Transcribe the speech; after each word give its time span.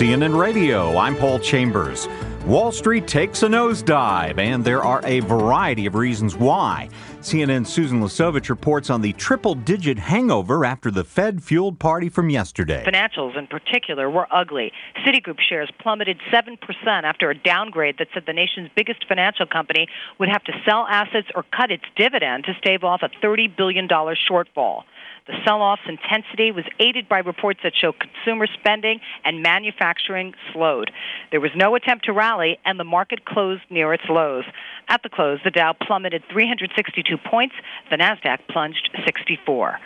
CNN 0.00 0.34
Radio. 0.34 0.96
I'm 0.96 1.14
Paul 1.14 1.38
Chambers. 1.38 2.08
Wall 2.46 2.72
Street 2.72 3.06
takes 3.06 3.42
a 3.42 3.46
nosedive, 3.46 4.38
and 4.38 4.64
there 4.64 4.82
are 4.82 5.02
a 5.04 5.20
variety 5.20 5.84
of 5.84 5.94
reasons 5.94 6.34
why. 6.34 6.88
CNN's 7.20 7.68
Susan 7.70 8.00
Lisovicz 8.00 8.48
reports 8.48 8.88
on 8.88 9.02
the 9.02 9.12
triple 9.12 9.54
digit 9.54 9.98
hangover 9.98 10.64
after 10.64 10.90
the 10.90 11.04
Fed 11.04 11.42
fueled 11.42 11.78
party 11.78 12.08
from 12.08 12.30
yesterday. 12.30 12.82
Financials, 12.82 13.36
in 13.36 13.46
particular, 13.46 14.08
were 14.08 14.26
ugly. 14.30 14.72
Citigroup 15.06 15.38
shares 15.38 15.70
plummeted 15.78 16.18
7% 16.32 16.56
after 16.86 17.28
a 17.28 17.34
downgrade 17.34 17.96
that 17.98 18.08
said 18.14 18.22
the 18.26 18.32
nation's 18.32 18.70
biggest 18.74 19.06
financial 19.06 19.44
company 19.44 19.86
would 20.18 20.30
have 20.30 20.42
to 20.44 20.52
sell 20.64 20.86
assets 20.88 21.28
or 21.34 21.44
cut 21.54 21.70
its 21.70 21.84
dividend 21.94 22.44
to 22.44 22.54
stave 22.54 22.84
off 22.84 23.02
a 23.02 23.10
$30 23.22 23.54
billion 23.54 23.86
shortfall. 23.86 24.84
The 25.30 25.36
sell 25.44 25.62
off's 25.62 25.82
intensity 25.86 26.50
was 26.50 26.64
aided 26.80 27.08
by 27.08 27.20
reports 27.20 27.60
that 27.62 27.72
show 27.80 27.92
consumer 27.92 28.48
spending 28.48 28.98
and 29.24 29.44
manufacturing 29.44 30.34
slowed. 30.52 30.90
There 31.30 31.40
was 31.40 31.52
no 31.54 31.76
attempt 31.76 32.06
to 32.06 32.12
rally, 32.12 32.58
and 32.64 32.80
the 32.80 32.84
market 32.84 33.24
closed 33.24 33.62
near 33.70 33.94
its 33.94 34.02
lows. 34.08 34.42
At 34.88 35.04
the 35.04 35.08
close, 35.08 35.38
the 35.44 35.52
Dow 35.52 35.72
plummeted 35.72 36.24
362 36.32 37.16
points, 37.18 37.54
the 37.90 37.96
NASDAQ 37.96 38.38
plunged 38.48 38.90
64. 39.04 39.78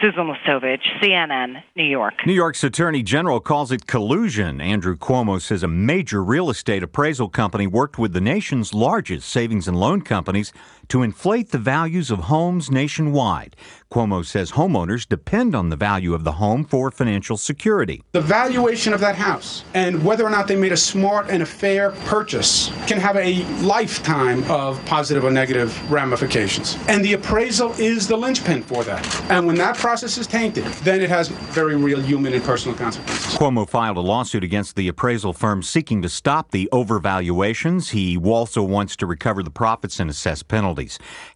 Susan 0.00 0.26
Lisovicz, 0.26 0.82
CNN, 1.00 1.62
New 1.76 1.84
York. 1.84 2.14
New 2.26 2.32
York's 2.32 2.64
Attorney 2.64 3.02
General 3.02 3.40
calls 3.40 3.70
it 3.70 3.86
collusion. 3.86 4.60
Andrew 4.60 4.96
Cuomo 4.96 5.40
says 5.40 5.62
a 5.62 5.68
major 5.68 6.24
real 6.24 6.50
estate 6.50 6.82
appraisal 6.82 7.28
company 7.28 7.66
worked 7.66 7.98
with 7.98 8.12
the 8.12 8.20
nation's 8.20 8.74
largest 8.74 9.28
savings 9.28 9.68
and 9.68 9.78
loan 9.78 10.02
companies 10.02 10.52
to 10.88 11.02
inflate 11.02 11.50
the 11.50 11.58
values 11.58 12.10
of 12.10 12.20
homes 12.20 12.70
nationwide. 12.70 13.56
Cuomo 13.92 14.24
says 14.24 14.52
homeowners 14.52 15.06
depend 15.06 15.54
on 15.54 15.68
the 15.68 15.76
value 15.76 16.14
of 16.14 16.24
the 16.24 16.32
home 16.32 16.64
for 16.64 16.90
financial 16.90 17.36
security. 17.36 18.02
The 18.12 18.22
valuation 18.22 18.94
of 18.94 19.00
that 19.00 19.16
house 19.16 19.64
and 19.74 20.02
whether 20.02 20.24
or 20.24 20.30
not 20.30 20.48
they 20.48 20.56
made 20.56 20.72
a 20.72 20.76
smart 20.78 21.28
and 21.28 21.42
a 21.42 21.46
fair 21.46 21.90
purchase 22.06 22.70
can 22.86 22.98
have 22.98 23.16
a 23.16 23.44
lifetime 23.62 24.50
of 24.50 24.82
positive 24.86 25.24
or 25.24 25.30
negative 25.30 25.78
ramifications. 25.90 26.78
And 26.88 27.04
the 27.04 27.12
appraisal 27.12 27.72
is 27.72 28.08
the 28.08 28.16
linchpin 28.16 28.62
for 28.62 28.82
that. 28.84 29.30
And 29.30 29.46
when 29.46 29.56
that 29.56 29.76
process 29.76 30.16
is 30.16 30.26
tainted, 30.26 30.64
then 30.84 31.02
it 31.02 31.10
has 31.10 31.28
very 31.28 31.76
real 31.76 32.00
human 32.00 32.32
and 32.32 32.42
personal 32.42 32.74
consequences. 32.76 33.34
Cuomo 33.34 33.68
filed 33.68 33.98
a 33.98 34.00
lawsuit 34.00 34.42
against 34.42 34.74
the 34.76 34.88
appraisal 34.88 35.34
firm 35.34 35.62
seeking 35.62 36.00
to 36.00 36.08
stop 36.08 36.50
the 36.50 36.66
overvaluations. 36.72 37.90
He 37.90 38.16
also 38.16 38.62
wants 38.62 38.96
to 38.96 39.06
recover 39.06 39.42
the 39.42 39.50
profits 39.50 40.00
and 40.00 40.08
assess 40.08 40.42
penalties. 40.42 40.71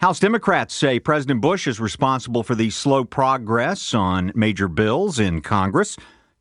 House 0.01 0.20
Democrats 0.20 0.75
say 0.75 0.98
President 0.98 1.41
Bush 1.41 1.67
is 1.67 1.81
responsible 1.81 2.42
for 2.42 2.55
the 2.55 2.70
slow 2.70 3.05
progress 3.05 3.95
on 3.95 4.33
major 4.34 4.69
bills 4.69 5.19
in 5.19 5.41
Congress. 5.41 5.97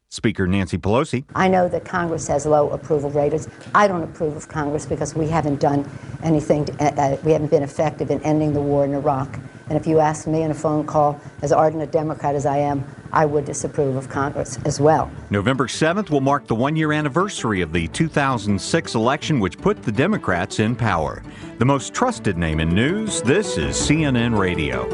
Speaker 0.10 0.48
Nancy 0.48 0.78
Pelosi. 0.78 1.26
I 1.36 1.50
know 1.50 1.68
that 1.68 1.84
Congress 1.84 2.28
has 2.28 2.46
low 2.46 2.70
approval 2.70 3.10
ratings. 3.10 3.50
I 3.74 3.88
don't 3.88 4.04
approve 4.04 4.38
of 4.38 4.48
Congress 4.48 4.86
because 4.86 5.14
we 5.14 5.28
haven't 5.28 5.60
done 5.60 5.90
anything, 6.24 6.66
to, 6.66 6.74
uh, 6.74 7.16
uh, 7.16 7.18
we 7.24 7.34
haven't 7.34 7.52
been 7.52 7.64
effective 7.64 8.10
in 8.12 8.22
ending 8.24 8.54
the 8.54 8.62
war 8.62 8.86
in 8.86 8.94
Iraq. 8.94 9.38
And 9.68 9.78
if 9.78 9.86
you 9.88 10.00
ask 10.00 10.28
me 10.28 10.44
in 10.44 10.52
a 10.52 10.56
phone 10.56 10.86
call, 10.86 11.20
as 11.42 11.52
ardent 11.52 11.84
a 11.84 11.88
Democrat 11.88 12.36
as 12.36 12.46
I 12.46 12.58
am, 12.58 12.86
I 13.16 13.26
would 13.26 13.46
disapprove 13.46 13.96
of 13.96 14.10
Congress 14.10 14.60
as 14.66 14.80
well. 14.80 15.10
November 15.30 15.68
7th 15.68 16.10
will 16.10 16.22
mark 16.22 16.48
the 16.48 16.56
one 16.56 16.76
year 16.76 16.92
anniversary 16.92 17.62
of 17.62 17.72
the 17.72 17.88
2006 17.88 18.96
election, 18.96 19.40
which 19.40 19.58
put 19.58 19.82
the 19.82 19.92
Democrats 19.92 20.60
in 20.60 20.76
power. 20.76 21.24
The 21.58 21.66
most 21.66 21.94
trusted 21.94 22.38
name 22.38 22.60
in 22.60 22.70
news, 22.70 23.22
this 23.22 23.58
is 23.58 23.76
CNN 23.76 24.38
Radio. 24.38 24.86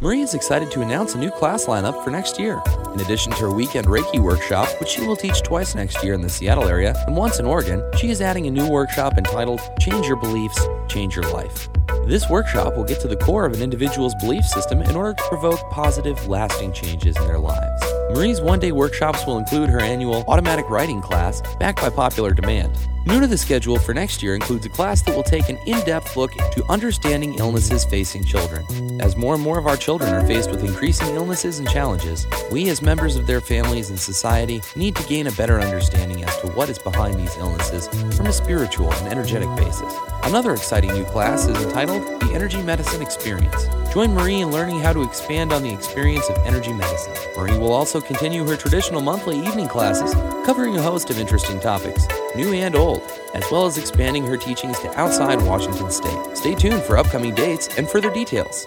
Marie 0.00 0.20
is 0.20 0.34
excited 0.34 0.68
to 0.72 0.80
announce 0.80 1.14
a 1.14 1.18
new 1.18 1.30
class 1.30 1.66
lineup 1.66 2.02
for 2.02 2.10
next 2.10 2.36
year. 2.36 2.60
In 2.92 3.00
addition 3.00 3.30
to 3.32 3.38
her 3.38 3.52
weekend 3.52 3.86
Reiki 3.86 4.18
workshop, 4.18 4.68
which 4.80 4.88
she 4.88 5.06
will 5.06 5.14
teach 5.14 5.42
twice 5.42 5.76
next 5.76 6.02
year 6.02 6.12
in 6.14 6.20
the 6.20 6.28
Seattle 6.28 6.68
area 6.68 7.00
and 7.06 7.16
once 7.16 7.38
in 7.38 7.46
Oregon, 7.46 7.82
she 7.96 8.10
is 8.10 8.20
adding 8.20 8.48
a 8.48 8.50
new 8.50 8.68
workshop 8.68 9.16
entitled 9.16 9.60
Change 9.78 10.06
Your 10.08 10.16
Beliefs, 10.16 10.60
Change 10.88 11.14
Your 11.14 11.30
Life. 11.32 11.68
This 12.04 12.28
workshop 12.28 12.76
will 12.76 12.84
get 12.84 13.00
to 13.00 13.08
the 13.08 13.16
core 13.16 13.46
of 13.46 13.52
an 13.52 13.62
individual's 13.62 14.14
belief 14.16 14.44
system 14.44 14.82
in 14.82 14.96
order 14.96 15.14
to 15.14 15.22
provoke 15.28 15.60
positive, 15.70 16.26
lasting 16.26 16.72
changes 16.72 17.16
in 17.16 17.26
their 17.28 17.38
lives. 17.38 17.82
Marie's 18.12 18.40
one 18.40 18.58
day 18.58 18.72
workshops 18.72 19.24
will 19.24 19.38
include 19.38 19.70
her 19.70 19.80
annual 19.80 20.24
automatic 20.26 20.68
writing 20.68 21.00
class, 21.00 21.40
backed 21.60 21.80
by 21.80 21.88
popular 21.90 22.32
demand. 22.34 22.76
New 23.04 23.20
to 23.20 23.26
the 23.26 23.36
schedule 23.36 23.80
for 23.80 23.92
next 23.92 24.22
year 24.22 24.36
includes 24.36 24.64
a 24.64 24.68
class 24.68 25.02
that 25.02 25.16
will 25.16 25.24
take 25.24 25.48
an 25.48 25.58
in 25.66 25.84
depth 25.84 26.16
look 26.16 26.32
to 26.52 26.64
understanding 26.68 27.34
illnesses 27.34 27.84
facing 27.84 28.22
children. 28.22 28.64
As 29.00 29.16
more 29.16 29.34
and 29.34 29.42
more 29.42 29.58
of 29.58 29.66
our 29.66 29.76
children 29.76 30.14
are 30.14 30.24
faced 30.24 30.52
with 30.52 30.62
increasing 30.62 31.08
illnesses 31.16 31.58
and 31.58 31.68
challenges, 31.68 32.28
we 32.52 32.68
as 32.68 32.80
members 32.80 33.16
of 33.16 33.26
their 33.26 33.40
families 33.40 33.90
and 33.90 33.98
society 33.98 34.62
need 34.76 34.94
to 34.94 35.08
gain 35.08 35.26
a 35.26 35.32
better 35.32 35.60
understanding 35.60 36.22
as 36.22 36.36
to 36.42 36.46
what 36.52 36.70
is 36.70 36.78
behind 36.78 37.18
these 37.18 37.36
illnesses 37.38 37.88
from 38.16 38.26
a 38.26 38.32
spiritual 38.32 38.92
and 38.92 39.08
energetic 39.08 39.52
basis. 39.56 39.92
Another 40.22 40.52
exciting 40.52 40.92
new 40.92 41.04
class 41.06 41.48
is 41.48 41.60
entitled 41.60 42.02
The 42.20 42.30
Energy 42.32 42.62
Medicine 42.62 43.02
Experience. 43.02 43.66
Join 43.92 44.14
Marie 44.14 44.40
in 44.40 44.50
learning 44.50 44.80
how 44.80 44.94
to 44.94 45.02
expand 45.02 45.52
on 45.52 45.62
the 45.62 45.70
experience 45.70 46.26
of 46.30 46.38
energy 46.46 46.72
medicine. 46.72 47.12
Marie 47.36 47.58
will 47.58 47.74
also 47.74 48.00
continue 48.00 48.42
her 48.48 48.56
traditional 48.56 49.02
monthly 49.02 49.38
evening 49.38 49.68
classes, 49.68 50.14
covering 50.46 50.78
a 50.78 50.82
host 50.82 51.10
of 51.10 51.18
interesting 51.18 51.60
topics, 51.60 52.08
new 52.34 52.54
and 52.54 52.74
old, 52.74 53.02
as 53.34 53.44
well 53.52 53.66
as 53.66 53.76
expanding 53.76 54.24
her 54.24 54.38
teachings 54.38 54.78
to 54.80 54.98
outside 54.98 55.42
Washington 55.42 55.90
State. 55.90 56.38
Stay 56.38 56.54
tuned 56.54 56.80
for 56.80 56.96
upcoming 56.96 57.34
dates 57.34 57.68
and 57.76 57.86
further 57.86 58.10
details. 58.10 58.66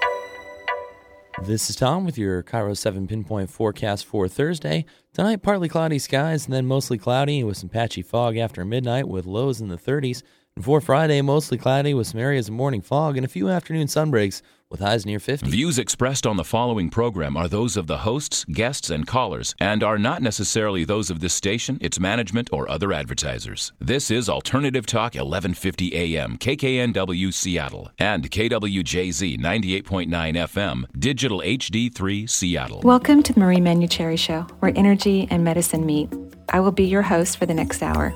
This 1.41 1.71
is 1.71 1.75
Tom 1.75 2.05
with 2.05 2.19
your 2.19 2.43
KIRO 2.43 2.77
7 2.77 3.07
pinpoint 3.07 3.49
forecast 3.49 4.05
for 4.05 4.27
Thursday. 4.27 4.85
Tonight, 5.11 5.41
partly 5.41 5.67
cloudy 5.67 5.97
skies 5.97 6.45
and 6.45 6.53
then 6.53 6.67
mostly 6.67 6.99
cloudy 6.99 7.43
with 7.43 7.57
some 7.57 7.69
patchy 7.69 8.03
fog 8.03 8.37
after 8.37 8.63
midnight 8.63 9.07
with 9.07 9.25
lows 9.25 9.59
in 9.59 9.69
the 9.69 9.77
30s. 9.77 10.21
And 10.57 10.63
for 10.63 10.79
Friday, 10.79 11.21
mostly 11.21 11.57
cloudy 11.57 11.93
with 11.93 12.07
some 12.07 12.21
areas 12.21 12.47
of 12.47 12.53
morning 12.53 12.81
fog 12.81 13.17
and 13.17 13.25
a 13.25 13.27
few 13.27 13.49
afternoon 13.49 13.88
sunbreaks 13.88 14.41
with 14.71 14.79
highs 14.79 15.05
near 15.05 15.19
50. 15.19 15.49
Views 15.49 15.77
expressed 15.77 16.25
on 16.25 16.38
the 16.38 16.45
following 16.45 16.89
program 16.89 17.35
are 17.35 17.49
those 17.49 17.75
of 17.75 17.88
the 17.88 17.97
hosts, 17.97 18.45
guests, 18.45 18.89
and 18.89 19.05
callers, 19.05 19.53
and 19.59 19.83
are 19.83 19.97
not 19.97 20.21
necessarily 20.21 20.85
those 20.85 21.09
of 21.09 21.19
this 21.19 21.33
station, 21.33 21.77
its 21.81 21.99
management, 21.99 22.47
or 22.53 22.71
other 22.71 22.93
advertisers. 22.93 23.73
This 23.81 24.09
is 24.09 24.29
Alternative 24.29 24.85
Talk 24.85 25.16
1150 25.16 25.93
AM, 25.93 26.38
KKNW 26.38 27.33
Seattle, 27.33 27.91
and 27.99 28.31
KWJZ 28.31 29.37
98.9 29.37 30.07
FM, 30.07 30.85
Digital 30.97 31.41
HD3 31.41 32.29
Seattle. 32.29 32.79
Welcome 32.81 33.23
to 33.23 33.33
the 33.33 33.41
Marie 33.41 33.57
Manuchehri 33.57 34.17
Show, 34.17 34.43
where 34.59 34.72
energy 34.73 35.27
and 35.29 35.43
medicine 35.43 35.85
meet. 35.85 36.07
I 36.47 36.61
will 36.61 36.72
be 36.72 36.85
your 36.85 37.01
host 37.01 37.37
for 37.37 37.45
the 37.45 37.53
next 37.53 37.83
hour. 37.83 38.16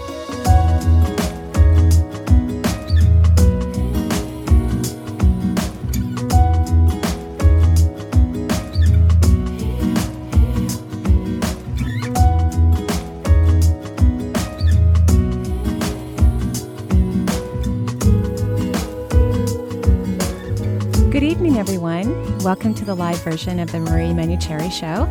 To 22.81 22.85
the 22.85 22.95
live 22.95 23.21
version 23.23 23.59
of 23.59 23.71
the 23.71 23.79
Marie 23.79 24.09
Manuchehri 24.09 24.71
Show. 24.71 25.07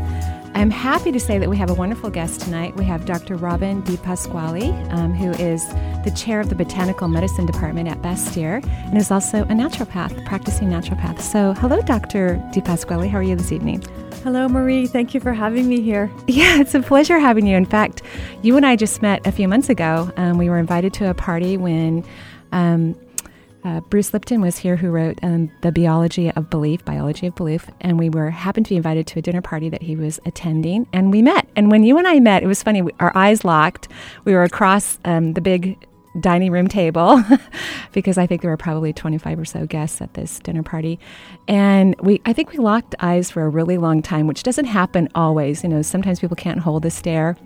I'm 0.57 0.73
happy 0.73 1.13
to 1.13 1.21
say 1.21 1.39
that 1.39 1.49
we 1.49 1.57
have 1.57 1.71
a 1.71 1.75
wonderful 1.75 2.11
guest 2.11 2.41
tonight. 2.41 2.75
We 2.75 2.85
have 2.87 3.07
Dr. 3.07 3.37
Robin 3.37 3.81
DiPasquale, 3.85 4.93
um, 4.93 5.15
who 5.15 5.31
is 5.41 5.65
the 6.03 6.13
chair 6.17 6.41
of 6.41 6.49
the 6.49 6.57
Botanical 6.57 7.07
Medicine 7.07 7.47
Department 7.47 7.89
at 7.89 8.03
Bastyr 8.03 8.61
and 8.87 8.99
is 8.99 9.13
also 9.13 9.43
a 9.43 9.53
naturopath, 9.53 10.27
practicing 10.27 10.69
naturopath. 10.69 11.21
So, 11.21 11.53
hello, 11.53 11.81
Dr. 11.83 12.43
DiPasquale. 12.53 13.09
How 13.09 13.19
are 13.19 13.23
you 13.23 13.37
this 13.37 13.53
evening? 13.53 13.85
Hello, 14.25 14.49
Marie. 14.49 14.89
Thank 14.89 15.15
you 15.15 15.21
for 15.21 15.33
having 15.33 15.69
me 15.69 15.81
here. 15.81 16.11
Yeah, 16.27 16.61
it's 16.61 16.75
a 16.75 16.81
pleasure 16.81 17.21
having 17.21 17.47
you. 17.47 17.57
In 17.57 17.67
fact, 17.67 18.03
you 18.43 18.57
and 18.57 18.67
I 18.67 18.75
just 18.75 19.01
met 19.01 19.25
a 19.29 19.31
few 19.31 19.47
months 19.47 19.69
ago. 19.69 20.11
Um, 20.17 20.39
we 20.39 20.51
were 20.51 20.59
invited 20.59 20.93
to 20.95 21.09
a 21.09 21.15
party 21.15 21.57
when 21.57 22.05
um, 22.51 22.97
uh, 23.65 23.81
Bruce 23.81 24.13
Lipton 24.13 24.41
was 24.41 24.59
here, 24.59 24.77
who 24.77 24.91
wrote 24.91 25.19
um, 25.23 25.51
the 25.63 25.71
Biology 25.73 26.31
of 26.31 26.51
Belief, 26.51 26.85
Biology 26.85 27.27
of 27.27 27.35
Belief, 27.35 27.69
and 27.81 27.99
we 27.99 28.09
were 28.09 28.31
happened 28.31 28.67
to 28.67 28.71
be 28.71 28.77
invited 28.77 29.07
to 29.09 29.19
a 29.19 29.23
dinner 29.23 29.43
party 29.43 29.69
that 29.69 29.83
he 29.83 29.97
was 29.97 30.19
attending, 30.25 30.87
and 30.93 31.11
we 31.11 31.23
met. 31.23 31.47
And 31.57 31.71
when 31.71 31.83
you 31.83 31.99
and 31.99 32.07
I 32.07 32.21
met, 32.21 32.43
it 32.43 32.47
was 32.47 32.63
funny. 32.63 32.83
We, 32.83 32.93
our 33.01 33.13
eyes 33.17 33.45
locked. 33.45 33.89
We 34.25 34.33
were 34.33 34.45
across 34.45 34.99
um, 35.05 35.35
the 35.35 35.41
big 35.41 35.87
dining 36.19 36.51
room 36.51 36.67
table 36.67 37.23
because 37.93 38.19
I 38.19 38.27
think 38.27 38.43
there 38.43 38.51
were 38.51 38.57
probably 38.57 38.93
25 38.93 39.39
or 39.39 39.45
so 39.45 39.67
guests 39.67 40.01
at 40.01 40.15
this 40.15 40.41
dinner 40.41 40.63
party. 40.63 40.99
And 41.47 41.95
we 42.01 42.21
I 42.27 42.33
think 42.33 42.51
we 42.51 42.59
locked 42.59 42.95
eyes 43.01 43.31
for 43.31 43.43
a 43.43 43.49
really 43.49 43.79
long 43.79 44.03
time, 44.03 44.27
which 44.27 44.43
doesn't 44.43 44.65
happen 44.65 45.09
always. 45.15 45.63
You 45.63 45.69
know, 45.69 45.83
sometimes 45.83 46.19
people 46.19 46.37
can't 46.37 46.59
hold 46.61 46.85
a 46.85 46.91
stare 46.91 47.37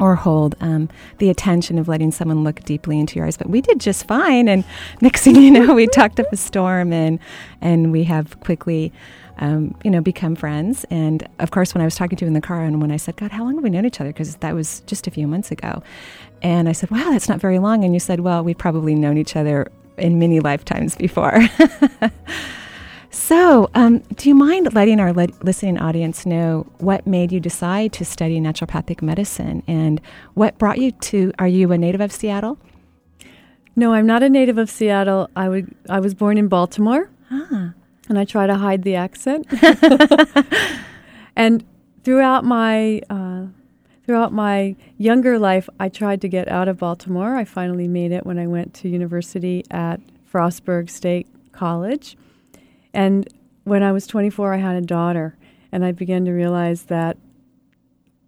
or 0.00 0.16
hold 0.16 0.54
um, 0.60 0.88
the 1.18 1.30
attention 1.30 1.78
of 1.78 1.88
letting 1.88 2.10
someone 2.10 2.44
look 2.44 2.60
deeply 2.64 2.98
into 2.98 3.16
your 3.16 3.26
eyes. 3.26 3.36
But 3.36 3.48
we 3.48 3.60
did 3.60 3.80
just 3.80 4.06
fine. 4.06 4.48
And 4.48 4.64
next 5.00 5.22
thing 5.22 5.36
you 5.36 5.50
know, 5.50 5.74
we 5.74 5.86
talked 5.86 6.18
up 6.20 6.32
a 6.32 6.36
storm 6.36 6.92
and 6.92 7.18
and 7.60 7.92
we 7.92 8.04
have 8.04 8.38
quickly 8.40 8.92
um, 9.38 9.74
you 9.82 9.90
know, 9.90 10.00
become 10.00 10.36
friends. 10.36 10.84
And 10.90 11.26
of 11.38 11.50
course, 11.50 11.74
when 11.74 11.82
I 11.82 11.84
was 11.84 11.96
talking 11.96 12.16
to 12.16 12.24
you 12.24 12.28
in 12.28 12.34
the 12.34 12.40
car 12.40 12.62
and 12.62 12.80
when 12.80 12.90
I 12.90 12.96
said, 12.96 13.16
God, 13.16 13.32
how 13.32 13.44
long 13.44 13.54
have 13.54 13.64
we 13.64 13.70
known 13.70 13.84
each 13.84 14.00
other? 14.00 14.10
Because 14.10 14.36
that 14.36 14.54
was 14.54 14.80
just 14.86 15.06
a 15.06 15.10
few 15.10 15.26
months 15.26 15.50
ago. 15.50 15.82
And 16.42 16.68
I 16.68 16.72
said, 16.72 16.90
wow, 16.90 17.10
that's 17.10 17.28
not 17.28 17.40
very 17.40 17.58
long. 17.58 17.84
And 17.84 17.94
you 17.94 18.00
said, 18.00 18.20
well, 18.20 18.44
we've 18.44 18.58
probably 18.58 18.94
known 18.94 19.18
each 19.18 19.34
other 19.34 19.70
in 19.96 20.18
many 20.18 20.40
lifetimes 20.40 20.94
before. 20.94 21.40
so, 23.14 23.70
um, 23.74 23.98
do 24.16 24.28
you 24.28 24.34
mind 24.34 24.74
letting 24.74 25.00
our 25.00 25.12
le- 25.12 25.28
listening 25.42 25.78
audience 25.78 26.26
know 26.26 26.66
what 26.78 27.06
made 27.06 27.32
you 27.32 27.40
decide 27.40 27.92
to 27.94 28.04
study 28.04 28.40
naturopathic 28.40 29.02
medicine 29.02 29.62
and 29.66 30.00
what 30.34 30.58
brought 30.58 30.78
you 30.78 30.90
to? 30.90 31.32
Are 31.38 31.48
you 31.48 31.72
a 31.72 31.78
native 31.78 32.00
of 32.00 32.12
Seattle? 32.12 32.58
No, 33.76 33.94
I'm 33.94 34.06
not 34.06 34.22
a 34.22 34.28
native 34.28 34.58
of 34.58 34.70
Seattle. 34.70 35.28
I, 35.34 35.48
would, 35.48 35.74
I 35.88 36.00
was 36.00 36.14
born 36.14 36.38
in 36.38 36.48
Baltimore. 36.48 37.10
Ah 37.30 37.72
and 38.08 38.18
I 38.18 38.24
try 38.24 38.46
to 38.46 38.56
hide 38.56 38.82
the 38.82 38.96
accent. 38.96 39.46
and 41.36 41.64
throughout 42.02 42.44
my 42.44 43.00
uh, 43.10 43.46
throughout 44.04 44.32
my 44.32 44.76
younger 44.98 45.38
life, 45.38 45.68
I 45.80 45.88
tried 45.88 46.20
to 46.22 46.28
get 46.28 46.48
out 46.48 46.68
of 46.68 46.78
Baltimore. 46.78 47.36
I 47.36 47.44
finally 47.44 47.88
made 47.88 48.12
it 48.12 48.26
when 48.26 48.38
I 48.38 48.46
went 48.46 48.74
to 48.74 48.88
university 48.88 49.64
at 49.70 50.00
Frostburg 50.30 50.90
State 50.90 51.26
College, 51.52 52.16
and 52.94 53.28
when 53.64 53.82
I 53.82 53.92
was 53.92 54.06
24, 54.06 54.54
I 54.54 54.58
had 54.58 54.76
a 54.76 54.80
daughter, 54.80 55.36
and 55.72 55.84
I 55.84 55.92
began 55.92 56.24
to 56.24 56.32
realize 56.32 56.84
that 56.84 57.16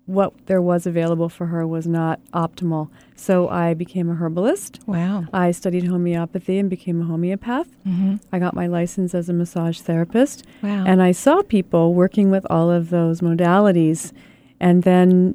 what 0.07 0.33
there 0.47 0.63
was 0.63 0.87
available 0.87 1.29
for 1.29 1.47
her 1.47 1.67
was 1.67 1.87
not 1.87 2.21
optimal. 2.33 2.89
So 3.17 3.49
I 3.49 3.75
became 3.75 4.09
a 4.09 4.15
herbalist. 4.15 4.79
Wow. 4.87 5.25
I 5.33 5.51
studied 5.51 5.85
homeopathy 5.85 6.59
and 6.59 6.71
became 6.71 7.03
a 7.03 7.05
homeopath. 7.05 7.67
Mm-hmm. 7.87 8.17
I 8.33 8.39
got 8.39 8.55
my 8.55 8.69
license 8.69 9.15
as 9.15 9.29
a 9.29 9.33
massage 9.33 9.81
therapist. 9.81 10.47
Wow. 10.63 10.85
And 10.87 11.03
I 11.03 11.11
saw 11.11 11.43
people 11.43 11.93
working 11.93 12.31
with 12.31 12.47
all 12.49 12.71
of 12.71 12.91
those 12.91 13.21
modalities. 13.21 14.13
And 14.61 14.85
then 14.85 15.35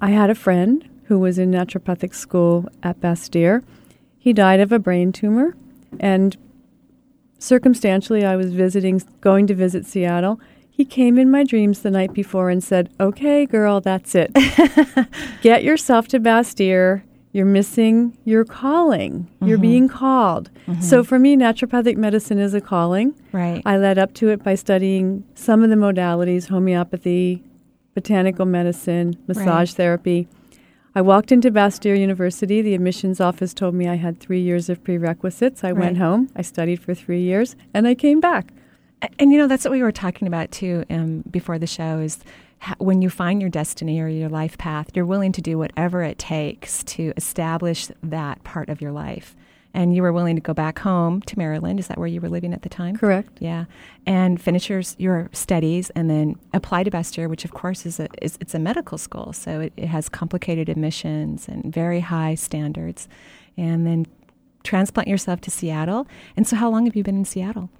I 0.00 0.10
had 0.10 0.30
a 0.30 0.34
friend 0.34 0.88
who 1.04 1.18
was 1.18 1.38
in 1.38 1.52
naturopathic 1.52 2.12
school 2.12 2.68
at 2.82 3.00
Bastyr. 3.00 3.62
He 4.18 4.32
died 4.32 4.58
of 4.58 4.72
a 4.72 4.80
brain 4.80 5.12
tumor. 5.12 5.56
And 6.00 6.36
circumstantially, 7.38 8.24
I 8.24 8.36
was 8.36 8.52
visiting, 8.52 9.02
going 9.20 9.46
to 9.46 9.54
visit 9.54 9.86
Seattle 9.86 10.40
he 10.78 10.84
came 10.84 11.18
in 11.18 11.28
my 11.28 11.42
dreams 11.42 11.80
the 11.80 11.90
night 11.90 12.14
before 12.14 12.50
and 12.50 12.62
said, 12.62 12.88
Okay, 13.00 13.46
girl, 13.46 13.80
that's 13.80 14.14
it. 14.14 14.30
Get 15.42 15.64
yourself 15.64 16.06
to 16.08 16.20
Bastyr. 16.20 17.02
You're 17.32 17.46
missing 17.46 18.16
your 18.24 18.44
calling. 18.44 19.24
Mm-hmm. 19.24 19.46
You're 19.48 19.58
being 19.58 19.88
called. 19.88 20.50
Mm-hmm. 20.68 20.80
So 20.80 21.02
for 21.02 21.18
me, 21.18 21.36
naturopathic 21.36 21.96
medicine 21.96 22.38
is 22.38 22.54
a 22.54 22.60
calling. 22.60 23.12
Right. 23.32 23.60
I 23.66 23.76
led 23.76 23.98
up 23.98 24.14
to 24.14 24.28
it 24.28 24.44
by 24.44 24.54
studying 24.54 25.24
some 25.34 25.64
of 25.64 25.70
the 25.70 25.76
modalities 25.76 26.48
homeopathy, 26.48 27.42
botanical 27.94 28.46
medicine, 28.46 29.16
massage 29.26 29.70
right. 29.70 29.76
therapy. 29.76 30.28
I 30.98 31.00
walked 31.00 31.30
into 31.30 31.52
Bastyr 31.52 31.96
University. 31.96 32.60
The 32.60 32.74
admissions 32.74 33.20
office 33.20 33.54
told 33.54 33.72
me 33.72 33.86
I 33.86 33.94
had 33.94 34.18
three 34.18 34.40
years 34.40 34.68
of 34.68 34.82
prerequisites. 34.82 35.62
I 35.62 35.70
right. 35.70 35.78
went 35.78 35.98
home. 35.98 36.28
I 36.34 36.42
studied 36.42 36.80
for 36.80 36.92
three 36.92 37.20
years, 37.20 37.54
and 37.72 37.86
I 37.86 37.94
came 37.94 38.18
back. 38.18 38.48
And 39.20 39.30
you 39.30 39.38
know, 39.38 39.46
that's 39.46 39.64
what 39.64 39.70
we 39.70 39.80
were 39.80 39.92
talking 39.92 40.26
about 40.26 40.50
too 40.50 40.84
um, 40.90 41.22
before 41.30 41.56
the 41.56 41.68
show 41.68 42.00
is 42.00 42.18
when 42.78 43.00
you 43.00 43.10
find 43.10 43.40
your 43.40 43.48
destiny 43.48 44.00
or 44.00 44.08
your 44.08 44.28
life 44.28 44.58
path, 44.58 44.90
you're 44.92 45.06
willing 45.06 45.30
to 45.30 45.40
do 45.40 45.56
whatever 45.56 46.02
it 46.02 46.18
takes 46.18 46.82
to 46.82 47.12
establish 47.16 47.90
that 48.02 48.42
part 48.42 48.68
of 48.68 48.80
your 48.80 48.90
life. 48.90 49.36
And 49.74 49.94
you 49.94 50.02
were 50.02 50.12
willing 50.12 50.34
to 50.34 50.40
go 50.40 50.54
back 50.54 50.78
home 50.78 51.20
to 51.22 51.38
Maryland. 51.38 51.78
Is 51.78 51.88
that 51.88 51.98
where 51.98 52.06
you 52.06 52.20
were 52.20 52.28
living 52.28 52.54
at 52.54 52.62
the 52.62 52.68
time? 52.68 52.96
Correct. 52.96 53.38
Yeah, 53.38 53.66
and 54.06 54.40
finish 54.40 54.68
your, 54.70 54.82
your 54.96 55.28
studies, 55.32 55.90
and 55.90 56.08
then 56.08 56.36
apply 56.54 56.84
to 56.84 56.90
Bastyr, 56.90 57.28
which 57.28 57.44
of 57.44 57.52
course 57.52 57.84
is 57.84 58.00
a 58.00 58.08
is, 58.22 58.38
it's 58.40 58.54
a 58.54 58.58
medical 58.58 58.98
school, 58.98 59.32
so 59.32 59.60
it, 59.60 59.72
it 59.76 59.86
has 59.86 60.08
complicated 60.08 60.68
admissions 60.68 61.48
and 61.48 61.72
very 61.72 62.00
high 62.00 62.34
standards. 62.34 63.08
And 63.56 63.86
then 63.86 64.06
transplant 64.64 65.08
yourself 65.08 65.40
to 65.42 65.50
Seattle. 65.50 66.06
And 66.36 66.46
so, 66.46 66.56
how 66.56 66.70
long 66.70 66.86
have 66.86 66.96
you 66.96 67.02
been 67.02 67.16
in 67.16 67.24
Seattle? 67.24 67.70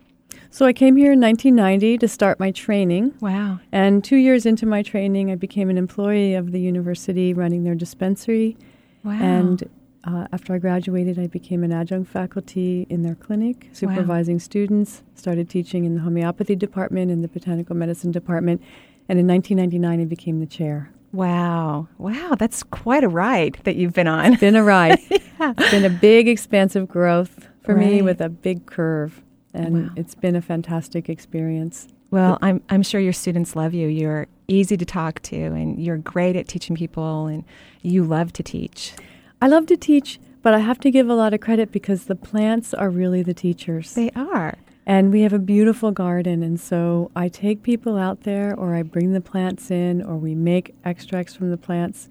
So 0.50 0.66
I 0.66 0.72
came 0.72 0.96
here 0.96 1.12
in 1.12 1.20
1990 1.20 1.98
to 1.98 2.08
start 2.08 2.40
my 2.40 2.50
training. 2.50 3.14
Wow. 3.20 3.60
And 3.72 4.02
two 4.02 4.16
years 4.16 4.46
into 4.46 4.66
my 4.66 4.82
training, 4.82 5.30
I 5.30 5.34
became 5.34 5.68
an 5.70 5.78
employee 5.78 6.34
of 6.34 6.52
the 6.52 6.60
university 6.60 7.34
running 7.34 7.64
their 7.64 7.74
dispensary. 7.74 8.56
Wow. 9.04 9.12
And 9.12 9.68
uh, 10.04 10.26
after 10.32 10.54
I 10.54 10.58
graduated, 10.58 11.18
I 11.18 11.26
became 11.26 11.64
an 11.64 11.72
adjunct 11.72 12.10
faculty 12.10 12.86
in 12.88 13.02
their 13.02 13.14
clinic, 13.14 13.68
supervising 13.72 14.36
wow. 14.36 14.40
students, 14.40 15.02
started 15.14 15.48
teaching 15.48 15.84
in 15.84 15.94
the 15.94 16.00
homeopathy 16.00 16.56
department 16.56 17.10
and 17.10 17.22
the 17.22 17.28
botanical 17.28 17.76
medicine 17.76 18.12
department. 18.12 18.62
And 19.08 19.18
in 19.18 19.26
1999, 19.26 20.00
I 20.00 20.04
became 20.04 20.40
the 20.40 20.46
chair. 20.46 20.90
Wow. 21.12 21.88
Wow. 21.98 22.36
That's 22.38 22.62
quite 22.62 23.02
a 23.02 23.08
ride 23.08 23.58
that 23.64 23.76
you've 23.76 23.94
been 23.94 24.06
on. 24.06 24.32
It's 24.32 24.40
been 24.40 24.56
a 24.56 24.62
ride. 24.62 24.98
yeah. 25.10 25.54
It's 25.56 25.70
been 25.70 25.84
a 25.84 25.90
big, 25.90 26.28
expansive 26.28 26.86
growth 26.88 27.48
for 27.62 27.74
right. 27.74 27.86
me 27.86 28.02
with 28.02 28.20
a 28.20 28.28
big 28.28 28.66
curve 28.66 29.22
and 29.54 29.88
wow. 29.88 29.92
it's 29.96 30.14
been 30.14 30.36
a 30.36 30.42
fantastic 30.42 31.08
experience. 31.08 31.88
Well, 32.10 32.38
I'm 32.40 32.62
I'm 32.70 32.82
sure 32.82 33.00
your 33.00 33.12
students 33.12 33.54
love 33.54 33.74
you. 33.74 33.88
You're 33.88 34.26
easy 34.46 34.76
to 34.76 34.84
talk 34.84 35.20
to, 35.22 35.36
and 35.36 35.82
you're 35.82 35.98
great 35.98 36.36
at 36.36 36.48
teaching 36.48 36.74
people, 36.74 37.26
and 37.26 37.44
you 37.82 38.02
love 38.02 38.32
to 38.34 38.42
teach. 38.42 38.94
I 39.40 39.48
love 39.48 39.66
to 39.66 39.76
teach, 39.76 40.18
but 40.42 40.54
I 40.54 40.58
have 40.58 40.80
to 40.80 40.90
give 40.90 41.08
a 41.08 41.14
lot 41.14 41.34
of 41.34 41.40
credit 41.40 41.70
because 41.70 42.04
the 42.04 42.16
plants 42.16 42.74
are 42.74 42.90
really 42.90 43.22
the 43.22 43.34
teachers. 43.34 43.94
They 43.94 44.10
are. 44.16 44.58
And 44.86 45.12
we 45.12 45.20
have 45.20 45.34
a 45.34 45.38
beautiful 45.38 45.90
garden, 45.90 46.42
and 46.42 46.58
so 46.58 47.10
I 47.14 47.28
take 47.28 47.62
people 47.62 47.98
out 47.98 48.22
there, 48.22 48.54
or 48.56 48.74
I 48.74 48.82
bring 48.82 49.12
the 49.12 49.20
plants 49.20 49.70
in, 49.70 50.02
or 50.02 50.16
we 50.16 50.34
make 50.34 50.74
extracts 50.82 51.34
from 51.34 51.50
the 51.50 51.58
plants, 51.58 52.08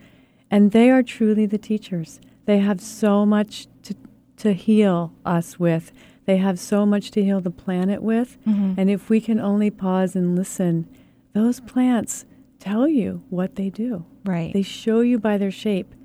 and 0.51 0.71
they 0.71 0.91
are 0.91 1.01
truly 1.01 1.47
the 1.47 1.57
teachers. 1.57 2.21
They 2.45 2.59
have 2.59 2.79
so 2.79 3.25
much 3.25 3.67
to, 3.83 3.95
to 4.37 4.53
heal 4.53 5.11
us 5.25 5.59
with. 5.59 5.91
They 6.25 6.37
have 6.37 6.59
so 6.59 6.85
much 6.85 7.09
to 7.11 7.23
heal 7.23 7.41
the 7.41 7.49
planet 7.49 8.03
with. 8.03 8.37
Mm-hmm. 8.45 8.73
And 8.77 8.89
if 8.89 9.09
we 9.09 9.19
can 9.21 9.39
only 9.39 9.71
pause 9.71 10.15
and 10.15 10.35
listen, 10.35 10.87
those 11.33 11.59
plants 11.59 12.25
tell 12.59 12.87
you 12.87 13.23
what 13.29 13.55
they 13.55 13.69
do. 13.69 14.05
Right. 14.23 14.53
They 14.53 14.61
show 14.61 15.01
you 15.01 15.19
by 15.19 15.37
their 15.37 15.51
shape, 15.51 15.95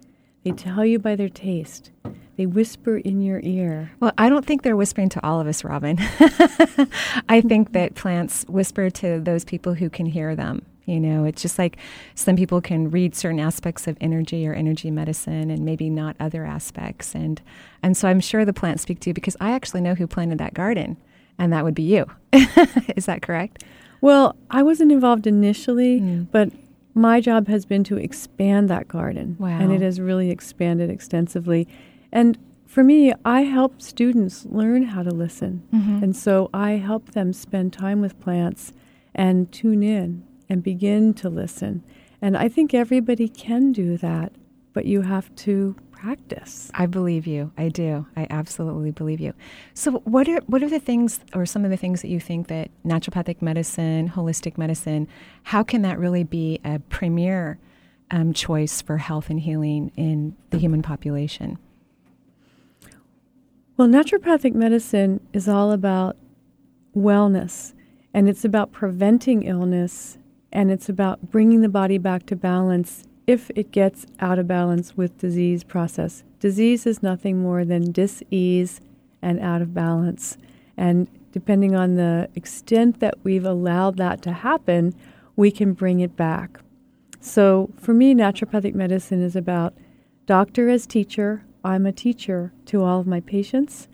they 0.45 0.51
tell 0.51 0.85
you 0.85 0.99
by 0.99 1.17
their 1.17 1.29
taste. 1.29 1.91
They 2.37 2.47
whisper 2.47 2.97
in 2.97 3.21
your 3.21 3.41
ear. 3.43 3.93
Well, 4.01 4.13
I 4.17 4.29
don't 4.29 4.45
think 4.45 4.63
they're 4.63 4.77
whispering 4.77 5.11
to 5.11 5.25
all 5.25 5.41
of 5.41 5.47
us, 5.47 5.65
Robin. 5.65 5.99
I 7.29 7.43
think 7.47 7.73
that 7.73 7.95
plants 7.95 8.45
whisper 8.49 8.91
to 8.91 9.21
those 9.21 9.45
people 9.45 9.75
who 9.75 9.91
can 9.91 10.07
hear 10.07 10.35
them. 10.35 10.65
You 10.87 10.99
know, 10.99 11.25
it's 11.25 11.43
just 11.43 11.59
like 11.59 11.77
some 12.15 12.35
people 12.35 12.61
can 12.61 12.91
read 12.91 13.15
certain 13.15 13.39
aspects 13.39 13.87
of 13.87 13.97
energy 14.01 14.49
or 14.49 14.55
energy 14.55 14.91
medicine 14.91 15.51
and 15.51 15.65
maybe 15.65 15.89
not 15.89 16.17
other 16.19 16.45
aspects. 16.45 17.15
And 17.15 17.41
and 17.83 17.97
so 17.97 18.09
I'm 18.09 18.21
sure 18.21 18.45
the 18.45 18.53
plants 18.53 18.83
speak 18.83 18.99
to 19.01 19.11
you 19.11 19.15
because 19.15 19.37
I 19.41 19.53
actually 19.53 19.83
know 19.83 19.95
who 19.95 20.07
planted 20.07 20.39
that 20.39 20.55
garden, 20.55 20.97
and 21.39 21.53
that 21.53 21.65
would 21.65 21.75
be 21.75 21.83
you. 21.83 22.07
Is 22.97 23.07
that 23.07 23.23
correct? 23.23 23.63
Well, 24.01 24.35
I 24.51 24.65
wasn't 24.65 24.91
involved 24.91 25.29
initially, 25.29 26.01
mm. 26.01 26.27
but 26.33 26.51
my 26.95 27.21
job 27.21 27.49
has 27.49 27.65
been 27.65 27.85
to 27.85 27.97
expand 27.97 28.69
that 28.69 28.89
garden. 28.89 29.37
Wow. 29.39 29.59
And 29.59 29.73
it 29.73 29.81
has 29.81 30.01
really 30.01 30.31
expanded 30.31 30.91
extensively. 30.91 31.67
And 32.11 32.39
for 32.67 32.85
me, 32.85 33.13
I 33.25 33.43
help 33.43 33.83
students 33.83 34.47
learn 34.47 34.85
how 34.85 35.03
to 35.03 35.11
listen. 35.11 35.63
Mm-hmm. 35.75 36.05
And 36.05 36.17
so 36.17 36.49
I 36.55 36.73
help 36.73 37.13
them 37.13 37.33
spend 37.33 37.73
time 37.73 38.01
with 38.01 38.19
plants 38.21 38.73
and 39.15 39.51
tune 39.53 39.83
in 39.83 40.25
and 40.49 40.63
begin 40.63 41.15
to 41.15 41.29
listen. 41.29 41.83
And 42.21 42.37
I 42.37 42.49
think 42.49 42.73
everybody 42.73 43.29
can 43.29 43.73
do 43.73 43.97
that, 43.99 44.33
but 44.73 44.87
you 44.87 45.03
have 45.03 45.35
to 45.37 45.77
practice. 46.03 46.69
I 46.75 46.87
believe 46.87 47.29
you. 47.29 47.53
I 47.57 47.69
do. 47.69 48.07
I 48.17 48.27
absolutely 48.29 48.91
believe 48.91 49.21
you. 49.21 49.35
So 49.73 49.93
what 50.05 50.29
are 50.29 50.41
what 50.47 50.63
are 50.63 50.69
the 50.69 50.81
things 50.81 51.21
or 51.33 51.47
some 51.47 51.65
of 51.65 51.71
the 51.71 51.77
things 51.77 52.03
that 52.03 52.09
you 52.09 52.19
think 52.19 52.49
that 52.49 52.71
naturopathic 52.85 53.41
medicine, 53.41 54.11
holistic 54.11 54.59
medicine, 54.59 55.07
how 55.45 55.63
can 55.63 55.83
that 55.83 55.99
really 56.01 56.25
be 56.25 56.61
a 56.65 56.81
premier 56.81 57.59
um, 58.11 58.33
choice 58.33 58.83
for 58.83 58.99
health 58.99 59.31
and 59.31 59.41
healing 59.41 59.93
in 59.97 60.37
the 60.51 60.59
human 60.59 60.83
population? 60.83 61.59
Well, 63.77 63.87
naturopathic 63.87 64.55
medicine 64.55 65.21
is 65.33 65.49
all 65.49 65.71
about 65.71 66.17
wellness 66.97 67.75
and 68.13 68.29
it's 68.29 68.45
about 68.45 68.73
preventing 68.73 69.45
illness 69.45 70.19
and 70.53 70.71
it's 70.71 70.89
about 70.89 71.31
bringing 71.31 71.61
the 71.61 71.69
body 71.69 71.97
back 71.97 72.27
to 72.27 72.37
balance 72.37 73.05
if 73.27 73.51
it 73.55 73.71
gets 73.71 74.07
out 74.21 74.39
of 74.39 74.49
balance 74.49 74.97
with 74.97 75.19
disease 75.19 75.65
process. 75.65 76.25
Disease 76.41 76.87
is 76.87 77.03
nothing 77.03 77.39
more 77.39 77.65
than 77.65 77.93
dis-ease 77.93 78.81
and 79.21 79.39
out 79.41 79.63
of 79.63 79.73
balance. 79.73 80.37
And 80.77 81.09
depending 81.31 81.75
on 81.75 81.95
the 81.95 82.29
extent 82.35 83.01
that 83.01 83.15
we've 83.23 83.45
allowed 83.45 83.97
that 83.99 84.23
to 84.23 84.33
happen, 84.33 84.95
we 85.37 85.51
can 85.51 85.73
bring 85.73 86.01
it 86.01 86.17
back. 86.17 86.61
So 87.21 87.71
for 87.79 87.95
me, 87.95 88.15
naturopathic 88.15 88.75
medicine 88.75 89.23
is 89.23 89.37
about 89.37 89.75
doctor 90.27 90.69
as 90.69 90.87
teacher. 90.87 91.45
I'm 91.65 91.87
a 91.87 91.93
teacher 91.93 92.53
to 92.67 92.83
all 92.83 93.01
of 93.01 93.07
my 93.07 93.21
patients, 93.21 93.87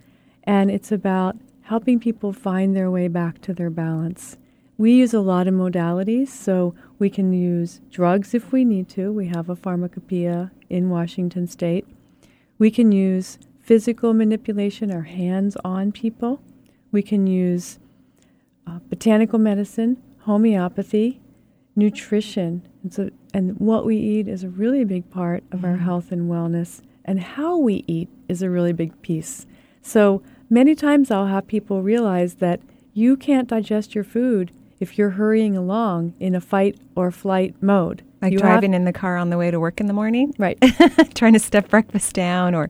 and 0.45 0.71
it's 0.71 0.91
about 0.91 1.37
helping 1.63 2.01
people 2.01 2.33
find 2.33 2.75
their 2.75 2.91
way 2.91 3.09
back 3.09 3.43
to 3.43 3.53
their 3.53 3.69
balance. 3.69 4.39
We 4.79 4.93
use 4.93 5.13
a 5.13 5.21
lot 5.21 5.47
of 5.47 5.55
modalities, 5.55 6.29
so 6.29 6.75
we 6.99 7.11
can 7.11 7.33
use 7.33 7.81
drugs 7.91 8.35
if 8.35 8.53
we 8.53 8.65
need 8.65 8.89
to. 8.91 9.13
We 9.13 9.29
have 9.29 9.49
a 9.49 9.57
pharmacopoeia 9.57 10.51
in 10.69 10.91
Washington 10.91 11.47
state. 11.47 11.87
We 12.59 12.71
can 12.71 12.91
use 12.93 13.39
physical 13.61 14.15
manipulation 14.15 14.93
or 14.93 15.03
hands 15.03 15.57
on 15.65 15.93
people. 15.93 16.41
We 16.91 17.03
can 17.03 17.27
use 17.27 17.79
uh, 18.67 18.81
botanical 18.89 19.39
medicine, 19.39 20.03
homeopathy, 20.21 21.21
nutrition. 21.77 22.67
And, 22.83 22.93
so, 22.93 23.11
and 23.33 23.59
what 23.61 23.87
we 23.87 23.97
eat 23.97 24.27
is 24.27 24.43
a 24.43 24.49
really 24.49 24.85
big 24.85 25.11
part 25.11 25.45
of 25.53 25.65
our 25.65 25.75
mm-hmm. 25.75 25.85
health 25.85 26.11
and 26.11 26.31
wellness, 26.31 26.83
and 27.05 27.21
how 27.21 27.57
we 27.57 27.85
eat 27.87 28.09
is 28.29 28.43
a 28.43 28.51
really 28.51 28.73
big 28.73 29.01
piece. 29.03 29.47
So 29.81 30.23
many 30.51 30.75
times 30.75 31.11
I'll 31.11 31.27
have 31.27 31.47
people 31.47 31.83
realize 31.83 32.37
that 32.37 32.61
you 32.93 33.17
can't 33.17 33.49
digest 33.49 33.95
your 33.95 34.05
food 34.05 34.51
if 34.81 34.99
you're 34.99 35.11
hurrying 35.11 35.57
along 35.57 36.15
in 36.21 36.35
a 36.35 36.41
fight 36.41 36.79
or 36.95 37.11
flight 37.11 37.55
mode. 37.61 38.03
Like 38.21 38.37
driving 38.37 38.73
have, 38.73 38.81
in 38.81 38.85
the 38.85 38.93
car 38.93 39.17
on 39.17 39.31
the 39.31 39.39
way 39.39 39.51
to 39.51 39.61
work 39.61 39.81
in 39.81 39.87
the 39.87 39.93
morning? 39.93 40.35
Right. 40.39 40.59
Trying 41.15 41.35
to 41.35 41.39
step 41.39 41.69
breakfast 41.69 42.15
down. 42.15 42.53
Or 42.53 42.69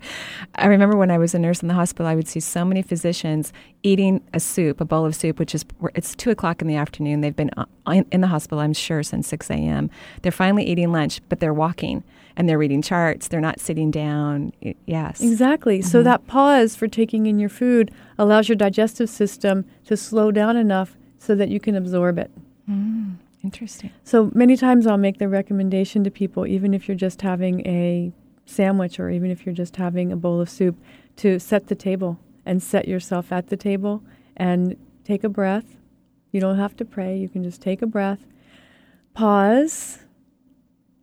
I 0.56 0.66
remember 0.66 0.96
when 0.96 1.10
I 1.10 1.16
was 1.16 1.34
a 1.34 1.38
nurse 1.38 1.62
in 1.62 1.68
the 1.68 1.74
hospital, 1.74 2.06
I 2.06 2.14
would 2.14 2.28
see 2.28 2.40
so 2.40 2.66
many 2.66 2.82
physicians 2.82 3.52
eating 3.82 4.22
a 4.34 4.40
soup, 4.40 4.80
a 4.80 4.84
bowl 4.84 5.06
of 5.06 5.14
soup, 5.14 5.38
which 5.38 5.54
is, 5.54 5.64
it's 5.94 6.14
two 6.14 6.30
o'clock 6.30 6.60
in 6.60 6.68
the 6.68 6.74
afternoon. 6.74 7.22
They've 7.22 7.34
been 7.34 7.50
uh, 7.56 7.64
in 7.86 8.20
the 8.20 8.26
hospital, 8.26 8.60
I'm 8.60 8.74
sure, 8.74 9.02
since 9.02 9.26
6 9.28 9.50
a.m. 9.50 9.88
They're 10.20 10.32
finally 10.32 10.64
eating 10.64 10.92
lunch, 10.92 11.22
but 11.30 11.40
they're 11.40 11.54
walking 11.54 12.04
and 12.36 12.46
they're 12.46 12.58
reading 12.58 12.82
charts. 12.82 13.28
They're 13.28 13.40
not 13.40 13.58
sitting 13.58 13.90
down. 13.90 14.52
Yes. 14.84 15.22
Exactly. 15.22 15.78
Mm-hmm. 15.78 15.88
So 15.88 16.02
that 16.02 16.26
pause 16.26 16.76
for 16.76 16.88
taking 16.88 17.24
in 17.24 17.38
your 17.38 17.48
food 17.48 17.90
allows 18.18 18.50
your 18.50 18.56
digestive 18.56 19.08
system 19.08 19.64
to 19.86 19.96
slow 19.96 20.30
down 20.30 20.58
enough 20.58 20.97
so 21.18 21.34
that 21.34 21.48
you 21.48 21.60
can 21.60 21.74
absorb 21.74 22.18
it. 22.18 22.30
Mm, 22.68 23.16
interesting. 23.42 23.90
So 24.04 24.30
many 24.34 24.56
times 24.56 24.86
I'll 24.86 24.96
make 24.96 25.18
the 25.18 25.28
recommendation 25.28 26.04
to 26.04 26.10
people, 26.10 26.46
even 26.46 26.74
if 26.74 26.88
you're 26.88 26.96
just 26.96 27.22
having 27.22 27.66
a 27.66 28.12
sandwich 28.46 28.98
or 28.98 29.10
even 29.10 29.30
if 29.30 29.44
you're 29.44 29.54
just 29.54 29.76
having 29.76 30.10
a 30.12 30.16
bowl 30.16 30.40
of 30.40 30.48
soup, 30.48 30.76
to 31.16 31.38
set 31.38 31.66
the 31.66 31.74
table 31.74 32.18
and 32.46 32.62
set 32.62 32.88
yourself 32.88 33.32
at 33.32 33.48
the 33.48 33.56
table 33.56 34.02
and 34.36 34.76
take 35.04 35.24
a 35.24 35.28
breath. 35.28 35.76
You 36.32 36.40
don't 36.40 36.56
have 36.56 36.76
to 36.76 36.84
pray, 36.84 37.16
you 37.16 37.28
can 37.28 37.42
just 37.42 37.60
take 37.60 37.82
a 37.82 37.86
breath, 37.86 38.20
pause, 39.14 39.98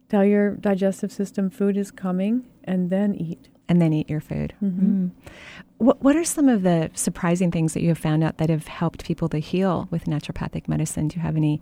tell 0.10 0.24
your 0.24 0.52
digestive 0.52 1.12
system 1.12 1.50
food 1.50 1.78
is 1.78 1.92
coming, 1.92 2.46
and 2.64 2.90
then 2.90 3.14
eat. 3.16 3.50
And 3.68 3.82
then 3.82 3.94
eat 3.94 4.10
your 4.10 4.22
food. 4.22 4.54
Mm-hmm. 4.64 5.06
Mm. 5.06 5.12
What, 5.78 6.02
what 6.02 6.16
are 6.16 6.24
some 6.24 6.48
of 6.48 6.64
the 6.64 6.90
surprising 6.94 7.52
things 7.52 7.74
that 7.74 7.82
you 7.82 7.90
have 7.90 7.98
found 7.98 8.24
out 8.24 8.38
that 8.38 8.50
have 8.50 8.68
helped 8.68 9.06
people 9.06 9.28
to 9.30 9.40
heal 9.40 9.88
with 9.92 10.06
naturopathic 10.06 10.68
medicine? 10.68 11.10
Do 11.10 11.18
you 11.18 11.22
have 11.22 11.36
any 11.36 11.62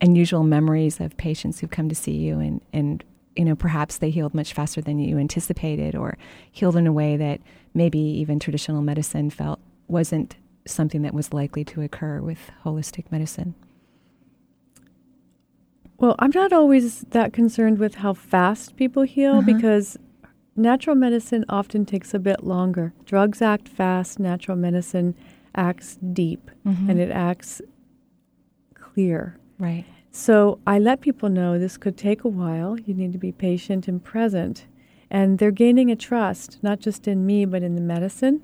unusual 0.00 0.42
memories 0.42 1.00
of 1.00 1.16
patients 1.16 1.60
who've 1.60 1.70
come 1.70 1.88
to 1.88 1.94
see 1.94 2.16
you 2.16 2.40
and, 2.40 2.60
and 2.72 3.04
you 3.36 3.44
know, 3.44 3.54
perhaps 3.54 3.98
they 3.98 4.10
healed 4.10 4.34
much 4.34 4.52
faster 4.52 4.80
than 4.80 4.98
you 4.98 5.18
anticipated 5.18 5.94
or 5.94 6.18
healed 6.50 6.76
in 6.76 6.86
a 6.86 6.92
way 6.92 7.16
that 7.16 7.40
maybe 7.72 7.98
even 7.98 8.38
traditional 8.38 8.82
medicine 8.82 9.30
felt 9.30 9.60
wasn't 9.88 10.36
something 10.66 11.02
that 11.02 11.14
was 11.14 11.32
likely 11.32 11.64
to 11.64 11.82
occur 11.82 12.20
with 12.20 12.50
holistic 12.64 13.10
medicine? 13.10 13.54
Well, 15.98 16.16
I'm 16.18 16.32
not 16.34 16.52
always 16.52 17.02
that 17.10 17.32
concerned 17.32 17.78
with 17.78 17.96
how 17.96 18.12
fast 18.12 18.76
people 18.76 19.04
heal 19.04 19.36
uh-huh. 19.38 19.42
because 19.46 19.96
Natural 20.54 20.94
medicine 20.94 21.44
often 21.48 21.86
takes 21.86 22.12
a 22.12 22.18
bit 22.18 22.44
longer. 22.44 22.92
Drugs 23.06 23.40
act 23.40 23.68
fast, 23.68 24.18
natural 24.18 24.56
medicine 24.56 25.14
acts 25.54 25.96
deep, 26.12 26.50
mm-hmm. 26.66 26.90
and 26.90 27.00
it 27.00 27.10
acts 27.10 27.62
clear. 28.74 29.38
Right. 29.58 29.84
So 30.10 30.58
I 30.66 30.78
let 30.78 31.00
people 31.00 31.30
know 31.30 31.58
this 31.58 31.78
could 31.78 31.96
take 31.96 32.22
a 32.22 32.28
while. 32.28 32.78
You 32.78 32.92
need 32.92 33.12
to 33.12 33.18
be 33.18 33.32
patient 33.32 33.88
and 33.88 34.04
present. 34.04 34.66
And 35.10 35.38
they're 35.38 35.50
gaining 35.50 35.90
a 35.90 35.96
trust, 35.96 36.58
not 36.62 36.80
just 36.80 37.08
in 37.08 37.24
me, 37.24 37.46
but 37.46 37.62
in 37.62 37.74
the 37.74 37.80
medicine. 37.80 38.42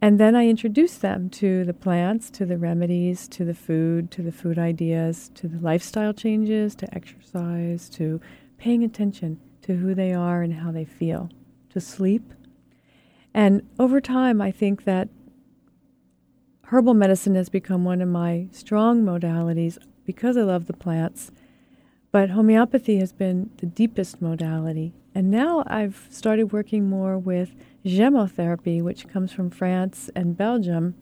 And 0.00 0.18
then 0.18 0.36
I 0.36 0.48
introduce 0.48 0.96
them 0.96 1.28
to 1.30 1.64
the 1.64 1.74
plants, 1.74 2.30
to 2.30 2.46
the 2.46 2.58
remedies, 2.58 3.26
to 3.28 3.44
the 3.44 3.54
food, 3.54 4.10
to 4.12 4.22
the 4.22 4.32
food 4.32 4.58
ideas, 4.58 5.30
to 5.34 5.48
the 5.48 5.58
lifestyle 5.58 6.12
changes, 6.12 6.74
to 6.76 6.94
exercise, 6.94 7.88
to 7.90 8.20
paying 8.58 8.84
attention 8.84 9.40
to 9.62 9.76
who 9.76 9.94
they 9.94 10.12
are 10.12 10.42
and 10.42 10.54
how 10.54 10.70
they 10.70 10.84
feel, 10.84 11.30
to 11.70 11.80
sleep. 11.80 12.32
And 13.34 13.68
over 13.78 14.00
time, 14.00 14.40
I 14.40 14.50
think 14.50 14.84
that 14.84 15.08
herbal 16.64 16.94
medicine 16.94 17.34
has 17.34 17.48
become 17.48 17.84
one 17.84 18.00
of 18.00 18.08
my 18.08 18.48
strong 18.50 19.02
modalities 19.02 19.78
because 20.04 20.36
I 20.36 20.42
love 20.42 20.66
the 20.66 20.72
plants. 20.72 21.30
But 22.10 22.30
homeopathy 22.30 22.98
has 22.98 23.12
been 23.12 23.50
the 23.56 23.66
deepest 23.66 24.20
modality. 24.20 24.92
And 25.14 25.30
now 25.30 25.64
I've 25.66 26.06
started 26.10 26.52
working 26.52 26.88
more 26.88 27.18
with 27.18 27.54
gemmotherapy, 27.84 28.82
which 28.82 29.08
comes 29.08 29.32
from 29.32 29.50
France 29.50 30.10
and 30.14 30.36
Belgium. 30.36 30.94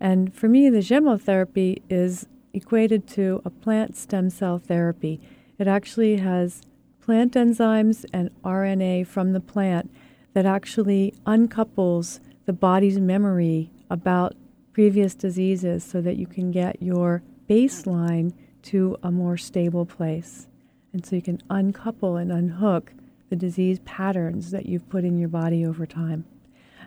And 0.00 0.34
for 0.34 0.48
me, 0.48 0.68
the 0.68 0.78
gemmotherapy 0.78 1.82
is 1.88 2.26
equated 2.52 3.06
to 3.08 3.42
a 3.44 3.50
plant 3.50 3.96
stem 3.96 4.30
cell 4.30 4.58
therapy. 4.58 5.20
It 5.58 5.66
actually 5.66 6.16
has 6.16 6.62
plant 7.08 7.32
enzymes 7.32 8.04
and 8.12 8.28
RNA 8.44 9.06
from 9.06 9.32
the 9.32 9.40
plant 9.40 9.90
that 10.34 10.44
actually 10.44 11.14
uncouples 11.24 12.20
the 12.44 12.52
body's 12.52 12.98
memory 12.98 13.70
about 13.88 14.34
previous 14.74 15.14
diseases 15.14 15.82
so 15.82 16.02
that 16.02 16.18
you 16.18 16.26
can 16.26 16.50
get 16.50 16.82
your 16.82 17.22
baseline 17.48 18.34
to 18.60 18.94
a 19.02 19.10
more 19.10 19.38
stable 19.38 19.86
place. 19.86 20.48
And 20.92 21.06
so 21.06 21.16
you 21.16 21.22
can 21.22 21.40
uncouple 21.48 22.18
and 22.18 22.30
unhook 22.30 22.92
the 23.30 23.36
disease 23.36 23.78
patterns 23.86 24.50
that 24.50 24.66
you've 24.66 24.86
put 24.90 25.02
in 25.02 25.16
your 25.16 25.30
body 25.30 25.64
over 25.64 25.86
time. 25.86 26.26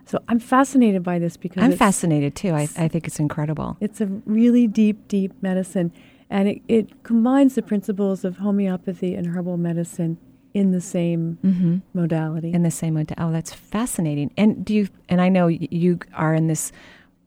So 0.05 0.21
I'm 0.27 0.39
fascinated 0.39 1.01
by 1.01 1.17
this 1.17 1.35
because 1.35 1.63
I'm 1.63 1.75
fascinated 1.75 2.35
too. 2.35 2.51
I, 2.51 2.69
I 2.77 2.87
think 2.87 3.07
it's 3.07 3.19
incredible. 3.19 3.75
It's 3.79 4.01
a 4.01 4.05
really 4.05 4.67
deep, 4.67 5.07
deep 5.07 5.33
medicine. 5.41 5.91
And 6.31 6.47
it, 6.47 6.61
it 6.69 7.03
combines 7.03 7.55
the 7.55 7.61
principles 7.61 8.23
of 8.23 8.37
homeopathy 8.37 9.13
and 9.15 9.27
herbal 9.27 9.57
medicine 9.57 10.17
in 10.53 10.71
the 10.71 10.81
same 10.81 11.37
mm-hmm. 11.43 11.77
modality. 11.93 12.53
In 12.53 12.63
the 12.63 12.71
same 12.71 12.93
modality. 12.93 13.21
Oh, 13.21 13.31
that's 13.31 13.53
fascinating. 13.53 14.31
And 14.37 14.65
do 14.65 14.73
you? 14.73 14.87
And 15.09 15.21
I 15.21 15.29
know 15.29 15.47
you 15.47 15.99
are 16.13 16.33
in 16.33 16.47
this 16.47 16.71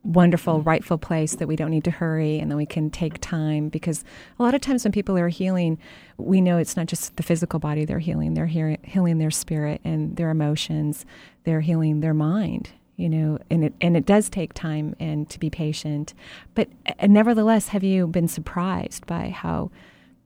wonderful, 0.02 0.62
rightful 0.62 0.98
place 0.98 1.36
that 1.36 1.46
we 1.46 1.56
don't 1.56 1.70
need 1.70 1.84
to 1.84 1.90
hurry 1.90 2.38
and 2.38 2.50
that 2.50 2.56
we 2.56 2.66
can 2.66 2.90
take 2.90 3.18
time 3.20 3.68
because 3.68 4.04
a 4.38 4.42
lot 4.42 4.54
of 4.54 4.60
times 4.60 4.84
when 4.84 4.92
people 4.92 5.16
are 5.16 5.28
healing, 5.28 5.78
we 6.18 6.40
know 6.40 6.58
it's 6.58 6.76
not 6.76 6.86
just 6.86 7.16
the 7.16 7.22
physical 7.22 7.58
body 7.58 7.84
they're 7.86 7.98
healing, 7.98 8.34
they're 8.34 8.76
healing 8.84 9.18
their 9.18 9.30
spirit 9.30 9.80
and 9.82 10.16
their 10.16 10.28
emotions, 10.28 11.06
they're 11.44 11.62
healing 11.62 12.00
their 12.00 12.12
mind 12.14 12.70
you 12.96 13.08
know, 13.08 13.38
and 13.50 13.64
it 13.64 13.74
and 13.80 13.96
it 13.96 14.06
does 14.06 14.28
take 14.28 14.54
time 14.54 14.94
and 15.00 15.28
to 15.30 15.38
be 15.38 15.50
patient. 15.50 16.14
But 16.54 16.68
nevertheless, 17.06 17.68
have 17.68 17.82
you 17.82 18.06
been 18.06 18.28
surprised 18.28 19.06
by 19.06 19.30
how 19.30 19.70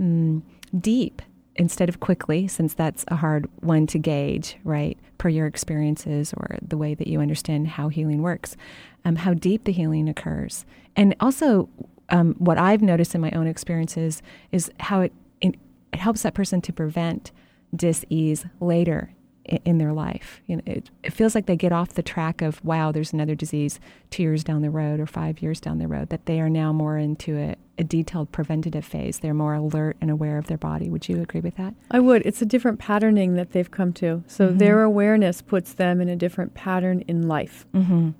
mm, 0.00 0.42
deep, 0.78 1.22
instead 1.56 1.88
of 1.88 2.00
quickly, 2.00 2.46
since 2.46 2.74
that's 2.74 3.04
a 3.08 3.16
hard 3.16 3.48
one 3.60 3.86
to 3.88 3.98
gauge, 3.98 4.58
right, 4.64 4.98
per 5.16 5.28
your 5.28 5.46
experiences 5.46 6.34
or 6.36 6.58
the 6.60 6.76
way 6.76 6.94
that 6.94 7.06
you 7.06 7.20
understand 7.20 7.68
how 7.68 7.88
healing 7.88 8.22
works, 8.22 8.56
um, 9.04 9.16
how 9.16 9.32
deep 9.32 9.64
the 9.64 9.72
healing 9.72 10.08
occurs, 10.08 10.66
and 10.94 11.16
also 11.20 11.68
um, 12.10 12.34
what 12.38 12.58
I've 12.58 12.82
noticed 12.82 13.14
in 13.14 13.20
my 13.20 13.30
own 13.30 13.46
experiences 13.46 14.22
is 14.52 14.70
how 14.80 15.00
it 15.00 15.12
it, 15.40 15.54
it 15.92 16.00
helps 16.00 16.22
that 16.22 16.34
person 16.34 16.60
to 16.62 16.72
prevent 16.72 17.32
dis-ease 17.74 18.44
later 18.60 19.10
in 19.48 19.78
their 19.78 19.92
life. 19.92 20.40
You 20.46 20.56
know, 20.56 20.62
it, 20.66 20.90
it, 21.02 21.12
feels 21.12 21.34
like 21.34 21.46
they 21.46 21.56
get 21.56 21.72
off 21.72 21.94
the 21.94 22.02
track 22.02 22.42
of, 22.42 22.62
wow, 22.64 22.92
there's 22.92 23.12
another 23.12 23.34
disease 23.34 23.80
two 24.10 24.22
years 24.22 24.44
down 24.44 24.62
the 24.62 24.70
road 24.70 25.00
or 25.00 25.06
five 25.06 25.40
years 25.40 25.60
down 25.60 25.78
the 25.78 25.88
road, 25.88 26.10
that 26.10 26.26
they 26.26 26.40
are 26.40 26.50
now 26.50 26.72
more 26.72 26.98
into 26.98 27.36
a, 27.38 27.56
a 27.78 27.84
detailed 27.84 28.30
preventative 28.30 28.84
phase. 28.84 29.20
They're 29.20 29.34
more 29.34 29.54
alert 29.54 29.96
and 30.00 30.10
aware 30.10 30.38
of 30.38 30.46
their 30.46 30.58
body. 30.58 30.90
Would 30.90 31.08
you 31.08 31.22
agree 31.22 31.40
with 31.40 31.56
that? 31.56 31.74
I 31.90 32.00
would. 32.00 32.22
It's 32.26 32.42
a 32.42 32.46
different 32.46 32.78
patterning 32.78 33.34
that 33.34 33.52
they've 33.52 33.70
come 33.70 33.92
to. 33.94 34.22
So 34.26 34.48
mm-hmm. 34.48 34.58
their 34.58 34.82
awareness 34.82 35.40
puts 35.40 35.72
them 35.72 36.00
in 36.00 36.08
a 36.08 36.16
different 36.16 36.54
pattern 36.54 37.02
in 37.08 37.26
life. 37.26 37.66
Mm-hmm. 37.74 38.10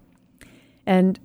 And 0.87 1.21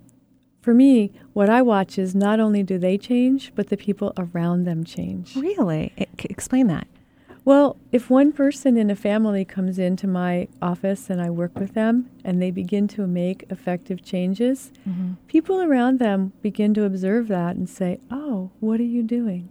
for 0.62 0.74
me, 0.74 1.12
what 1.33 1.50
I 1.50 1.62
watch 1.62 1.98
is 1.98 2.15
not 2.15 2.39
only 2.39 2.63
do 2.63 2.77
they 2.77 2.98
change, 2.98 3.53
but 3.55 3.67
the 3.67 3.77
people 3.77 4.13
around 4.17 4.63
them 4.63 4.83
change. 4.83 5.36
Really? 5.36 5.93
explain 6.19 6.67
that. 6.67 6.88
Well, 7.45 7.75
if 7.91 8.09
one 8.09 8.31
person 8.31 8.77
in 8.77 8.89
a 8.89 8.95
family 8.95 9.43
comes 9.43 9.77
into 9.77 10.07
my 10.07 10.47
office 10.62 11.09
and 11.09 11.21
I 11.21 11.29
work 11.29 11.59
with 11.59 11.73
them 11.73 12.09
and 12.23 12.41
they 12.41 12.51
begin 12.51 12.88
to 12.89 13.05
make 13.05 13.43
effective 13.50 14.01
changes, 14.01 14.71
mm-hmm. 14.88 15.13
people 15.27 15.62
around 15.62 16.00
them 16.00 16.31
begin 16.41 16.73
to 16.75 16.85
observe 16.85 17.27
that 17.27 17.57
and 17.57 17.69
say, 17.69 18.00
Oh, 18.09 18.51
what 18.62 18.79
are 18.79 18.85
you 18.85 19.03
doing? 19.03 19.50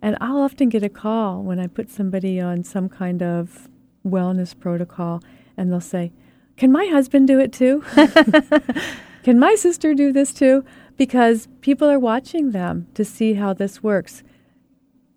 And 0.00 0.16
I'll 0.22 0.38
often 0.38 0.70
get 0.70 0.82
a 0.82 0.88
call 0.88 1.42
when 1.42 1.60
I 1.60 1.66
put 1.66 1.90
somebody 1.90 2.40
on 2.40 2.64
some 2.64 2.88
kind 2.88 3.22
of 3.22 3.68
wellness 4.06 4.58
protocol 4.58 5.22
and 5.54 5.70
they'll 5.70 5.82
say, 5.82 6.12
Can 6.56 6.72
my 6.72 6.86
husband 6.86 7.28
do 7.28 7.38
it 7.38 7.52
too? 7.52 7.84
Can 9.22 9.38
my 9.38 9.54
sister 9.54 9.94
do 9.94 10.12
this 10.12 10.32
too? 10.32 10.64
Because 10.96 11.46
people 11.60 11.90
are 11.90 11.98
watching 11.98 12.52
them 12.52 12.86
to 12.94 13.04
see 13.04 13.34
how 13.34 13.52
this 13.52 13.82
works 13.82 14.22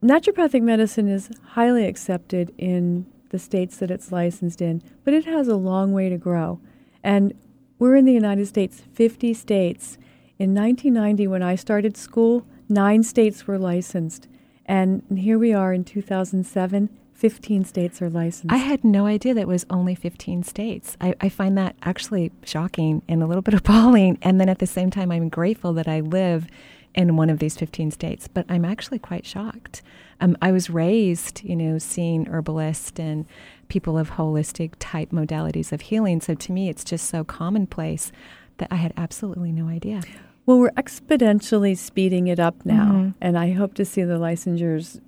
naturopathic 0.06 0.62
medicine 0.62 1.08
is 1.08 1.30
highly 1.50 1.86
accepted 1.86 2.54
in 2.58 3.06
the 3.30 3.40
states 3.40 3.78
that 3.78 3.92
it's 3.92 4.12
licensed 4.12 4.62
in, 4.62 4.82
but 5.04 5.14
it 5.14 5.26
has 5.26 5.48
a 5.48 5.56
long 5.56 5.92
way 5.94 6.10
to 6.10 6.18
grow. 6.18 6.60
And 7.04 7.34
we're 7.80 7.96
in 7.96 8.06
the 8.06 8.14
United 8.14 8.48
States, 8.48 8.84
50 8.94 9.34
states. 9.34 9.98
In 10.38 10.54
1990, 10.54 11.28
when 11.28 11.44
I 11.44 11.56
started 11.56 11.98
school, 11.98 12.46
nine 12.70 13.04
states 13.04 13.48
were 13.48 13.58
licensed. 13.58 14.28
And 14.66 15.04
here 15.16 15.38
we 15.38 15.54
are 15.54 15.74
in 15.74 15.84
2007, 15.84 16.90
15 17.14 17.66
states 17.66 18.02
are 18.02 18.10
licensed. 18.10 18.54
I 18.54 18.58
had 18.58 18.84
no 18.84 19.06
idea 19.06 19.34
that 19.34 19.42
it 19.42 19.48
was 19.48 19.66
only 19.70 19.96
15 19.96 20.44
states. 20.44 20.98
I, 21.00 21.16
I, 21.22 21.30
find 21.30 21.58
that 21.58 21.76
actually 21.82 22.32
shocking 22.44 23.02
and 23.08 23.24
a 23.24 23.26
little 23.26 23.42
bit 23.42 23.54
appalling. 23.62 24.18
And 24.22 24.40
then 24.40 24.50
at 24.50 24.60
the 24.60 24.68
same 24.68 24.92
time, 24.92 25.12
I'm 25.12 25.30
grateful 25.30 25.74
that 25.74 25.88
I 25.88 26.02
live 26.02 26.48
in 26.96 27.18
one 27.18 27.30
of 27.30 27.40
these 27.40 27.58
15 27.58 27.92
states, 27.92 28.28
but 28.28 28.46
I'm 28.50 28.66
actually 28.66 29.00
quite 29.00 29.25
shocked. 29.25 29.82
Um, 30.22 30.38
I 30.42 30.52
was 30.52 30.70
raised, 30.70 31.44
you 31.44 31.56
know, 31.56 31.78
seeing 31.78 32.28
herbalists 32.28 33.00
and 33.00 33.25
people 33.68 33.98
of 33.98 34.12
holistic 34.12 34.74
type 34.80 35.12
modalities 35.12 35.72
of 35.72 35.82
healing. 35.82 36.22
So 36.22 36.36
to 36.36 36.52
me, 36.52 36.70
it's 36.70 36.84
just 36.84 37.10
so 37.10 37.24
commonplace 37.24 38.12
that 38.58 38.70
I 38.72 38.75
had 38.75 38.94
absolutely 38.96 39.52
no 39.52 39.68
idea. 39.68 40.02
Well, 40.46 40.60
we're 40.60 40.72
exponentially 40.72 41.78
speeding 41.78 42.28
it 42.28 42.40
up 42.40 42.66
now, 42.66 42.92
mm-hmm. 42.92 43.10
and 43.20 43.38
I 43.38 43.52
hope 43.52 43.74
to 43.75 43.86
see 43.86 44.04
the 44.04 44.18
licensures 44.20 45.02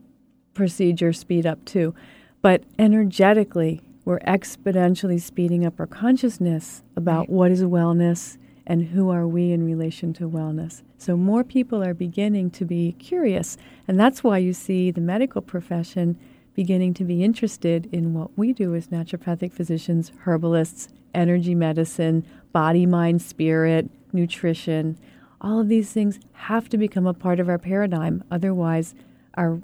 procedure 0.53 1.13
speed 1.13 1.45
up 1.45 1.63
too. 1.63 1.93
But 2.41 2.63
energetically, 2.77 3.81
we're 4.03 4.19
exponentially 4.19 5.21
speeding 5.21 5.65
up 5.65 5.79
our 5.79 5.85
consciousness 5.85 6.83
about 6.95 7.21
right. 7.21 7.29
what 7.29 7.51
is 7.51 7.63
wellness 7.63 8.37
and 8.65 8.87
who 8.87 9.09
are 9.09 9.27
we 9.27 9.51
in 9.51 9.63
relation 9.65 10.11
to 10.13 10.29
wellness. 10.29 10.81
So 10.97 11.15
more 11.15 11.43
people 11.43 11.83
are 11.83 11.93
beginning 11.93 12.51
to 12.51 12.65
be 12.65 12.93
curious, 12.93 13.57
and 13.87 13.99
that's 13.99 14.23
why 14.23 14.39
you 14.39 14.53
see 14.53 14.91
the 14.91 15.01
medical 15.01 15.41
profession 15.41 16.17
beginning 16.55 16.91
to 16.95 17.03
be 17.03 17.23
interested 17.23 17.87
in 17.91 18.15
what 18.15 18.35
we 18.35 18.51
do 18.51 18.73
as 18.73 18.87
naturopathic 18.87 19.53
physicians, 19.53 20.11
herbalists, 20.25 20.89
energy 21.13 21.53
medicine, 21.53 22.25
body, 22.51 22.85
mind, 22.85 23.21
spirit, 23.21 23.89
nutrition. 24.11 24.97
All 25.39 25.59
of 25.59 25.69
these 25.69 25.91
things 25.91 26.19
have 26.33 26.67
to 26.69 26.77
become 26.77 27.05
a 27.05 27.13
part 27.13 27.39
of 27.39 27.47
our 27.47 27.59
paradigm. 27.59 28.23
Otherwise, 28.31 28.95
our, 29.35 29.61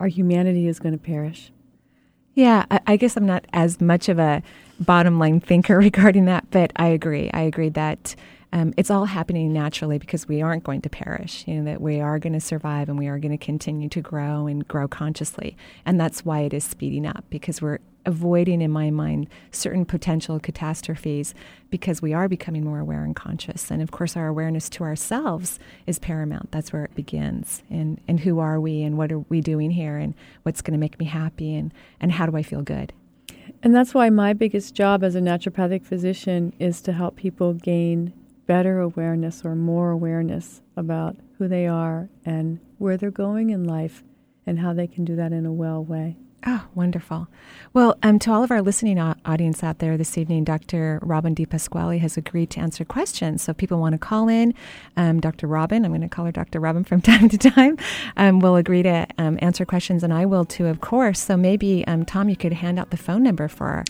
our 0.00 0.08
humanity 0.08 0.66
is 0.66 0.78
going 0.78 0.94
to 0.94 0.98
perish. 0.98 1.52
Yeah, 2.34 2.64
I, 2.70 2.80
I 2.86 2.96
guess 2.96 3.16
I'm 3.16 3.26
not 3.26 3.44
as 3.52 3.80
much 3.80 4.08
of 4.08 4.18
a 4.18 4.42
bottom 4.80 5.18
line 5.18 5.38
thinker 5.40 5.76
regarding 5.88 6.24
that, 6.26 6.50
but 6.50 6.72
I 6.76 6.86
agree. 6.86 7.30
I 7.34 7.42
agree 7.42 7.68
that 7.70 8.16
um, 8.52 8.74
it's 8.76 8.90
all 8.90 9.06
happening 9.06 9.52
naturally 9.52 9.98
because 9.98 10.28
we 10.28 10.42
aren't 10.42 10.64
going 10.64 10.82
to 10.82 10.90
perish. 10.90 11.44
You 11.46 11.56
know 11.56 11.64
that 11.64 11.80
we 11.80 12.00
are 12.00 12.18
going 12.18 12.34
to 12.34 12.40
survive 12.40 12.88
and 12.88 12.98
we 12.98 13.08
are 13.08 13.18
going 13.18 13.36
to 13.36 13.44
continue 13.44 13.88
to 13.88 14.00
grow 14.00 14.46
and 14.46 14.66
grow 14.68 14.86
consciously, 14.88 15.56
and 15.86 16.00
that's 16.00 16.24
why 16.24 16.40
it 16.40 16.52
is 16.52 16.64
speeding 16.64 17.06
up 17.06 17.24
because 17.30 17.62
we're 17.62 17.78
avoiding, 18.04 18.60
in 18.60 18.70
my 18.70 18.90
mind, 18.90 19.28
certain 19.52 19.84
potential 19.84 20.40
catastrophes 20.40 21.34
because 21.70 22.02
we 22.02 22.12
are 22.12 22.28
becoming 22.28 22.64
more 22.64 22.80
aware 22.80 23.04
and 23.04 23.14
conscious. 23.14 23.70
And 23.70 23.80
of 23.80 23.90
course, 23.90 24.16
our 24.16 24.26
awareness 24.26 24.68
to 24.70 24.84
ourselves 24.84 25.58
is 25.86 25.98
paramount. 25.98 26.50
That's 26.50 26.72
where 26.72 26.84
it 26.84 26.94
begins. 26.94 27.62
And 27.70 28.00
and 28.06 28.20
who 28.20 28.38
are 28.38 28.60
we 28.60 28.82
and 28.82 28.98
what 28.98 29.12
are 29.12 29.20
we 29.20 29.40
doing 29.40 29.70
here 29.70 29.96
and 29.96 30.14
what's 30.42 30.62
going 30.62 30.72
to 30.72 30.78
make 30.78 30.98
me 30.98 31.06
happy 31.06 31.54
and 31.54 31.72
and 32.00 32.12
how 32.12 32.26
do 32.26 32.36
I 32.36 32.42
feel 32.42 32.62
good. 32.62 32.92
And 33.62 33.74
that's 33.74 33.94
why 33.94 34.10
my 34.10 34.32
biggest 34.32 34.74
job 34.74 35.04
as 35.04 35.14
a 35.14 35.20
naturopathic 35.20 35.84
physician 35.84 36.52
is 36.58 36.80
to 36.82 36.92
help 36.92 37.16
people 37.16 37.54
gain 37.54 38.12
better 38.52 38.80
awareness 38.80 39.46
or 39.46 39.54
more 39.54 39.90
awareness 39.92 40.60
about 40.76 41.16
who 41.38 41.48
they 41.48 41.66
are 41.66 42.10
and 42.26 42.60
where 42.76 42.98
they're 42.98 43.10
going 43.10 43.48
in 43.48 43.64
life 43.64 44.04
and 44.44 44.58
how 44.58 44.74
they 44.74 44.86
can 44.86 45.06
do 45.06 45.16
that 45.16 45.32
in 45.32 45.46
a 45.46 45.52
well 45.52 45.82
way. 45.82 46.14
Oh, 46.46 46.66
wonderful. 46.74 47.28
Well, 47.72 47.96
um, 48.02 48.18
to 48.18 48.30
all 48.30 48.44
of 48.44 48.50
our 48.50 48.60
listening 48.60 48.98
audience 48.98 49.64
out 49.64 49.78
there 49.78 49.96
this 49.96 50.18
evening, 50.18 50.44
Dr. 50.44 50.98
Robin 51.00 51.34
DiPasquale 51.34 51.98
has 52.00 52.18
agreed 52.18 52.50
to 52.50 52.60
answer 52.60 52.84
questions. 52.84 53.40
So 53.40 53.52
if 53.52 53.56
people 53.56 53.78
want 53.78 53.94
to 53.94 53.98
call 53.98 54.28
in, 54.28 54.52
um, 54.98 55.18
Dr. 55.18 55.46
Robin, 55.46 55.86
I'm 55.86 55.92
going 55.92 56.02
to 56.02 56.08
call 56.08 56.26
her 56.26 56.32
Dr. 56.32 56.60
Robin 56.60 56.84
from 56.84 57.00
time 57.12 57.30
to 57.30 57.38
time, 57.38 57.78
um, 58.18 58.40
will 58.40 58.56
agree 58.56 58.82
to 58.82 59.06
um, 59.16 59.38
answer 59.40 59.64
questions, 59.64 60.04
and 60.04 60.12
I 60.12 60.26
will 60.26 60.44
too, 60.44 60.66
of 60.66 60.82
course. 60.82 61.20
So 61.20 61.38
maybe, 61.38 61.86
um, 61.86 62.04
Tom, 62.04 62.28
you 62.28 62.36
could 62.36 62.52
hand 62.52 62.78
out 62.78 62.90
the 62.90 62.98
phone 62.98 63.22
number 63.22 63.48
for 63.48 63.82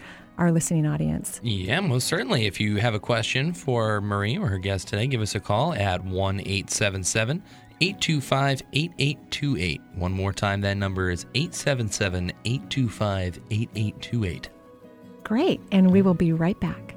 our, 0.43 0.53
listening 0.53 0.87
audience. 0.87 1.41
Yeah, 1.43 1.81
most 1.81 2.07
certainly. 2.07 2.47
If 2.47 2.61
you 2.61 2.77
have 2.77 2.95
a 2.95 3.01
question 3.01 3.53
for 3.53 4.01
Marie 4.01 4.37
or 4.37 4.49
her 4.49 4.59
guest 4.59 4.89
today, 4.89 5.07
give 5.07 5.21
us 5.21 5.35
a 5.35 5.41
call 5.41 5.73
at 5.75 6.05
1 6.05 6.41
877 6.41 7.43
825 7.81 8.63
8828. 8.73 9.81
One 9.95 10.13
more 10.13 10.33
time, 10.33 10.61
that 10.63 10.77
number 10.77 11.11
is 11.11 11.27
877 11.35 12.33
825 12.45 13.41
8828. 13.51 14.49
Great, 15.25 15.61
and 15.71 15.91
we 15.91 16.03
will 16.03 16.15
be 16.15 16.33
right 16.33 16.59
back. 16.61 16.97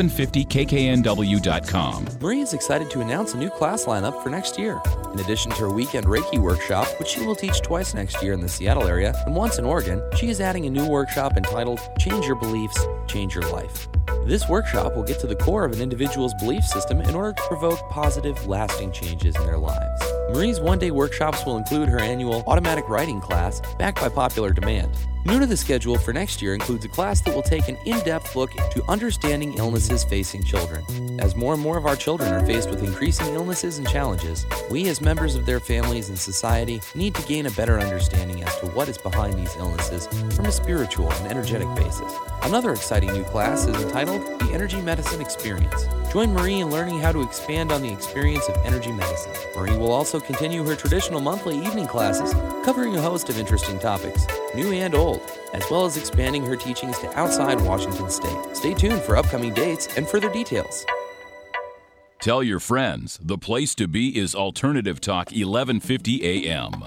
1150kknw.com. 0.09 2.07
Marie 2.19 2.39
is 2.39 2.53
excited 2.53 2.89
to 2.89 3.01
announce 3.01 3.33
a 3.33 3.37
new 3.37 3.49
class 3.49 3.85
lineup 3.85 4.21
for 4.23 4.29
next 4.29 4.57
year. 4.57 4.81
In 5.13 5.19
addition 5.19 5.51
to 5.51 5.57
her 5.57 5.69
weekend 5.69 6.05
Reiki 6.07 6.39
workshop, 6.39 6.87
which 6.99 7.09
she 7.09 7.25
will 7.25 7.35
teach 7.35 7.61
twice 7.61 7.93
next 7.93 8.23
year 8.23 8.33
in 8.33 8.39
the 8.39 8.49
Seattle 8.49 8.87
area 8.87 9.13
and 9.25 9.35
once 9.35 9.57
in 9.57 9.65
Oregon, 9.65 10.01
she 10.15 10.29
is 10.29 10.41
adding 10.41 10.65
a 10.65 10.69
new 10.69 10.87
workshop 10.87 11.37
entitled 11.37 11.79
Change 11.99 12.25
Your 12.25 12.35
Beliefs, 12.35 12.79
Change 13.07 13.35
Your 13.35 13.47
Life. 13.51 13.87
This 14.25 14.47
workshop 14.47 14.95
will 14.95 15.03
get 15.03 15.19
to 15.19 15.27
the 15.27 15.35
core 15.35 15.65
of 15.65 15.73
an 15.73 15.81
individual's 15.81 16.33
belief 16.35 16.63
system 16.63 17.01
in 17.01 17.15
order 17.15 17.33
to 17.33 17.43
provoke 17.43 17.79
positive, 17.89 18.47
lasting 18.47 18.91
changes 18.91 19.35
in 19.35 19.45
their 19.45 19.57
lives. 19.57 20.01
Marie's 20.31 20.59
one 20.59 20.79
day 20.79 20.91
workshops 20.91 21.45
will 21.45 21.57
include 21.57 21.89
her 21.89 21.99
annual 21.99 22.43
automatic 22.47 22.87
writing 22.87 23.19
class, 23.19 23.61
backed 23.77 23.99
by 23.99 24.09
popular 24.09 24.51
demand. 24.53 24.95
New 25.23 25.39
to 25.39 25.45
the 25.45 25.55
schedule 25.55 25.99
for 25.99 26.13
next 26.13 26.41
year 26.41 26.55
includes 26.55 26.83
a 26.83 26.87
class 26.87 27.21
that 27.21 27.35
will 27.35 27.43
take 27.43 27.67
an 27.67 27.77
in 27.85 27.99
depth 27.99 28.35
look 28.35 28.55
into 28.55 28.83
understanding 28.89 29.53
illnesses 29.53 30.03
facing 30.03 30.43
children. 30.43 30.83
As 31.19 31.35
more 31.35 31.53
and 31.53 31.61
more 31.61 31.77
of 31.77 31.85
our 31.85 31.95
children 31.95 32.33
are 32.33 32.43
faced 32.43 32.71
with 32.71 32.83
increasing 32.83 33.27
illnesses 33.35 33.77
and 33.77 33.87
challenges, 33.87 34.47
we 34.71 34.87
as 34.87 34.99
members 34.99 35.35
of 35.35 35.45
their 35.45 35.59
families 35.59 36.09
and 36.09 36.17
society 36.17 36.81
need 36.95 37.13
to 37.13 37.21
gain 37.27 37.45
a 37.45 37.51
better 37.51 37.79
understanding 37.79 38.43
as 38.43 38.59
to 38.61 38.65
what 38.67 38.89
is 38.89 38.97
behind 38.97 39.35
these 39.35 39.55
illnesses 39.57 40.07
from 40.35 40.45
a 40.45 40.51
spiritual 40.51 41.11
and 41.11 41.27
energetic 41.27 41.67
basis. 41.75 42.11
Another 42.41 42.71
exciting 42.71 43.13
new 43.13 43.23
class 43.25 43.67
is 43.67 43.79
entitled 43.79 44.23
The 44.39 44.49
Energy 44.51 44.81
Medicine 44.81 45.21
Experience. 45.21 45.85
Join 46.11 46.33
Marie 46.33 46.61
in 46.61 46.71
learning 46.71 46.99
how 46.99 47.11
to 47.11 47.21
expand 47.21 47.71
on 47.71 47.83
the 47.83 47.93
experience 47.93 48.49
of 48.49 48.57
energy 48.65 48.91
medicine. 48.91 49.31
Marie 49.55 49.77
will 49.77 49.91
also 49.91 50.19
continue 50.19 50.63
her 50.63 50.75
traditional 50.75 51.21
monthly 51.21 51.63
evening 51.63 51.85
classes 51.85 52.33
covering 52.65 52.95
a 52.95 53.01
host 53.01 53.29
of 53.29 53.37
interesting 53.37 53.77
topics, 53.77 54.25
new 54.55 54.71
and 54.73 54.95
old 54.95 55.10
as 55.53 55.63
well 55.71 55.85
as 55.85 55.97
expanding 55.97 56.45
her 56.45 56.55
teachings 56.55 56.99
to 56.99 57.19
outside 57.19 57.59
Washington 57.61 58.09
state. 58.09 58.55
Stay 58.55 58.73
tuned 58.73 59.01
for 59.01 59.17
upcoming 59.17 59.53
dates 59.53 59.97
and 59.97 60.07
further 60.07 60.31
details. 60.31 60.85
Tell 62.21 62.43
your 62.43 62.59
friends 62.59 63.19
the 63.19 63.37
place 63.37 63.73
to 63.75 63.87
be 63.87 64.15
is 64.15 64.35
Alternative 64.35 65.01
Talk 65.01 65.31
1150 65.31 66.47
AM. 66.47 66.85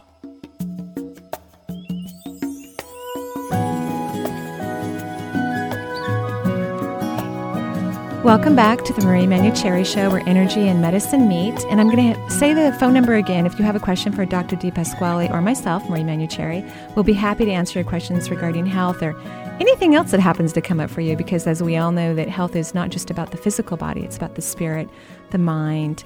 Welcome 8.24 8.56
back 8.56 8.84
to 8.84 8.92
the 8.94 9.04
Marie 9.04 9.26
Manuchehri 9.26 9.84
Show, 9.84 10.08
where 10.08 10.26
energy 10.26 10.66
and 10.66 10.80
medicine 10.80 11.28
meet. 11.28 11.62
And 11.66 11.78
I'm 11.78 11.94
going 11.94 12.14
to 12.14 12.30
say 12.30 12.54
the 12.54 12.72
phone 12.80 12.94
number 12.94 13.16
again. 13.16 13.44
If 13.44 13.58
you 13.58 13.66
have 13.66 13.76
a 13.76 13.78
question 13.78 14.14
for 14.14 14.24
Dr. 14.24 14.56
DiPasquale 14.56 15.30
or 15.30 15.42
myself, 15.42 15.86
Marie 15.90 16.00
Manuchehri, 16.00 16.96
we'll 16.96 17.02
be 17.02 17.12
happy 17.12 17.44
to 17.44 17.50
answer 17.50 17.78
your 17.78 17.86
questions 17.86 18.30
regarding 18.30 18.64
health 18.64 19.02
or 19.02 19.14
anything 19.60 19.94
else 19.94 20.10
that 20.10 20.20
happens 20.20 20.54
to 20.54 20.62
come 20.62 20.80
up 20.80 20.88
for 20.88 21.02
you. 21.02 21.18
Because 21.18 21.46
as 21.46 21.62
we 21.62 21.76
all 21.76 21.92
know, 21.92 22.14
that 22.14 22.30
health 22.30 22.56
is 22.56 22.74
not 22.74 22.88
just 22.88 23.10
about 23.10 23.30
the 23.30 23.36
physical 23.36 23.76
body; 23.76 24.00
it's 24.00 24.16
about 24.16 24.36
the 24.36 24.42
spirit, 24.42 24.88
the 25.28 25.36
mind, 25.36 26.02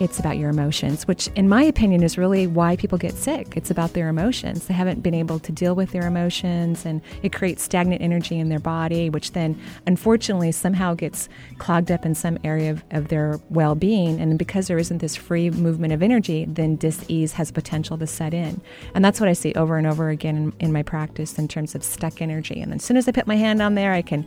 it's 0.00 0.18
about 0.18 0.38
your 0.38 0.50
emotions, 0.50 1.08
which, 1.08 1.28
in 1.34 1.48
my 1.48 1.62
opinion, 1.62 2.02
is 2.02 2.16
really 2.16 2.46
why 2.46 2.76
people 2.76 2.98
get 2.98 3.14
sick. 3.14 3.56
It's 3.56 3.70
about 3.70 3.94
their 3.94 4.08
emotions. 4.08 4.66
They 4.66 4.74
haven't 4.74 5.02
been 5.02 5.14
able 5.14 5.40
to 5.40 5.50
deal 5.50 5.74
with 5.74 5.90
their 5.90 6.06
emotions, 6.06 6.86
and 6.86 7.00
it 7.22 7.32
creates 7.32 7.62
stagnant 7.62 8.00
energy 8.00 8.38
in 8.38 8.48
their 8.48 8.60
body, 8.60 9.10
which 9.10 9.32
then, 9.32 9.60
unfortunately, 9.86 10.52
somehow 10.52 10.94
gets 10.94 11.28
clogged 11.58 11.90
up 11.90 12.06
in 12.06 12.14
some 12.14 12.38
area 12.44 12.70
of, 12.70 12.84
of 12.92 13.08
their 13.08 13.40
well 13.50 13.74
being. 13.74 14.20
And 14.20 14.38
because 14.38 14.68
there 14.68 14.78
isn't 14.78 14.98
this 14.98 15.16
free 15.16 15.50
movement 15.50 15.92
of 15.92 16.02
energy, 16.02 16.44
then 16.44 16.76
dis 16.76 17.04
ease 17.08 17.32
has 17.32 17.50
potential 17.50 17.98
to 17.98 18.06
set 18.06 18.32
in. 18.32 18.60
And 18.94 19.04
that's 19.04 19.18
what 19.18 19.28
I 19.28 19.32
see 19.32 19.52
over 19.54 19.78
and 19.78 19.86
over 19.86 20.10
again 20.10 20.36
in, 20.36 20.52
in 20.60 20.72
my 20.72 20.84
practice 20.84 21.38
in 21.38 21.48
terms 21.48 21.74
of 21.74 21.82
stuck 21.82 22.22
energy. 22.22 22.60
And 22.60 22.72
as 22.72 22.84
soon 22.84 22.96
as 22.96 23.08
I 23.08 23.12
put 23.12 23.26
my 23.26 23.36
hand 23.36 23.60
on 23.60 23.74
there, 23.74 23.92
I 23.92 24.02
can 24.02 24.26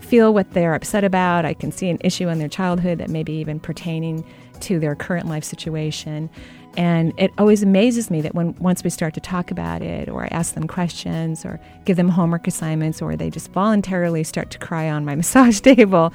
feel 0.00 0.34
what 0.34 0.50
they're 0.52 0.74
upset 0.74 1.04
about. 1.04 1.44
I 1.44 1.54
can 1.54 1.72
see 1.72 1.88
an 1.88 1.98
issue 2.00 2.28
in 2.28 2.38
their 2.38 2.48
childhood 2.48 2.98
that 2.98 3.10
may 3.10 3.22
be 3.22 3.34
even 3.34 3.60
pertaining 3.60 4.24
to 4.62 4.78
their 4.78 4.94
current 4.94 5.26
life 5.26 5.44
situation. 5.44 6.30
And 6.76 7.12
it 7.18 7.32
always 7.38 7.62
amazes 7.62 8.10
me 8.10 8.20
that 8.20 8.34
when 8.34 8.54
once 8.56 8.84
we 8.84 8.90
start 8.90 9.14
to 9.14 9.20
talk 9.20 9.50
about 9.50 9.82
it, 9.82 10.08
or 10.08 10.24
I 10.24 10.28
ask 10.28 10.54
them 10.54 10.68
questions, 10.68 11.44
or 11.44 11.58
give 11.84 11.96
them 11.96 12.08
homework 12.08 12.46
assignments, 12.46 13.02
or 13.02 13.16
they 13.16 13.30
just 13.30 13.50
voluntarily 13.50 14.22
start 14.22 14.50
to 14.52 14.58
cry 14.58 14.88
on 14.88 15.04
my 15.04 15.14
massage 15.16 15.60
table, 15.60 16.12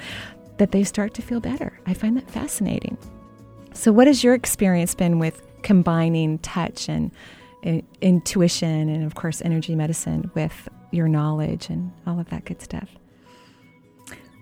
that 0.58 0.71
they 0.71 0.84
start 0.84 1.13
to 1.15 1.21
feel 1.21 1.39
better. 1.39 1.77
I 1.86 1.93
find 1.93 2.15
that 2.17 2.29
fascinating. 2.29 2.97
So, 3.73 3.91
what 3.91 4.08
has 4.08 4.23
your 4.23 4.34
experience 4.34 4.95
been 4.95 5.19
with 5.19 5.41
combining 5.63 6.39
touch 6.39 6.88
and 6.88 7.12
intuition, 8.01 8.89
and 8.89 9.03
of 9.03 9.15
course, 9.15 9.41
energy 9.41 9.75
medicine 9.75 10.31
with 10.34 10.69
your 10.91 11.08
knowledge 11.08 11.69
and 11.69 11.91
all 12.08 12.19
of 12.19 12.29
that 12.29 12.45
good 12.45 12.62
stuff? 12.62 12.89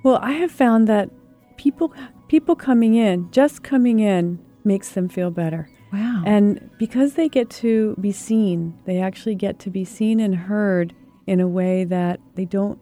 Well, 0.03 0.19
I 0.21 0.33
have 0.33 0.51
found 0.51 0.87
that 0.89 1.09
people 1.57 1.93
people 2.33 2.55
coming 2.55 2.95
in, 2.95 3.29
just 3.29 3.61
coming 3.61 3.99
in, 3.99 4.43
makes 4.63 4.89
them 4.89 5.07
feel 5.07 5.29
better. 5.29 5.69
Wow. 5.91 6.23
And 6.25 6.67
because 6.79 7.13
they 7.13 7.29
get 7.29 7.47
to 7.61 7.95
be 8.01 8.11
seen, 8.11 8.75
they 8.85 8.97
actually 8.97 9.35
get 9.35 9.59
to 9.59 9.69
be 9.69 9.85
seen 9.85 10.19
and 10.19 10.33
heard 10.33 10.95
in 11.27 11.39
a 11.39 11.47
way 11.47 11.83
that 11.83 12.19
they 12.33 12.45
don't 12.45 12.79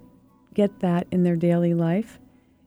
get 0.53 0.79
that 0.79 1.05
in 1.11 1.23
their 1.23 1.35
daily 1.35 1.73
life. 1.73 2.17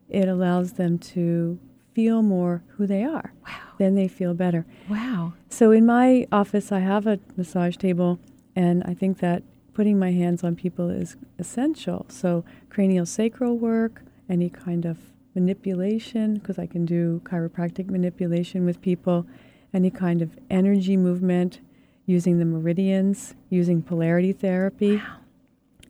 It 0.09 0.27
allows 0.27 0.73
them 0.73 0.99
to 0.99 1.59
feel 1.95 2.21
more 2.21 2.63
who 2.77 2.85
they 2.85 3.03
are. 3.03 3.33
Wow. 3.47 3.73
Then 3.79 3.95
they 3.95 4.07
feel 4.07 4.35
better. 4.35 4.67
Wow. 4.87 5.33
So 5.49 5.71
in 5.71 5.87
my 5.87 6.27
office, 6.31 6.71
I 6.71 6.81
have 6.81 7.07
a 7.07 7.19
massage 7.35 7.77
table, 7.77 8.19
and 8.55 8.83
I 8.83 8.93
think 8.93 9.17
that 9.21 9.41
putting 9.73 9.97
my 9.97 10.11
hands 10.11 10.43
on 10.43 10.55
people 10.55 10.91
is 10.91 11.17
essential. 11.39 12.05
So 12.09 12.45
cranial 12.69 13.07
sacral 13.07 13.57
work, 13.57 14.03
any 14.29 14.51
kind 14.51 14.85
of 14.85 14.99
manipulation, 15.35 16.35
because 16.35 16.57
I 16.57 16.65
can 16.65 16.85
do 16.85 17.21
chiropractic 17.25 17.89
manipulation 17.89 18.65
with 18.65 18.81
people, 18.81 19.27
any 19.73 19.91
kind 19.91 20.21
of 20.21 20.37
energy 20.49 20.97
movement, 20.97 21.59
using 22.05 22.39
the 22.39 22.45
meridians, 22.45 23.35
using 23.49 23.81
polarity 23.81 24.31
therapy, 24.31 24.97
wow. 24.97 25.17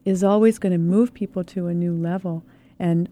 is 0.03 0.23
always 0.23 0.59
going 0.59 0.71
to 0.71 0.77
move 0.77 1.13
people 1.13 1.43
to 1.43 1.67
a 1.67 1.73
new 1.73 1.93
level. 1.93 2.43
And 2.79 3.09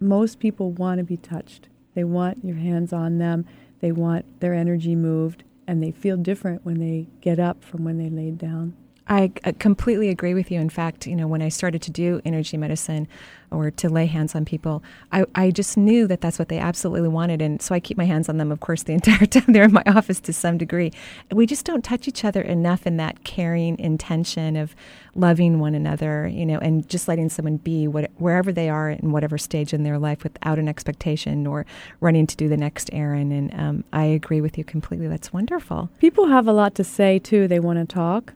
most 0.00 0.38
people 0.38 0.70
want 0.70 0.98
to 0.98 1.04
be 1.04 1.16
touched. 1.16 1.68
They 1.94 2.04
want 2.04 2.44
your 2.44 2.56
hands 2.56 2.92
on 2.92 3.18
them, 3.18 3.44
they 3.80 3.92
want 3.92 4.40
their 4.40 4.54
energy 4.54 4.94
moved, 4.94 5.44
and 5.66 5.82
they 5.82 5.90
feel 5.90 6.16
different 6.16 6.64
when 6.64 6.78
they 6.78 7.08
get 7.20 7.38
up 7.38 7.62
from 7.62 7.84
when 7.84 7.98
they 7.98 8.08
laid 8.08 8.38
down. 8.38 8.74
I 9.08 9.32
completely 9.58 10.08
agree 10.08 10.32
with 10.32 10.50
you. 10.50 10.60
In 10.60 10.70
fact, 10.70 11.06
you 11.06 11.16
know, 11.16 11.26
when 11.26 11.42
I 11.42 11.48
started 11.48 11.82
to 11.82 11.90
do 11.90 12.20
energy 12.24 12.56
medicine 12.56 13.08
or 13.50 13.70
to 13.70 13.88
lay 13.88 14.06
hands 14.06 14.34
on 14.34 14.44
people, 14.44 14.82
I, 15.10 15.26
I 15.34 15.50
just 15.50 15.76
knew 15.76 16.06
that 16.06 16.20
that's 16.20 16.38
what 16.38 16.48
they 16.48 16.58
absolutely 16.58 17.08
wanted. 17.08 17.42
And 17.42 17.60
so 17.60 17.74
I 17.74 17.80
keep 17.80 17.98
my 17.98 18.04
hands 18.04 18.28
on 18.28 18.38
them, 18.38 18.52
of 18.52 18.60
course, 18.60 18.84
the 18.84 18.92
entire 18.94 19.26
time 19.26 19.44
they're 19.48 19.64
in 19.64 19.72
my 19.72 19.82
office 19.86 20.20
to 20.20 20.32
some 20.32 20.56
degree. 20.56 20.92
We 21.32 21.46
just 21.46 21.64
don't 21.64 21.82
touch 21.82 22.06
each 22.06 22.24
other 22.24 22.40
enough 22.42 22.86
in 22.86 22.96
that 22.98 23.24
caring 23.24 23.78
intention 23.78 24.56
of 24.56 24.74
loving 25.14 25.58
one 25.58 25.74
another, 25.74 26.28
you 26.28 26.46
know, 26.46 26.58
and 26.58 26.88
just 26.88 27.08
letting 27.08 27.28
someone 27.28 27.56
be 27.56 27.88
what, 27.88 28.10
wherever 28.16 28.52
they 28.52 28.70
are 28.70 28.90
in 28.90 29.10
whatever 29.10 29.36
stage 29.36 29.74
in 29.74 29.82
their 29.82 29.98
life 29.98 30.22
without 30.22 30.58
an 30.58 30.68
expectation 30.68 31.46
or 31.46 31.66
running 32.00 32.26
to 32.26 32.36
do 32.36 32.48
the 32.48 32.56
next 32.56 32.88
errand. 32.92 33.32
And 33.32 33.60
um, 33.60 33.84
I 33.92 34.04
agree 34.04 34.40
with 34.40 34.56
you 34.56 34.64
completely. 34.64 35.08
That's 35.08 35.32
wonderful. 35.32 35.90
People 35.98 36.28
have 36.28 36.46
a 36.46 36.52
lot 36.52 36.76
to 36.76 36.84
say, 36.84 37.18
too. 37.18 37.48
They 37.48 37.60
want 37.60 37.78
to 37.78 37.92
talk. 37.92 38.32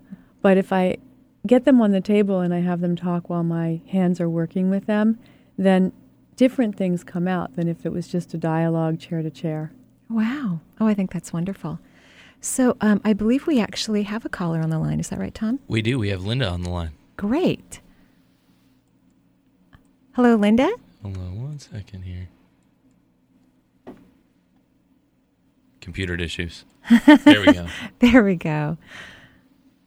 But 0.47 0.59
if 0.59 0.73
I 0.73 0.99
get 1.45 1.65
them 1.65 1.81
on 1.81 1.91
the 1.91 2.01
table 2.01 2.39
and 2.39 2.55
I 2.55 2.61
have 2.61 2.81
them 2.81 2.95
talk 2.95 3.29
while 3.29 3.43
my 3.43 3.81
hands 3.89 4.21
are 4.21 4.31
working 4.31 4.71
with 4.71 4.87
them, 4.87 5.19
then 5.59 5.91
different 6.37 6.77
things 6.77 7.03
come 7.03 7.27
out 7.27 7.57
than 7.57 7.67
if 7.67 7.85
it 7.85 7.91
was 7.91 8.07
just 8.07 8.33
a 8.33 8.39
dialogue 8.39 9.01
chair 9.01 9.23
to 9.23 9.31
chair. 9.31 9.73
Wow. 10.09 10.61
Oh, 10.79 10.87
I 10.87 10.95
think 10.95 11.13
that's 11.13 11.33
wonderful. 11.33 11.81
So 12.41 12.77
um, 12.81 13.01
I 13.05 13.13
believe 13.13 13.49
we 13.49 13.59
actually 13.59 14.05
have 14.05 14.25
a 14.25 14.29
caller 14.29 14.61
on 14.61 14.71
the 14.71 14.79
line. 14.79 15.01
Is 15.01 15.09
that 15.09 15.19
right, 15.19 15.35
Tom? 15.35 15.59
We 15.67 15.83
do. 15.83 15.99
We 15.99 16.11
have 16.11 16.25
Linda 16.25 16.49
on 16.49 16.63
the 16.63 16.71
line. 16.71 16.93
Great. 17.17 17.81
Hello, 20.13 20.37
Linda. 20.37 20.71
Hold 21.03 21.17
on 21.17 21.43
one 21.43 21.59
second 21.59 22.03
here. 22.03 22.29
Computer 25.81 26.15
issues. 26.15 26.65
There 27.25 27.41
we 27.41 27.53
go. 27.53 27.67
there 27.99 28.23
we 28.23 28.37
go. 28.37 28.79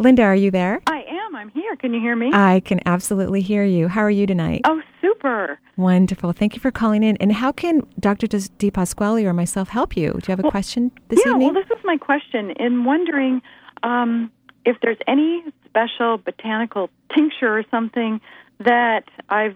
Linda, 0.02 0.24
are 0.24 0.36
you 0.36 0.50
there? 0.50 0.82
I 0.88 1.04
am. 1.10 1.36
I'm 1.36 1.50
here. 1.50 1.76
Can 1.76 1.94
you 1.94 2.00
hear 2.00 2.16
me? 2.16 2.32
I 2.34 2.62
can 2.62 2.80
absolutely 2.86 3.42
hear 3.42 3.66
you. 3.66 3.90
How 3.90 4.00
are 4.02 4.10
you 4.10 4.26
tonight? 4.26 4.62
Oh, 4.64 4.82
super. 5.02 5.60
Wonderful. 5.76 6.32
Thank 6.32 6.56
you 6.56 6.62
for 6.62 6.72
calling 6.72 7.04
in. 7.04 7.18
And 7.18 7.34
how 7.34 7.52
can 7.52 7.86
Dr. 8.00 8.26
DiPasquale 8.28 9.26
or 9.26 9.34
myself 9.34 9.68
help 9.68 9.98
you? 9.98 10.12
Do 10.14 10.20
you 10.20 10.32
have 10.32 10.40
a 10.40 10.44
well, 10.44 10.52
question 10.52 10.92
this 11.10 11.20
yeah, 11.26 11.34
evening? 11.34 11.54
well, 11.54 11.64
this 11.64 11.78
is 11.78 11.84
my 11.84 11.98
question. 11.98 12.52
In 12.52 12.86
wondering 12.86 13.42
um, 13.84 14.32
if 14.64 14.78
there's 14.82 14.98
any 15.06 15.44
special 15.66 16.18
botanical 16.18 16.90
tincture 17.14 17.58
or 17.58 17.66
something 17.70 18.22
that 18.60 19.04
I've. 19.28 19.56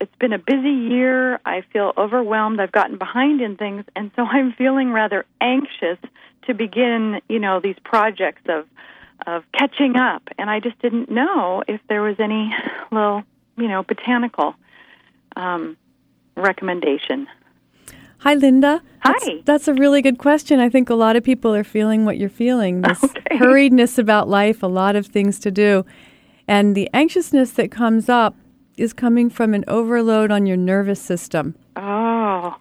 It's 0.00 0.14
been 0.20 0.32
a 0.32 0.38
busy 0.38 0.70
year. 0.70 1.40
I 1.44 1.62
feel 1.72 1.92
overwhelmed. 1.98 2.60
I've 2.60 2.70
gotten 2.70 2.98
behind 2.98 3.40
in 3.40 3.56
things, 3.56 3.84
and 3.96 4.12
so 4.14 4.22
I'm 4.30 4.52
feeling 4.52 4.92
rather 4.92 5.26
anxious 5.42 5.98
to 6.46 6.54
begin. 6.54 7.20
You 7.28 7.40
know, 7.40 7.60
these 7.60 7.76
projects 7.84 8.42
of 8.48 8.64
of 9.26 9.44
catching 9.52 9.96
up, 9.96 10.22
and 10.38 10.48
I 10.48 10.60
just 10.60 10.78
didn't 10.80 11.10
know 11.10 11.62
if 11.66 11.80
there 11.88 12.02
was 12.02 12.16
any 12.18 12.54
little, 12.90 13.22
you 13.56 13.68
know, 13.68 13.82
botanical 13.82 14.54
um, 15.36 15.76
recommendation. 16.36 17.26
Hi, 18.18 18.34
Linda. 18.34 18.82
Hi. 19.00 19.12
That's, 19.12 19.44
that's, 19.44 19.68
a 19.68 19.74
really 19.74 20.02
good 20.02 20.18
question. 20.18 20.58
I 20.58 20.68
think 20.68 20.90
a 20.90 20.94
lot 20.94 21.14
of 21.14 21.22
people 21.22 21.54
are 21.54 21.62
feeling 21.62 22.04
what 22.04 22.18
you're 22.18 22.28
feeling 22.28 22.80
this 22.82 23.02
okay. 23.04 23.38
hurriedness 23.38 23.96
about 23.96 24.28
life, 24.28 24.62
a 24.62 24.66
lot 24.66 24.96
of 24.96 25.06
things 25.06 25.38
to 25.40 25.52
do. 25.52 25.84
And 26.48 26.74
the 26.74 26.90
anxiousness 26.92 27.52
that 27.52 27.70
comes 27.70 28.08
up 28.08 28.34
is 28.76 28.92
coming 28.92 29.30
from 29.30 29.54
an 29.54 29.64
overload 29.68 30.32
on 30.32 30.46
your 30.46 30.56
nervous 30.56 31.00
system. 31.00 31.54
Oh. 31.76 32.56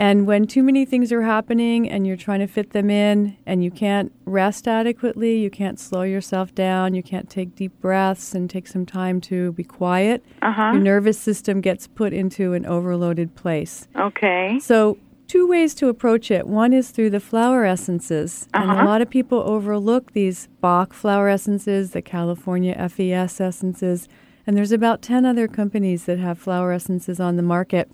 And 0.00 0.28
when 0.28 0.46
too 0.46 0.62
many 0.62 0.84
things 0.84 1.12
are 1.12 1.22
happening 1.22 1.90
and 1.90 2.06
you're 2.06 2.16
trying 2.16 2.38
to 2.38 2.46
fit 2.46 2.70
them 2.70 2.88
in 2.88 3.36
and 3.46 3.64
you 3.64 3.70
can't 3.72 4.12
rest 4.26 4.68
adequately, 4.68 5.38
you 5.38 5.50
can't 5.50 5.78
slow 5.80 6.02
yourself 6.02 6.54
down, 6.54 6.94
you 6.94 7.02
can't 7.02 7.28
take 7.28 7.56
deep 7.56 7.72
breaths 7.80 8.32
and 8.32 8.48
take 8.48 8.68
some 8.68 8.86
time 8.86 9.20
to 9.22 9.50
be 9.52 9.64
quiet, 9.64 10.24
uh-huh. 10.40 10.70
your 10.74 10.80
nervous 10.80 11.18
system 11.18 11.60
gets 11.60 11.88
put 11.88 12.12
into 12.12 12.52
an 12.52 12.64
overloaded 12.64 13.34
place. 13.34 13.88
Okay. 13.96 14.60
So, 14.60 14.98
two 15.26 15.48
ways 15.48 15.74
to 15.74 15.88
approach 15.88 16.30
it. 16.30 16.46
One 16.46 16.72
is 16.72 16.90
through 16.90 17.10
the 17.10 17.20
flower 17.20 17.64
essences. 17.64 18.46
Uh-huh. 18.54 18.70
And 18.70 18.80
a 18.80 18.84
lot 18.84 19.02
of 19.02 19.10
people 19.10 19.40
overlook 19.40 20.12
these 20.12 20.48
Bach 20.60 20.92
flower 20.92 21.28
essences, 21.28 21.90
the 21.90 22.02
California 22.02 22.88
FES 22.88 23.40
essences, 23.40 24.08
and 24.46 24.56
there's 24.56 24.72
about 24.72 25.02
10 25.02 25.26
other 25.26 25.48
companies 25.48 26.04
that 26.04 26.18
have 26.18 26.38
flower 26.38 26.72
essences 26.72 27.18
on 27.20 27.36
the 27.36 27.42
market. 27.42 27.90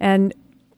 And 0.00 0.32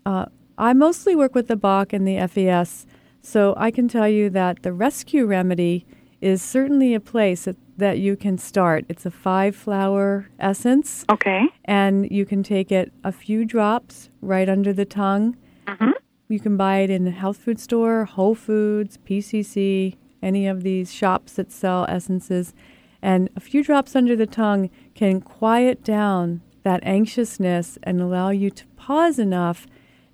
uh, 0.04 0.26
I 0.56 0.72
mostly 0.72 1.16
work 1.16 1.34
with 1.34 1.48
the 1.48 1.56
Bach 1.56 1.92
and 1.92 2.06
the 2.06 2.26
FES, 2.26 2.86
so 3.22 3.54
I 3.56 3.70
can 3.70 3.88
tell 3.88 4.08
you 4.08 4.30
that 4.30 4.62
the 4.62 4.72
rescue 4.72 5.26
remedy 5.26 5.86
is 6.20 6.42
certainly 6.42 6.94
a 6.94 7.00
place. 7.00 7.46
It, 7.46 7.56
that 7.76 7.98
you 7.98 8.16
can 8.16 8.38
start. 8.38 8.84
It's 8.88 9.06
a 9.06 9.10
five 9.10 9.56
flower 9.56 10.28
essence. 10.38 11.04
Okay. 11.10 11.46
And 11.64 12.10
you 12.10 12.24
can 12.24 12.42
take 12.42 12.70
it 12.70 12.92
a 13.02 13.12
few 13.12 13.44
drops 13.44 14.10
right 14.20 14.48
under 14.48 14.72
the 14.72 14.84
tongue. 14.84 15.36
Mm-hmm. 15.66 15.90
You 16.28 16.40
can 16.40 16.56
buy 16.56 16.78
it 16.78 16.90
in 16.90 17.04
the 17.04 17.10
health 17.10 17.38
food 17.38 17.60
store, 17.60 18.04
Whole 18.04 18.34
Foods, 18.34 18.98
PCC, 18.98 19.96
any 20.22 20.46
of 20.46 20.62
these 20.62 20.92
shops 20.92 21.34
that 21.34 21.52
sell 21.52 21.84
essences. 21.88 22.54
And 23.02 23.28
a 23.36 23.40
few 23.40 23.62
drops 23.62 23.94
under 23.94 24.16
the 24.16 24.26
tongue 24.26 24.70
can 24.94 25.20
quiet 25.20 25.84
down 25.84 26.40
that 26.62 26.80
anxiousness 26.82 27.78
and 27.82 28.00
allow 28.00 28.30
you 28.30 28.50
to 28.50 28.66
pause 28.76 29.18
enough. 29.18 29.66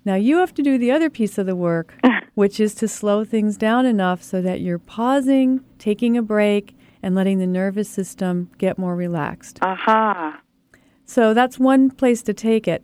Now, 0.03 0.15
you 0.15 0.37
have 0.37 0.53
to 0.55 0.63
do 0.63 0.77
the 0.77 0.91
other 0.91 1.09
piece 1.09 1.37
of 1.37 1.45
the 1.45 1.55
work, 1.55 1.93
which 2.33 2.59
is 2.59 2.73
to 2.75 2.87
slow 2.87 3.23
things 3.23 3.57
down 3.57 3.85
enough 3.85 4.23
so 4.23 4.41
that 4.41 4.61
you're 4.61 4.79
pausing, 4.79 5.61
taking 5.77 6.17
a 6.17 6.21
break, 6.21 6.75
and 7.03 7.15
letting 7.15 7.39
the 7.39 7.47
nervous 7.47 7.89
system 7.89 8.49
get 8.57 8.77
more 8.77 8.95
relaxed. 8.95 9.59
Aha. 9.61 10.41
So 11.05 11.33
that's 11.33 11.59
one 11.59 11.91
place 11.91 12.21
to 12.23 12.33
take 12.33 12.67
it. 12.67 12.83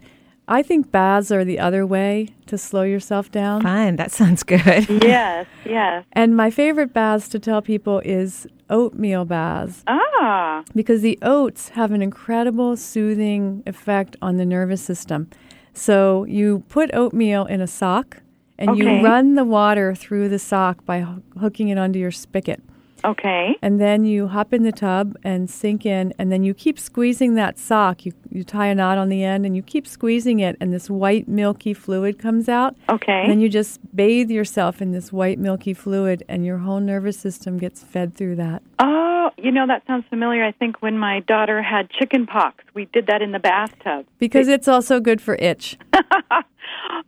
I 0.49 0.63
think 0.63 0.91
baths 0.91 1.30
are 1.30 1.43
the 1.43 1.60
other 1.60 1.86
way 1.86 2.30
to 2.45 2.58
slow 2.58 2.84
yourself 2.84 3.30
down. 3.32 3.63
Fine, 3.63 3.97
that 3.97 4.12
sounds 4.12 4.43
good. 4.43 4.88
yes, 5.03 5.45
yes. 5.65 6.06
And 6.13 6.38
my 6.38 6.49
favorite 6.49 6.93
baths 6.93 7.27
to 7.30 7.39
tell 7.39 7.62
people 7.62 8.01
is 8.06 8.47
oatmeal 8.69 9.25
baths. 9.25 9.84
Ah. 9.88 10.63
Because 10.73 11.01
the 11.01 11.19
oats 11.21 11.69
have 11.69 11.91
an 11.91 12.01
incredible 12.01 12.77
soothing 12.77 13.62
effect 13.65 14.15
on 14.21 14.38
the 14.38 14.45
nervous 14.45 14.82
system. 14.82 15.30
So 15.77 16.23
you 16.25 16.63
put 16.69 16.89
oatmeal 16.93 17.45
in 17.45 17.61
a 17.61 17.67
sock 17.67 18.17
and 18.57 18.71
Okay. 18.71 18.79
you 18.99 19.05
run 19.05 19.35
the 19.35 19.43
water 19.45 19.93
through 19.93 20.29
the 20.29 20.39
sock 20.39 20.83
by 20.85 21.05
hooking 21.39 21.69
it 21.69 21.77
onto 21.77 21.99
your 21.99 22.09
spigot. 22.11 22.61
Okay. 23.05 23.55
And 23.62 23.79
then 23.79 24.05
you 24.05 24.27
hop 24.27 24.53
in 24.53 24.63
the 24.63 24.71
tub 24.71 25.15
and 25.23 25.49
sink 25.49 25.86
in, 25.86 26.13
and 26.17 26.31
then 26.31 26.43
you 26.43 26.53
keep 26.53 26.79
squeezing 26.79 27.36
that 27.36 27.57
sock. 27.57 28.05
You, 28.05 28.13
you 28.29 28.43
tie 28.43 28.67
a 28.67 28.75
knot 28.75 28.97
on 28.97 29.10
the 29.10 29.23
end 29.23 29.45
and 29.45 29.55
you 29.55 29.62
keep 29.62 29.86
squeezing 29.88 30.39
it, 30.39 30.55
and 30.60 30.73
this 30.73 30.89
white 30.89 31.27
milky 31.27 31.73
fluid 31.73 32.19
comes 32.19 32.47
out. 32.49 32.75
Okay. 32.89 33.21
And 33.21 33.31
then 33.31 33.39
you 33.39 33.49
just 33.49 33.79
bathe 33.95 34.29
yourself 34.31 34.81
in 34.81 34.91
this 34.91 35.12
white 35.12 35.39
milky 35.39 35.73
fluid, 35.73 36.23
and 36.27 36.45
your 36.45 36.57
whole 36.60 36.79
nervous 36.79 37.17
system 37.19 37.57
gets 37.57 37.83
fed 37.83 38.15
through 38.15 38.36
that. 38.38 38.62
Oh, 38.79 39.31
you 39.38 39.51
know 39.51 39.67
that 39.67 39.86
sounds 39.88 40.05
familiar. 40.10 40.43
I 40.43 40.51
think 40.51 40.81
when 40.81 40.97
my 40.97 41.19
daughter 41.21 41.62
had 41.62 41.89
chicken 41.89 42.25
pox, 42.25 42.63
we 42.73 42.86
did 42.86 43.07
that 43.07 43.21
in 43.21 43.31
the 43.31 43.39
bathtub. 43.39 44.05
Because 44.19 44.47
it's 44.47 44.67
also 44.67 44.99
good 44.99 45.21
for 45.21 45.36
itch. 45.36 45.77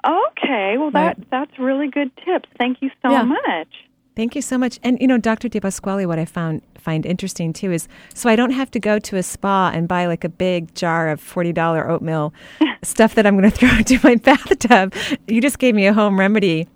Okay, 0.06 0.78
well 0.78 0.92
that 0.92 1.18
Right. 1.18 1.30
that's 1.30 1.60
really 1.60 1.88
good 1.90 2.12
tips. 2.26 2.48
Thank 2.58 2.82
you 2.82 2.90
so 3.02 3.12
Yeah. 3.12 3.24
much. 3.24 3.68
Thank 4.20 4.36
you 4.36 4.42
so 4.42 4.58
much. 4.58 4.82
And 4.84 5.00
you 5.00 5.08
know, 5.08 5.18
Dr. 5.18 5.48
DiPasquale, 5.48 6.06
what 6.06 6.20
I 6.20 6.26
found 6.26 6.62
find 6.78 7.06
interesting 7.06 7.54
too 7.54 7.72
is 7.72 7.88
so 8.14 8.30
I 8.30 8.36
don't 8.36 8.52
have 8.52 8.70
to 8.72 8.80
go 8.80 9.00
to 9.00 9.16
a 9.16 9.24
spa 9.24 9.72
and 9.74 9.88
buy 9.88 10.08
like 10.08 10.26
a 10.26 10.30
big 10.30 10.76
jar 10.76 11.08
of 11.08 11.22
forty 11.22 11.54
dollar 11.54 11.90
oatmeal 11.90 12.34
stuff 12.84 13.16
that 13.16 13.26
I'm 13.26 13.38
going 13.40 13.50
to 13.50 13.58
throw 13.58 13.70
into 13.78 13.98
my 14.04 14.16
bathtub. 14.16 14.94
You 15.30 15.40
just 15.40 15.58
gave 15.58 15.74
me 15.74 15.88
a 15.88 15.94
home 15.94 16.20
remedy. 16.20 16.68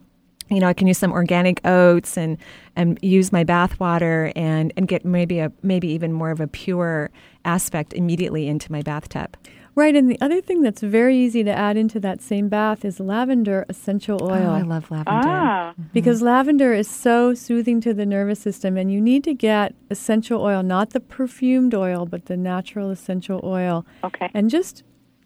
You 0.50 0.62
know, 0.62 0.70
I 0.70 0.74
can 0.74 0.88
use 0.88 0.98
some 0.98 1.12
organic 1.12 1.60
oats 1.66 2.18
and 2.18 2.38
and 2.78 2.98
use 3.02 3.34
my 3.34 3.44
bath 3.44 3.78
water 3.78 4.32
and 4.38 4.72
and 4.78 4.88
get 4.88 5.04
maybe 5.04 5.40
a 5.40 5.52
maybe 5.64 5.90
even 5.90 6.14
more 6.14 6.32
of 6.32 6.40
a 6.40 6.48
pure 6.48 7.12
aspect 7.44 7.92
immediately 7.92 8.48
into 8.48 8.72
my 8.72 8.82
bathtub. 8.82 9.36
Right, 9.76 9.96
and 9.96 10.10
the 10.10 10.22
other 10.22 10.40
thing 10.40 10.62
that's 10.62 10.82
very 10.82 11.18
easy 11.18 11.44
to 11.44 11.52
add 11.52 11.78
into 11.78 12.00
that 12.02 12.22
same 12.22 12.48
bath 12.48 12.86
is 12.86 13.00
lavender 13.00 13.66
essential 13.68 14.22
oil. 14.22 14.50
Oh, 14.50 14.54
I 14.54 14.62
love 14.62 14.92
lavender. 14.92 15.12
Ah. 15.12 15.74
Because 15.92 16.22
lavender 16.22 16.74
is 16.74 16.88
so 16.88 17.34
soothing 17.34 17.82
to 17.82 17.94
the 17.94 18.06
nervous 18.06 18.40
system, 18.40 18.78
and 18.78 18.92
you 18.92 19.02
need 19.02 19.24
to 19.24 19.34
get 19.34 19.74
essential 19.90 20.42
oil, 20.42 20.62
not 20.62 20.92
the 20.92 21.00
perfumed 21.00 21.74
oil, 21.74 22.06
but 22.06 22.28
the 22.28 22.38
natural 22.38 22.92
essential 22.92 23.42
oil. 23.44 23.84
Okay. 24.04 24.30
And 24.34 24.52
just 24.52 24.84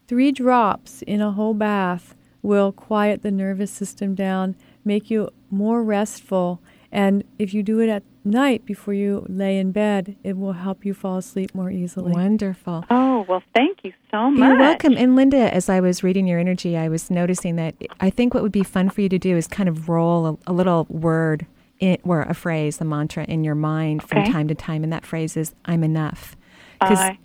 three 0.07 0.31
drops 0.31 1.01
in 1.01 1.19
a 1.19 1.31
whole 1.33 1.53
bath 1.53 2.15
will 2.41 2.71
quiet 2.71 3.23
the 3.23 3.31
nervous 3.31 3.71
system 3.71 4.15
down, 4.15 4.55
make 4.86 5.10
you 5.12 5.29
more 5.51 5.83
restful. 5.83 6.62
And 6.89 7.25
if 7.38 7.53
you 7.53 7.63
do 7.63 7.79
it 7.79 7.89
at 7.89 8.03
night 8.28 8.66
before 8.66 8.94
you 8.94 9.26
lay 9.28 9.58
in 9.58 9.72
bed, 9.72 10.16
it 10.24 10.38
will 10.38 10.54
help 10.54 10.86
you 10.86 10.94
fall 10.94 11.18
asleep 11.18 11.54
more 11.56 11.72
easily. 11.72 12.12
Wonderful. 12.12 12.86
Oh, 12.90 13.26
well, 13.28 13.42
thank 13.56 13.84
you 13.84 13.94
so 14.12 14.30
much. 14.30 14.48
You're 14.50 14.58
welcome. 14.60 14.96
And 14.98 15.16
Linda, 15.16 15.54
as 15.54 15.70
I 15.70 15.80
was 15.80 16.04
reading 16.04 16.28
your 16.28 16.40
energy, 16.40 16.78
I 16.78 16.90
was 16.90 17.10
noticing 17.10 17.56
that 17.58 17.76
I 18.00 18.10
think 18.10 18.34
what 18.34 18.44
would 18.44 18.52
be 18.52 18.63
fun 18.63 18.90
for 18.90 19.02
you 19.02 19.10
to 19.10 19.20
do 19.20 19.36
is 19.38 19.48
kind 19.48 19.68
of 19.70 19.90
roll 19.90 20.28
a, 20.28 20.52
a 20.52 20.54
little 20.54 20.86
word 20.90 21.46
in, 21.80 21.98
or 22.04 22.22
a 22.22 22.34
phrase, 22.34 22.80
a 22.82 22.86
mantra 22.86 23.24
in 23.26 23.44
your 23.44 23.56
mind 23.56 24.04
from 24.04 24.24
time 24.32 24.48
to 24.48 24.56
time. 24.56 24.84
And 24.84 24.92
that 24.94 25.06
phrase 25.06 25.36
is, 25.38 25.54
I'm 25.66 25.84
enough. 25.84 26.36
'Cause- 26.82 26.98
I- 27.00 27.18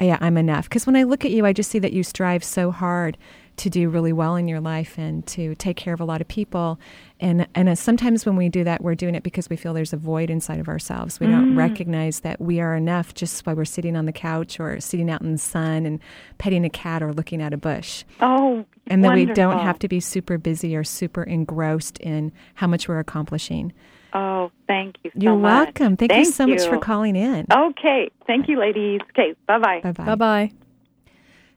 yeah, 0.00 0.16
I'm 0.22 0.38
enough. 0.38 0.64
Because 0.66 0.86
when 0.86 0.96
I 0.96 1.02
look 1.02 1.26
at 1.26 1.30
you, 1.30 1.44
I 1.44 1.52
just 1.52 1.70
see 1.70 1.78
that 1.80 1.92
you 1.92 2.02
strive 2.02 2.42
so 2.42 2.70
hard 2.70 3.18
to 3.56 3.68
do 3.68 3.90
really 3.90 4.14
well 4.14 4.34
in 4.34 4.48
your 4.48 4.58
life 4.60 4.96
and 4.96 5.26
to 5.26 5.54
take 5.56 5.76
care 5.76 5.92
of 5.92 6.00
a 6.00 6.06
lot 6.06 6.22
of 6.22 6.28
people. 6.28 6.80
And 7.22 7.46
and 7.54 7.68
uh, 7.68 7.74
sometimes 7.74 8.24
when 8.24 8.34
we 8.36 8.48
do 8.48 8.64
that, 8.64 8.82
we're 8.82 8.94
doing 8.94 9.14
it 9.14 9.22
because 9.22 9.50
we 9.50 9.56
feel 9.56 9.74
there's 9.74 9.92
a 9.92 9.98
void 9.98 10.30
inside 10.30 10.58
of 10.58 10.68
ourselves. 10.68 11.20
We 11.20 11.26
don't 11.26 11.52
Mm. 11.52 11.56
recognize 11.56 12.20
that 12.20 12.40
we 12.40 12.60
are 12.60 12.74
enough 12.74 13.12
just 13.12 13.44
while 13.46 13.54
we're 13.56 13.66
sitting 13.66 13.94
on 13.94 14.06
the 14.06 14.12
couch 14.12 14.58
or 14.58 14.80
sitting 14.80 15.10
out 15.10 15.20
in 15.20 15.32
the 15.32 15.38
sun 15.38 15.84
and 15.84 16.00
petting 16.38 16.64
a 16.64 16.70
cat 16.70 17.02
or 17.02 17.12
looking 17.12 17.42
at 17.42 17.52
a 17.52 17.58
bush. 17.58 18.04
Oh, 18.20 18.64
And 18.86 19.04
that 19.04 19.14
we 19.14 19.26
don't 19.26 19.58
have 19.58 19.78
to 19.80 19.88
be 19.88 20.00
super 20.00 20.38
busy 20.38 20.74
or 20.74 20.82
super 20.82 21.22
engrossed 21.22 21.98
in 21.98 22.32
how 22.54 22.66
much 22.66 22.88
we're 22.88 22.98
accomplishing. 23.00 23.72
Oh, 24.14 24.50
thank 24.66 24.96
you 25.04 25.10
so 25.14 25.20
You're 25.20 25.36
much. 25.36 25.66
welcome. 25.66 25.96
Thank, 25.98 26.12
you 26.12 26.24
so 26.24 26.46
much 26.46 26.62
for 26.66 26.78
calling 26.78 27.16
in. 27.16 27.46
Okay. 27.52 28.10
Thank 28.26 28.48
you, 28.48 28.58
ladies. 28.58 29.00
Okay. 29.10 29.34
Bye 29.46 29.58
bye. 29.58 29.80
Bye 29.82 29.92
bye. 29.92 30.04
Bye 30.04 30.14
bye. 30.16 30.50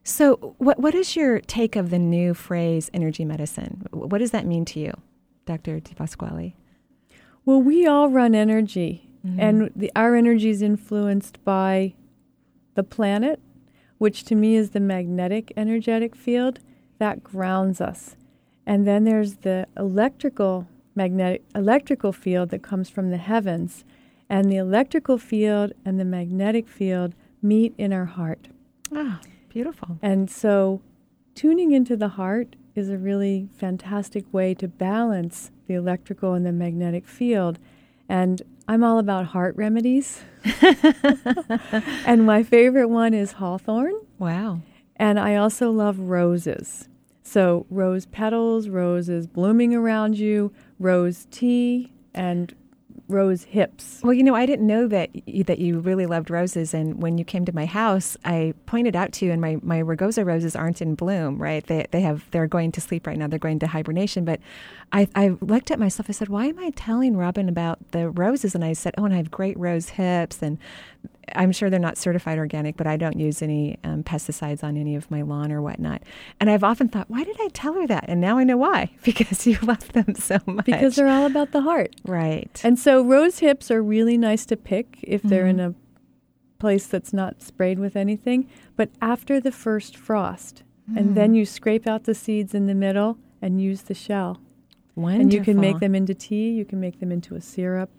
So, 0.04 0.56
what 0.58 0.78
what 0.80 0.94
is 0.94 1.16
your 1.16 1.40
take 1.40 1.78
of 1.78 1.90
the 1.90 2.00
new 2.00 2.34
phrase 2.34 2.90
energy 2.94 3.24
medicine? 3.24 3.88
What 3.92 4.18
does 4.18 4.32
that 4.32 4.46
mean 4.46 4.66
to 4.66 4.80
you, 4.82 4.94
Dr. 5.46 5.80
DiPasquale? 5.80 6.54
Well, 7.46 7.62
we 7.62 7.86
all 7.86 8.10
run 8.10 8.34
energy, 8.36 9.10
Mhm. 9.26 9.36
and 9.40 9.72
the, 9.76 9.92
our 9.96 10.16
energy 10.16 10.50
is 10.50 10.62
influenced 10.62 11.44
by 11.44 11.94
the 12.76 12.84
planet, 12.84 13.40
which 13.98 14.24
to 14.26 14.36
me 14.36 14.56
is 14.56 14.72
the 14.72 14.80
magnetic 14.80 15.52
energetic 15.56 16.16
field 16.16 16.60
that 17.00 17.24
grounds 17.24 17.80
us. 17.82 18.16
And 18.66 18.88
then 18.88 19.04
there's 19.04 19.38
the 19.38 19.68
electrical 19.78 20.68
magnetic 20.96 21.44
electrical 21.56 22.12
field 22.12 22.50
that 22.50 22.62
comes 22.62 22.88
from 22.90 23.10
the 23.10 23.18
heavens, 23.18 23.84
and 24.30 24.52
the 24.52 24.58
electrical 24.58 25.18
field 25.18 25.74
and 25.84 26.00
the 26.00 26.06
magnetic 26.06 26.68
field 26.68 27.14
meet 27.42 27.74
in 27.78 27.92
our 27.92 28.06
heart. 28.06 28.48
Ah, 28.92 29.20
beautiful. 29.50 29.98
And 30.02 30.30
so 30.30 30.82
tuning 31.36 31.72
into 31.72 31.98
the 31.98 32.10
heart 32.10 32.56
is 32.76 32.90
a 32.90 32.98
really 32.98 33.50
fantastic 33.58 34.26
way 34.34 34.54
to 34.56 34.68
balance 34.68 35.52
the 35.68 35.74
electrical 35.74 36.34
and 36.34 36.46
the 36.46 36.52
magnetic 36.52 37.08
field. 37.08 37.60
And 38.10 38.42
I'm 38.68 38.84
all 38.84 39.00
about 39.00 39.28
heart 39.28 39.56
remedies. 39.56 40.22
and 42.06 42.26
my 42.26 42.44
favorite 42.44 42.88
one 42.88 43.14
is 43.14 43.34
hawthorn. 43.34 43.94
Wow. 44.18 44.62
And 44.96 45.20
I 45.20 45.36
also 45.36 45.72
love 45.72 46.00
roses. 46.00 46.88
So, 47.24 47.66
rose 47.70 48.06
petals, 48.06 48.68
roses 48.68 49.28
blooming 49.28 49.74
around 49.74 50.18
you, 50.18 50.52
rose 50.78 51.26
tea, 51.32 51.94
and 52.14 52.54
rose 53.08 53.44
hips. 53.44 54.00
Well, 54.04 54.14
you 54.14 54.24
know, 54.24 54.34
I 54.36 54.46
didn't 54.46 54.66
know 54.66 54.88
that 54.88 55.10
y- 55.28 55.44
that 55.46 55.60
you 55.60 55.80
really 55.80 56.06
loved 56.06 56.30
roses, 56.30 56.74
and 56.74 57.02
when 57.02 57.18
you 57.18 57.26
came 57.26 57.46
to 57.46 57.54
my 57.54 57.66
house, 57.66 58.18
I 58.26 58.54
pointed 58.66 58.96
out 58.96 59.12
to 59.14 59.26
you, 59.26 59.32
and 59.32 59.42
my 59.42 59.58
my 59.62 59.82
Rugosa 59.82 60.26
roses 60.26 60.56
aren't 60.56 60.82
in 60.82 60.96
bloom, 60.96 61.42
right? 61.42 61.66
They 61.66 61.86
they 61.92 62.02
have 62.02 62.30
they're 62.32 62.48
going 62.48 62.72
to 62.74 62.82
sleep 62.82 63.06
right 63.08 63.18
now. 63.18 63.28
They're 63.28 63.40
going 63.40 63.60
to 63.60 63.68
hibernation. 63.68 64.26
But 64.26 64.40
I 64.92 65.08
I 65.16 65.36
looked 65.42 65.72
at 65.72 65.80
myself. 65.80 66.08
I 66.10 66.14
said, 66.14 66.30
why 66.30 66.46
am 66.46 66.60
I 66.60 66.72
telling 66.72 67.18
Robin 67.18 67.50
about 67.50 67.80
the 67.92 68.10
roses? 68.10 68.56
And 68.56 68.64
I 68.64 68.74
said, 68.74 68.94
oh, 68.98 69.06
and 69.06 69.14
I 69.14 69.18
have 69.18 69.32
great 69.32 69.58
rose 69.60 69.90
hips, 69.90 70.42
and 70.42 70.58
I'm 71.36 71.52
sure 71.54 71.70
they're 71.70 71.80
not 71.80 71.98
certified 71.98 72.38
organic, 72.38 72.76
but 72.76 72.86
I 72.86 72.98
don't 72.98 73.18
use 73.18 73.42
any 73.42 73.78
um, 73.86 74.04
pesticides 74.04 74.62
on 74.64 74.76
any 74.76 74.96
of 74.96 75.10
my 75.10 75.22
lawn 75.22 75.52
or 75.54 75.62
whatnot. 75.62 76.04
And 76.40 76.50
I've 76.50 76.66
often 76.66 76.90
thought, 76.90 77.10
why 77.10 77.24
did 77.24 77.38
I 77.40 77.48
tell 77.54 77.74
her 77.76 77.88
that? 77.88 78.06
And 78.10 78.20
now 78.20 78.38
I 78.38 78.44
know 78.44 78.58
why. 78.58 78.92
Because 79.04 79.46
you 79.48 79.58
love 79.64 79.92
them 79.94 80.16
so 80.16 80.40
much. 80.46 80.66
Because 80.66 80.96
they're 80.96 81.08
all 81.08 81.26
about 81.26 81.52
the 81.52 81.62
heart. 81.62 81.96
right. 82.06 82.60
And 82.64 82.78
so 82.78 82.93
rose 83.02 83.40
hips 83.40 83.72
are 83.72 83.82
really 83.82 84.18
nice 84.18 84.46
to 84.48 84.58
pick 84.58 85.00
if 85.04 85.22
they're 85.24 85.48
in 85.48 85.58
Mhm. 85.58 85.70
a 85.72 85.76
place 86.60 86.88
that's 86.88 87.14
not 87.14 87.42
sprayed 87.42 87.80
with 87.80 87.96
anything. 87.96 88.48
But 88.76 88.90
after 89.02 89.40
the 89.40 89.52
first 89.52 89.96
frost, 89.98 90.64
and 90.96 91.16
then 91.16 91.34
Mm. 91.34 91.38
you 91.38 91.46
scrape 91.46 91.88
out 91.88 92.04
the 92.04 92.14
seeds 92.14 92.54
in 92.54 92.68
the 92.68 92.76
middle 92.76 93.18
and 93.42 93.62
use 93.62 93.84
the 93.84 93.94
shell. 93.94 94.40
And 94.98 95.34
you 95.34 95.42
can 95.42 95.60
make 95.60 95.80
them 95.80 95.96
into 95.96 96.14
tea, 96.14 96.52
you 96.52 96.66
can 96.66 96.80
make 96.80 97.00
them 97.00 97.12
into 97.12 97.36
a 97.36 97.42
syrup. 97.42 97.90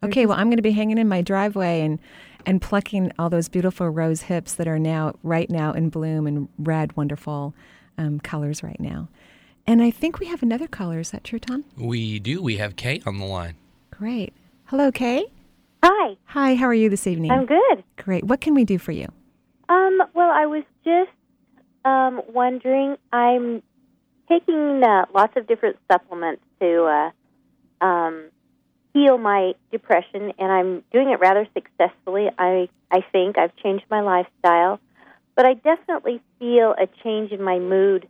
They're 0.00 0.08
Okay, 0.08 0.26
well, 0.26 0.38
I'm 0.38 0.46
going 0.48 0.56
to 0.56 0.62
be 0.62 0.70
hanging 0.72 0.98
in 0.98 1.08
my 1.08 1.20
driveway 1.22 1.80
and 1.82 1.98
and 2.44 2.60
plucking 2.60 3.12
all 3.20 3.30
those 3.30 3.48
beautiful 3.48 3.88
rose 3.88 4.22
hips 4.22 4.54
that 4.54 4.66
are 4.66 4.78
now 4.78 5.14
right 5.22 5.48
now 5.48 5.72
in 5.72 5.90
bloom 5.90 6.26
and 6.26 6.48
red, 6.58 6.96
wonderful 6.96 7.54
um, 7.96 8.18
colors 8.18 8.64
right 8.64 8.80
now. 8.80 9.08
And 9.64 9.80
I 9.80 9.92
think 9.92 10.18
we 10.18 10.26
have 10.26 10.42
another 10.42 10.66
caller. 10.66 10.98
Is 10.98 11.12
that 11.12 11.22
true, 11.22 11.38
Tom? 11.38 11.64
We 11.76 12.18
do. 12.18 12.42
We 12.42 12.56
have 12.56 12.74
Kay 12.74 13.00
on 13.06 13.18
the 13.18 13.26
line. 13.26 13.54
Great. 14.02 14.32
Hello, 14.64 14.90
Kay. 14.90 15.26
Hi. 15.84 16.16
Hi, 16.24 16.56
how 16.56 16.66
are 16.66 16.74
you 16.74 16.88
this 16.88 17.06
evening? 17.06 17.30
I'm 17.30 17.46
good. 17.46 17.84
Great. 17.96 18.24
What 18.24 18.40
can 18.40 18.52
we 18.52 18.64
do 18.64 18.76
for 18.76 18.90
you? 18.90 19.06
Um, 19.68 20.02
well, 20.12 20.28
I 20.28 20.46
was 20.46 20.64
just 20.84 21.12
um, 21.84 22.20
wondering. 22.28 22.96
I'm 23.12 23.62
taking 24.28 24.82
uh, 24.82 25.04
lots 25.14 25.36
of 25.36 25.46
different 25.46 25.76
supplements 25.88 26.42
to 26.60 27.12
uh, 27.80 27.84
um, 27.84 28.24
heal 28.92 29.18
my 29.18 29.52
depression, 29.70 30.32
and 30.36 30.50
I'm 30.50 30.82
doing 30.92 31.10
it 31.10 31.20
rather 31.20 31.46
successfully. 31.54 32.28
I 32.36 32.68
I 32.90 33.04
think 33.12 33.38
I've 33.38 33.54
changed 33.54 33.84
my 33.88 34.00
lifestyle, 34.00 34.80
but 35.36 35.46
I 35.46 35.54
definitely 35.54 36.20
feel 36.40 36.74
a 36.76 36.88
change 37.04 37.30
in 37.30 37.40
my 37.40 37.60
mood. 37.60 38.08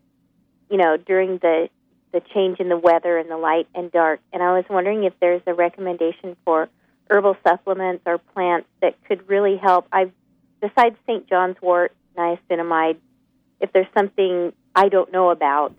You 0.71 0.79
know, 0.79 0.97
during 0.97 1.37
the 1.37 1.69
the 2.13 2.21
change 2.35 2.61
in 2.61 2.69
the 2.69 2.77
weather 2.77 3.19
and 3.19 3.31
the 3.31 3.37
light 3.37 3.67
and 3.75 3.91
dark. 3.91 4.21
And 4.33 4.43
I 4.43 4.53
was 4.53 4.65
wondering 4.69 5.05
if 5.05 5.15
there's 5.21 5.43
a 5.47 5.55
recommendation 5.55 6.37
for 6.45 6.69
herbal 7.11 7.37
supplements 7.47 8.03
or 8.07 8.19
plants 8.19 8.69
that 8.81 8.97
could 9.05 9.29
really 9.29 9.57
help. 9.57 9.87
I, 9.93 10.11
besides 10.61 10.97
St. 11.07 11.29
John's 11.29 11.57
wort, 11.61 11.93
niacinamide, 12.17 12.99
if 13.61 13.73
there's 13.73 13.87
something 13.97 14.53
I 14.75 14.89
don't 14.89 15.13
know 15.13 15.31
about 15.31 15.75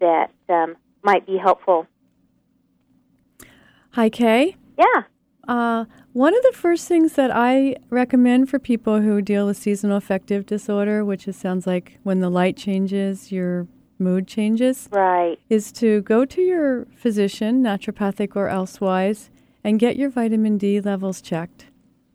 that 0.00 0.30
um, 0.48 0.76
might 1.02 1.26
be 1.26 1.36
helpful. 1.36 1.86
Hi, 3.92 4.08
Kay. 4.08 4.56
Yeah. 4.78 5.02
Uh, 5.46 5.86
one 6.12 6.36
of 6.36 6.42
the 6.42 6.52
first 6.52 6.86
things 6.86 7.14
that 7.14 7.30
I 7.34 7.76
recommend 7.90 8.50
for 8.50 8.58
people 8.58 9.00
who 9.00 9.22
deal 9.22 9.46
with 9.46 9.56
seasonal 9.56 9.96
affective 9.96 10.46
disorder, 10.46 11.04
which 11.04 11.26
is, 11.26 11.36
sounds 11.36 11.66
like 11.66 11.98
when 12.02 12.20
the 12.20 12.28
light 12.28 12.56
changes, 12.56 13.32
your 13.32 13.66
mood 13.98 14.26
changes, 14.26 14.88
right, 14.92 15.38
is 15.48 15.72
to 15.72 16.02
go 16.02 16.24
to 16.24 16.40
your 16.42 16.86
physician, 16.96 17.62
naturopathic 17.62 18.36
or 18.36 18.48
elsewise, 18.48 19.30
and 19.64 19.78
get 19.78 19.96
your 19.96 20.10
vitamin 20.10 20.58
D 20.58 20.80
levels 20.80 21.20
checked. 21.20 21.66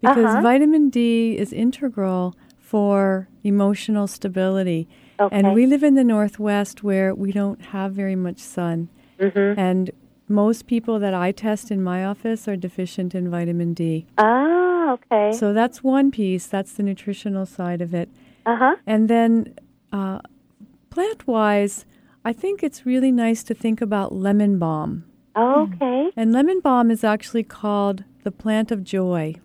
Because 0.01 0.25
Uh-huh. 0.25 0.41
vitamin 0.41 0.89
D 0.89 1.37
is 1.37 1.53
integral 1.53 2.35
for 2.57 3.27
emotional 3.43 4.07
stability. 4.07 4.87
Okay. 5.19 5.35
And 5.37 5.53
we 5.53 5.65
live 5.65 5.83
in 5.83 5.95
the 5.95 6.03
Northwest 6.03 6.83
where 6.83 7.13
we 7.13 7.31
don't 7.31 7.61
have 7.61 7.93
very 7.93 8.15
much 8.15 8.39
sun. 8.39 8.89
Mhm. 9.19 9.57
And 9.57 9.91
most 10.27 10.65
people 10.67 10.99
that 10.99 11.13
I 11.13 11.31
test 11.31 11.69
in 11.71 11.83
my 11.83 12.03
office 12.03 12.47
are 12.47 12.55
deficient 12.57 13.13
in 13.13 13.29
vitamin 13.29 13.73
D. 13.73 14.05
Ah, 14.17 14.93
okay. 14.93 15.31
So 15.33 15.53
that's 15.53 15.83
one 15.83 16.11
piece. 16.11 16.47
That's 16.47 16.73
the 16.73 16.83
nutritional 16.83 17.45
side 17.45 17.81
of 17.81 17.93
it. 17.93 18.09
Uh 18.45 18.55
huh. 18.55 18.75
And 18.87 19.07
then 19.09 19.53
uh, 19.91 20.19
plant 20.93 21.25
wise, 21.27 21.85
I 22.23 22.33
think 22.33 22.61
it's 22.61 22.85
really 22.85 23.11
nice 23.11 23.41
to 23.43 23.55
think 23.55 23.81
about 23.81 24.13
lemon 24.13 24.59
balm. 24.59 25.05
Okay. 25.35 26.11
And 26.15 26.31
lemon 26.31 26.59
balm 26.59 26.91
is 26.91 27.03
actually 27.03 27.43
called 27.43 28.03
the 28.23 28.31
plant 28.31 28.71
of 28.71 28.83
joy 28.83 29.35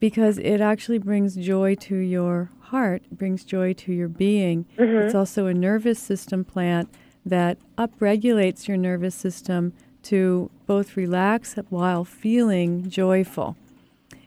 because 0.00 0.38
it 0.38 0.62
actually 0.62 0.96
brings 0.96 1.36
joy 1.36 1.74
to 1.74 1.96
your 1.96 2.50
heart, 2.60 3.02
brings 3.12 3.44
joy 3.44 3.74
to 3.74 3.92
your 3.92 4.08
being. 4.08 4.64
Mhm. 4.78 5.04
It's 5.04 5.14
also 5.14 5.46
a 5.46 5.52
nervous 5.52 5.98
system 5.98 6.42
plant 6.42 6.88
that 7.26 7.58
upregulates 7.76 8.66
your 8.66 8.78
nervous 8.78 9.14
system 9.14 9.74
to 10.04 10.50
both 10.66 10.96
relax 10.96 11.56
while 11.68 12.04
feeling 12.04 12.88
joyful. 12.88 13.56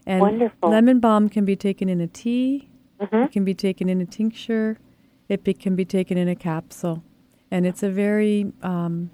And 0.05 0.21
Wonderful. 0.21 0.69
lemon 0.69 0.99
balm 0.99 1.27
can 1.27 1.43
be 1.43 1.55
taken 1.55 1.89
in 1.89 2.01
a 2.01 2.07
tea, 2.07 2.69
mm-hmm. 3.01 3.15
it 3.15 3.31
can 3.31 3.43
be 3.43 3.55
taken 3.55 3.89
in 3.89 3.99
a 3.99 4.05
tincture, 4.05 4.77
it 5.29 5.43
be, 5.43 5.53
can 5.53 5.75
be 5.75 5.85
taken 5.85 6.17
in 6.17 6.27
a 6.27 6.35
capsule. 6.35 7.03
And 7.51 7.65
it's 7.65 7.83
a 7.83 7.89
very 7.89 8.51
um, 8.61 9.09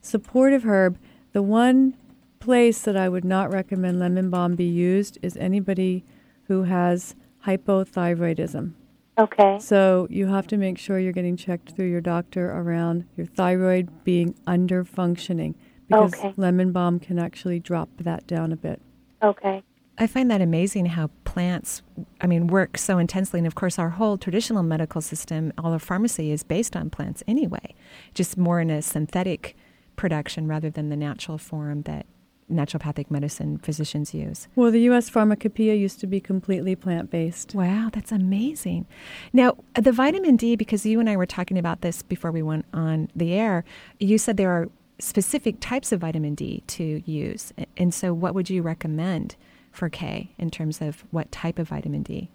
supportive 0.00 0.64
herb. 0.64 0.98
The 1.32 1.42
one 1.42 1.96
place 2.40 2.80
that 2.82 2.96
I 2.96 3.08
would 3.08 3.24
not 3.24 3.52
recommend 3.52 3.98
lemon 3.98 4.30
balm 4.30 4.54
be 4.54 4.64
used 4.64 5.18
is 5.22 5.36
anybody 5.36 6.04
who 6.44 6.64
has 6.64 7.14
hypothyroidism. 7.44 8.72
Okay. 9.18 9.58
So 9.58 10.06
you 10.10 10.26
have 10.26 10.46
to 10.48 10.56
make 10.56 10.78
sure 10.78 10.98
you're 10.98 11.12
getting 11.12 11.36
checked 11.36 11.72
through 11.74 11.88
your 11.88 12.00
doctor 12.00 12.50
around 12.50 13.04
your 13.16 13.26
thyroid 13.26 14.04
being 14.04 14.34
under 14.46 14.84
functioning 14.84 15.54
because 15.88 16.14
Okay. 16.14 16.34
lemon 16.36 16.72
balm 16.72 16.98
can 16.98 17.18
actually 17.18 17.58
drop 17.60 17.88
that 17.98 18.26
down 18.26 18.52
a 18.52 18.56
bit. 18.56 18.80
Okay. 19.22 19.62
I 19.98 20.06
find 20.06 20.30
that 20.30 20.42
amazing 20.42 20.86
how 20.86 21.10
plants, 21.24 21.82
I 22.20 22.26
mean, 22.26 22.48
work 22.48 22.76
so 22.76 22.98
intensely. 22.98 23.38
And 23.38 23.46
of 23.46 23.54
course, 23.54 23.78
our 23.78 23.90
whole 23.90 24.18
traditional 24.18 24.62
medical 24.62 25.00
system, 25.00 25.52
all 25.56 25.72
of 25.72 25.82
pharmacy 25.82 26.32
is 26.32 26.42
based 26.42 26.76
on 26.76 26.90
plants 26.90 27.22
anyway, 27.26 27.74
just 28.14 28.36
more 28.36 28.60
in 28.60 28.70
a 28.70 28.82
synthetic 28.82 29.56
production 29.96 30.46
rather 30.46 30.68
than 30.68 30.90
the 30.90 30.96
natural 30.96 31.38
form 31.38 31.82
that 31.82 32.06
naturopathic 32.50 33.10
medicine 33.10 33.58
physicians 33.58 34.14
use. 34.14 34.48
Well, 34.54 34.70
the 34.70 34.82
U.S. 34.82 35.08
Pharmacopoeia 35.08 35.74
used 35.74 35.98
to 36.00 36.06
be 36.06 36.20
completely 36.20 36.76
plant 36.76 37.10
based. 37.10 37.54
Wow, 37.54 37.90
that's 37.92 38.12
amazing. 38.12 38.86
Now, 39.32 39.56
the 39.74 39.92
vitamin 39.92 40.36
D, 40.36 40.56
because 40.56 40.86
you 40.86 41.00
and 41.00 41.10
I 41.10 41.16
were 41.16 41.26
talking 41.26 41.58
about 41.58 41.80
this 41.80 42.02
before 42.02 42.30
we 42.30 42.42
went 42.42 42.66
on 42.72 43.08
the 43.16 43.32
air, 43.32 43.64
you 43.98 44.18
said 44.18 44.36
there 44.36 44.50
are 44.50 44.68
specific 44.98 45.56
types 45.60 45.90
of 45.92 46.00
vitamin 46.00 46.34
D 46.34 46.62
to 46.68 47.02
use. 47.04 47.52
And 47.76 47.92
so, 47.92 48.14
what 48.14 48.34
would 48.34 48.48
you 48.48 48.62
recommend 48.62 49.36
for 49.76 49.88
K 49.88 50.32
in 50.38 50.50
terms 50.50 50.80
of 50.80 51.04
what 51.10 51.30
type 51.30 51.58
of 51.58 51.68
vitamin 51.68 52.02
D? 52.02 52.30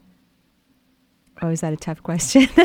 Oh, 1.42 1.50
is 1.50 1.62
that 1.62 1.74
a 1.74 1.78
tough 1.78 2.04
question? 2.04 2.48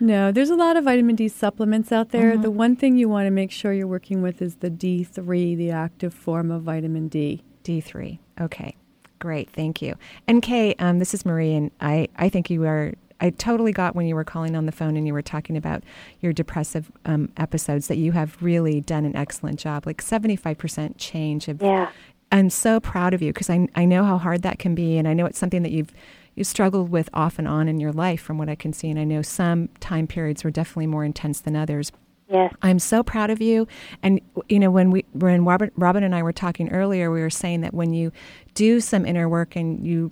No, 0.00 0.32
there's 0.32 0.50
a 0.50 0.56
lot 0.56 0.76
of 0.76 0.82
vitamin 0.82 1.14
D 1.14 1.28
supplements 1.28 1.92
out 1.92 2.08
there. 2.08 2.36
Mhm. 2.36 2.42
The 2.42 2.50
one 2.50 2.74
thing 2.74 2.96
you 2.98 3.08
want 3.08 3.26
to 3.28 3.30
make 3.30 3.52
sure 3.52 3.72
you're 3.72 3.86
working 3.86 4.20
with 4.20 4.42
is 4.42 4.56
the 4.56 4.68
D3, 4.68 5.54
the 5.56 5.70
active 5.70 6.12
form 6.12 6.50
of 6.50 6.62
vitamin 6.62 7.06
D. 7.06 7.44
D3. 7.62 8.18
Okay, 8.40 8.74
great. 9.20 9.48
Thank 9.50 9.80
you. 9.80 9.94
And 10.26 10.42
Kay, 10.42 10.74
um, 10.80 10.98
this 10.98 11.14
is 11.14 11.24
Marie, 11.24 11.54
and 11.54 11.70
I, 11.80 12.08
I 12.16 12.28
think 12.30 12.50
you 12.50 12.64
are. 12.64 12.94
I 13.20 13.30
totally 13.30 13.70
got 13.70 13.94
when 13.94 14.06
you 14.06 14.16
were 14.16 14.24
calling 14.24 14.56
on 14.56 14.66
the 14.66 14.72
phone 14.72 14.96
and 14.96 15.06
you 15.06 15.12
were 15.12 15.22
talking 15.22 15.56
about 15.56 15.84
your 16.18 16.32
depressive 16.32 16.90
um, 17.04 17.28
episodes 17.36 17.86
that 17.86 17.96
you 17.98 18.10
have 18.10 18.36
really 18.42 18.80
done 18.80 19.04
an 19.04 19.14
excellent 19.14 19.60
job, 19.60 19.86
like 19.86 20.02
75% 20.02 20.94
change. 20.98 21.46
Of, 21.46 21.62
Yeah. 21.62 21.90
I'm 22.32 22.50
so 22.50 22.80
proud 22.80 23.14
of 23.14 23.22
you 23.22 23.32
because 23.32 23.50
I, 23.50 23.68
I 23.76 23.84
know 23.84 24.04
how 24.04 24.18
hard 24.18 24.42
that 24.42 24.58
can 24.58 24.74
be, 24.74 24.96
and 24.98 25.06
I 25.06 25.12
know 25.14 25.26
it's 25.26 25.38
something 25.38 25.62
that 25.62 25.70
you've 25.72 25.92
you 26.34 26.44
struggled 26.44 26.88
with 26.88 27.10
off 27.12 27.38
and 27.38 27.46
on 27.46 27.68
in 27.68 27.78
your 27.78 27.92
life, 27.92 28.20
from 28.22 28.38
what 28.38 28.48
I 28.48 28.54
can 28.54 28.72
see. 28.72 28.88
And 28.88 28.98
I 28.98 29.04
know 29.04 29.20
some 29.20 29.68
time 29.80 30.06
periods 30.06 30.42
were 30.42 30.50
definitely 30.50 30.86
more 30.86 31.04
intense 31.04 31.40
than 31.42 31.54
others. 31.54 31.92
Yes. 32.30 32.54
I'm 32.62 32.78
so 32.78 33.02
proud 33.02 33.28
of 33.28 33.42
you. 33.42 33.68
And 34.02 34.18
you 34.48 34.58
know, 34.58 34.70
when 34.70 34.90
we 34.90 35.04
when 35.12 35.44
Robin, 35.44 35.70
Robin 35.76 36.02
and 36.02 36.14
I 36.14 36.22
were 36.22 36.32
talking 36.32 36.72
earlier, 36.72 37.10
we 37.10 37.20
were 37.20 37.28
saying 37.28 37.60
that 37.60 37.74
when 37.74 37.92
you 37.92 38.10
do 38.54 38.80
some 38.80 39.04
inner 39.04 39.28
work 39.28 39.54
and 39.56 39.86
you 39.86 40.10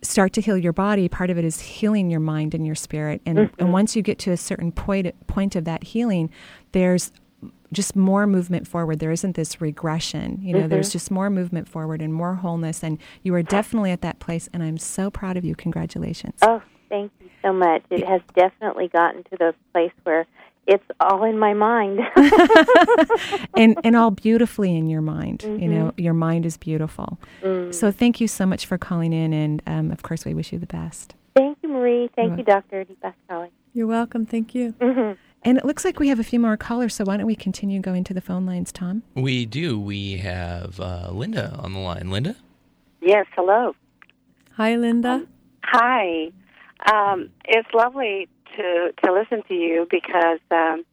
start 0.00 0.32
to 0.32 0.40
heal 0.40 0.56
your 0.56 0.72
body, 0.72 1.06
part 1.10 1.28
of 1.28 1.36
it 1.36 1.44
is 1.44 1.60
healing 1.60 2.10
your 2.10 2.20
mind 2.20 2.54
and 2.54 2.64
your 2.64 2.74
spirit. 2.74 3.20
And 3.26 3.38
Mhm. 3.38 3.50
and 3.58 3.72
once 3.74 3.94
you 3.94 4.00
get 4.00 4.18
to 4.20 4.30
a 4.30 4.38
certain 4.38 4.72
point 4.72 5.14
point 5.26 5.54
of 5.56 5.66
that 5.66 5.84
healing, 5.84 6.30
there's 6.72 7.12
just 7.72 7.94
more 7.94 8.26
movement 8.26 8.66
forward. 8.66 8.98
There 8.98 9.12
isn't 9.12 9.36
this 9.36 9.60
regression. 9.60 10.38
You 10.42 10.54
know, 10.54 10.68
there's 10.68 10.88
Mhm. 10.88 10.92
just 10.92 11.10
more 11.10 11.30
movement 11.30 11.68
forward 11.68 12.02
and 12.02 12.12
more 12.12 12.34
wholeness. 12.36 12.82
And 12.82 12.98
you 13.22 13.34
are 13.34 13.42
definitely 13.42 13.90
at 13.92 14.00
that 14.00 14.18
place. 14.18 14.48
And 14.52 14.62
I'm 14.62 14.78
so 14.78 15.10
proud 15.10 15.36
of 15.36 15.44
you. 15.44 15.54
Congratulations. 15.54 16.38
Oh, 16.42 16.60
thank 16.88 17.12
you 17.20 17.28
so 17.42 17.52
much. 17.52 17.82
It 17.90 18.06
has 18.08 18.20
definitely 18.34 18.88
gotten 18.88 19.22
to 19.24 19.36
the 19.38 19.54
place 19.72 19.92
where 20.02 20.26
it's 20.66 20.84
all 21.00 21.24
in 21.24 21.38
my 21.38 21.54
mind. 21.54 22.00
and 23.56 23.78
and 23.84 23.96
all 23.96 24.10
beautifully 24.26 24.76
in 24.76 24.88
your 24.88 25.00
mind. 25.00 25.42
You 25.42 25.68
know, 25.68 25.92
your 25.96 26.14
mind 26.14 26.46
is 26.46 26.56
beautiful. 26.56 27.18
Mm. 27.42 27.74
So 27.74 27.90
thank 27.90 28.20
you 28.20 28.28
so 28.28 28.46
much 28.46 28.66
for 28.66 28.78
calling 28.78 29.12
in, 29.12 29.32
and 29.32 29.62
um, 29.66 29.90
of 29.90 30.02
course, 30.02 30.24
we 30.24 30.34
wish 30.34 30.52
you 30.52 30.58
the 30.58 30.66
best. 30.66 31.14
Thank 31.34 31.58
you, 31.62 31.68
Marie. 31.68 32.10
Thank 32.14 32.30
You're 32.30 32.38
you, 32.38 32.44
Dr. 32.44 32.84
DiPasquale. 32.84 33.48
You're 33.72 33.86
welcome. 33.86 34.26
Thank 34.26 34.54
you. 34.54 34.72
Mhm. 34.80 35.16
And 35.42 35.56
it 35.56 35.64
looks 35.64 35.84
like 35.84 35.98
we 35.98 36.08
have 36.08 36.18
a 36.20 36.24
few 36.24 36.38
more 36.38 36.56
callers, 36.56 36.94
so 36.94 37.04
why 37.04 37.16
don't 37.16 37.26
we 37.26 37.34
continue 37.34 37.80
going 37.80 38.04
to 38.04 38.14
the 38.14 38.20
phone 38.20 38.44
lines, 38.44 38.72
Tom? 38.72 39.02
We 39.14 39.46
do. 39.46 39.80
We 39.80 40.18
have 40.18 40.78
uh, 40.78 41.10
Linda 41.12 41.54
on 41.58 41.72
the 41.72 41.78
line. 41.78 42.10
Linda? 42.10 42.36
Yes, 43.00 43.26
hello. 43.34 43.74
Hi, 44.56 44.76
Linda. 44.76 45.26
Hi. 45.64 46.30
Um, 46.92 47.30
it's 47.46 47.68
lovely 47.72 48.28
to 48.56 48.92
to 49.04 49.12
listen 49.12 49.42
to 49.48 49.54
you 49.54 49.86
because 49.90 50.40
um, 50.50 50.84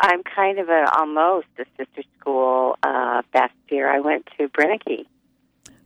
I'm 0.00 0.22
kind 0.22 0.58
of 0.58 0.68
a 0.68 0.86
almost 0.98 1.46
a 1.58 1.64
sister 1.76 2.02
school 2.18 2.76
uh, 2.82 3.22
best 3.32 3.52
year. 3.70 3.90
I 3.90 4.00
went 4.00 4.28
to 4.38 4.48
Brenneke 4.48 5.04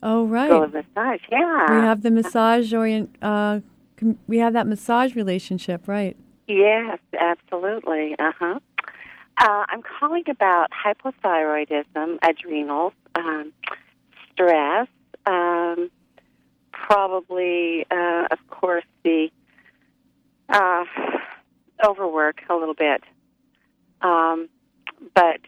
Oh, 0.03 0.27
right. 0.27 0.49
School 0.49 0.63
of 0.65 0.75
Massage. 0.75 1.21
Yeah. 1.33 1.67
We 1.71 1.77
have 1.87 2.03
the 2.03 2.11
massage 2.11 2.73
orient. 2.75 3.17
Uh, 3.23 3.61
com- 3.97 4.19
we 4.27 4.39
have 4.39 4.53
that 4.53 4.67
massage 4.67 5.17
relationship, 5.17 5.89
right? 5.89 6.17
Yes, 6.47 6.99
absolutely. 7.19 8.15
Uh-huh. 8.19 8.59
Uh 9.39 9.65
I'm 9.69 9.83
calling 9.83 10.25
about 10.29 10.69
hypothyroidism, 10.71 12.19
adrenals, 12.23 12.93
um, 13.15 13.53
stress, 14.33 14.89
um, 15.27 15.91
probably, 16.73 17.87
uh, 17.91 18.27
of 18.31 18.39
course, 18.49 18.85
the 19.05 19.31
uh, 20.49 20.85
overwork 21.83 22.43
a 22.51 22.55
little 22.55 22.75
bit. 22.75 23.03
Um, 24.03 24.49
but 25.15 25.41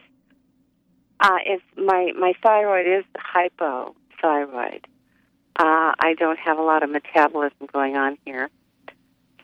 Uh, 1.19 1.37
it's 1.45 1.63
my 1.75 2.11
my 2.17 2.33
thyroid 2.43 2.85
is 2.87 3.03
hypothyroid. 3.17 4.83
Uh, 5.59 5.91
I 5.99 6.13
don't 6.19 6.37
have 6.37 6.59
a 6.59 6.61
lot 6.61 6.83
of 6.83 6.89
metabolism 6.91 7.67
going 7.73 7.97
on 7.97 8.17
here, 8.25 8.49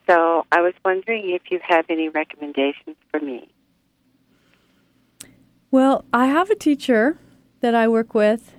so 0.07 0.45
I 0.51 0.61
was 0.61 0.73
wondering 0.83 1.29
if 1.29 1.43
you 1.49 1.59
have 1.67 1.85
any 1.89 2.09
recommendations 2.09 2.95
for 3.11 3.19
me. 3.19 3.49
Well, 5.71 6.05
I 6.13 6.27
have 6.27 6.49
a 6.49 6.55
teacher 6.55 7.17
that 7.61 7.73
I 7.73 7.87
work 7.87 8.13
with 8.13 8.55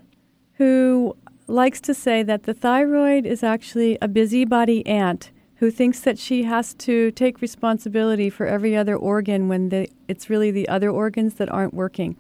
who 0.55 1.17
likes 1.47 1.81
to 1.83 1.95
say 1.95 2.23
that 2.23 2.45
the 2.45 2.55
thyroid 2.55 3.27
is 3.27 3.43
actually 3.43 3.99
a 4.01 4.09
busybody 4.09 4.85
ant 4.87 5.31
who 5.57 5.71
thinks 5.71 6.01
that 6.01 6.19
she 6.19 6.43
has 6.45 6.75
to 6.75 7.11
take 7.13 7.41
responsibility 7.41 8.29
for 8.29 8.47
every 8.47 8.77
other 8.77 8.97
organ 8.97 9.49
when 9.49 9.69
the, 9.69 9.89
it's 10.09 10.29
really 10.29 10.51
the 10.51 10.69
other 10.69 10.91
organs 10.91 11.35
that 11.35 11.49
aren't 11.49 11.75
working. 11.75 12.17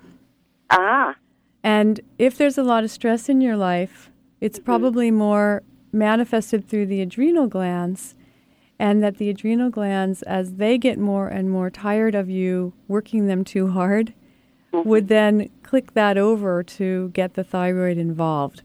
Ah. 0.70 1.14
And 1.62 2.00
if 2.18 2.36
there's 2.38 2.58
a 2.58 2.62
lot 2.62 2.84
of 2.84 2.90
stress 2.90 3.28
in 3.28 3.40
your 3.40 3.56
life, 3.56 4.10
it's 4.40 4.58
Mm-hmm. 4.58 4.64
probably 4.66 5.10
more 5.10 5.62
manifested 5.92 6.68
through 6.68 6.86
the 6.86 7.00
adrenal 7.00 7.46
glands, 7.46 8.14
and 8.78 9.02
that 9.02 9.18
the 9.18 9.30
adrenal 9.30 9.70
glands, 9.70 10.22
as 10.22 10.54
they 10.54 10.78
get 10.78 10.98
more 10.98 11.28
and 11.28 11.50
more 11.50 11.70
tired 11.70 12.14
of 12.14 12.28
you 12.28 12.72
working 12.88 13.26
them 13.26 13.44
too 13.44 13.70
hard, 13.70 14.14
Mm-hmm. 14.74 14.88
would 14.88 15.06
then 15.06 15.50
click 15.62 15.94
that 15.94 16.18
over 16.18 16.64
to 16.64 17.10
get 17.10 17.34
the 17.34 17.44
thyroid 17.44 17.96
involved. 17.96 18.62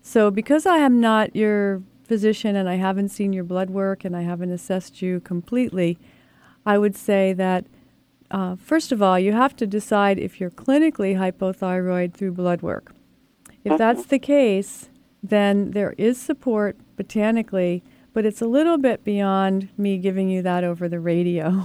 So, 0.00 0.30
because 0.30 0.66
I 0.66 0.76
am 0.76 1.00
not 1.00 1.34
your 1.34 1.82
physician 2.04 2.54
and 2.54 2.68
I 2.68 2.76
haven't 2.76 3.08
seen 3.08 3.32
your 3.32 3.42
blood 3.42 3.68
work 3.68 4.04
and 4.04 4.16
I 4.16 4.22
haven't 4.22 4.52
assessed 4.52 5.02
you 5.02 5.18
completely, 5.18 5.98
I 6.64 6.78
would 6.78 6.94
say 6.94 7.32
that 7.32 7.66
uh, 8.30 8.54
first 8.54 8.92
of 8.92 9.02
all, 9.02 9.18
you 9.18 9.32
have 9.32 9.56
to 9.56 9.66
decide 9.66 10.18
if 10.18 10.40
you're 10.40 10.50
clinically 10.50 11.16
hypothyroid 11.16 12.14
through 12.14 12.32
blood 12.32 12.62
work. 12.62 12.94
If 13.64 13.76
that's 13.78 14.06
the 14.06 14.20
case, 14.20 14.90
then 15.24 15.72
there 15.72 15.94
is 15.98 16.20
support 16.20 16.76
botanically, 16.96 17.82
but 18.18 18.26
it's 18.26 18.42
a 18.42 18.48
little 18.48 18.78
bit 18.78 19.04
beyond 19.04 19.68
me 19.78 19.96
giving 19.96 20.28
you 20.28 20.42
that 20.42 20.64
over 20.64 20.88
the 20.88 20.98
radio. 20.98 21.64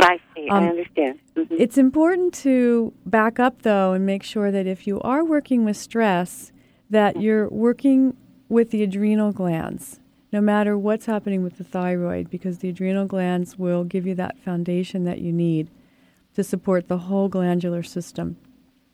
I 0.00 0.18
see. 0.34 0.46
Um, 0.50 0.64
I 0.64 0.68
understand. 0.68 1.18
Mhm. 1.34 1.56
It's 1.58 1.78
important 1.78 2.34
to 2.42 2.92
back 3.06 3.40
up 3.40 3.62
though 3.62 3.94
and 3.94 4.04
make 4.04 4.22
sure 4.22 4.50
that 4.50 4.66
if 4.66 4.86
you 4.86 5.00
are 5.00 5.24
working 5.24 5.64
with 5.64 5.78
stress, 5.78 6.52
that 6.90 7.22
you're 7.22 7.48
working 7.48 8.14
with 8.50 8.68
the 8.68 8.82
adrenal 8.82 9.32
glands, 9.32 9.98
no 10.30 10.42
matter 10.42 10.76
what's 10.76 11.06
happening 11.06 11.42
with 11.42 11.56
the 11.56 11.64
thyroid, 11.64 12.28
because 12.28 12.58
the 12.58 12.68
adrenal 12.68 13.06
glands 13.06 13.58
will 13.58 13.82
give 13.82 14.06
you 14.06 14.14
that 14.16 14.36
foundation 14.36 15.04
that 15.04 15.22
you 15.22 15.32
need 15.32 15.70
to 16.34 16.44
support 16.44 16.88
the 16.88 16.98
whole 16.98 17.30
glandular 17.30 17.82
system. 17.82 18.36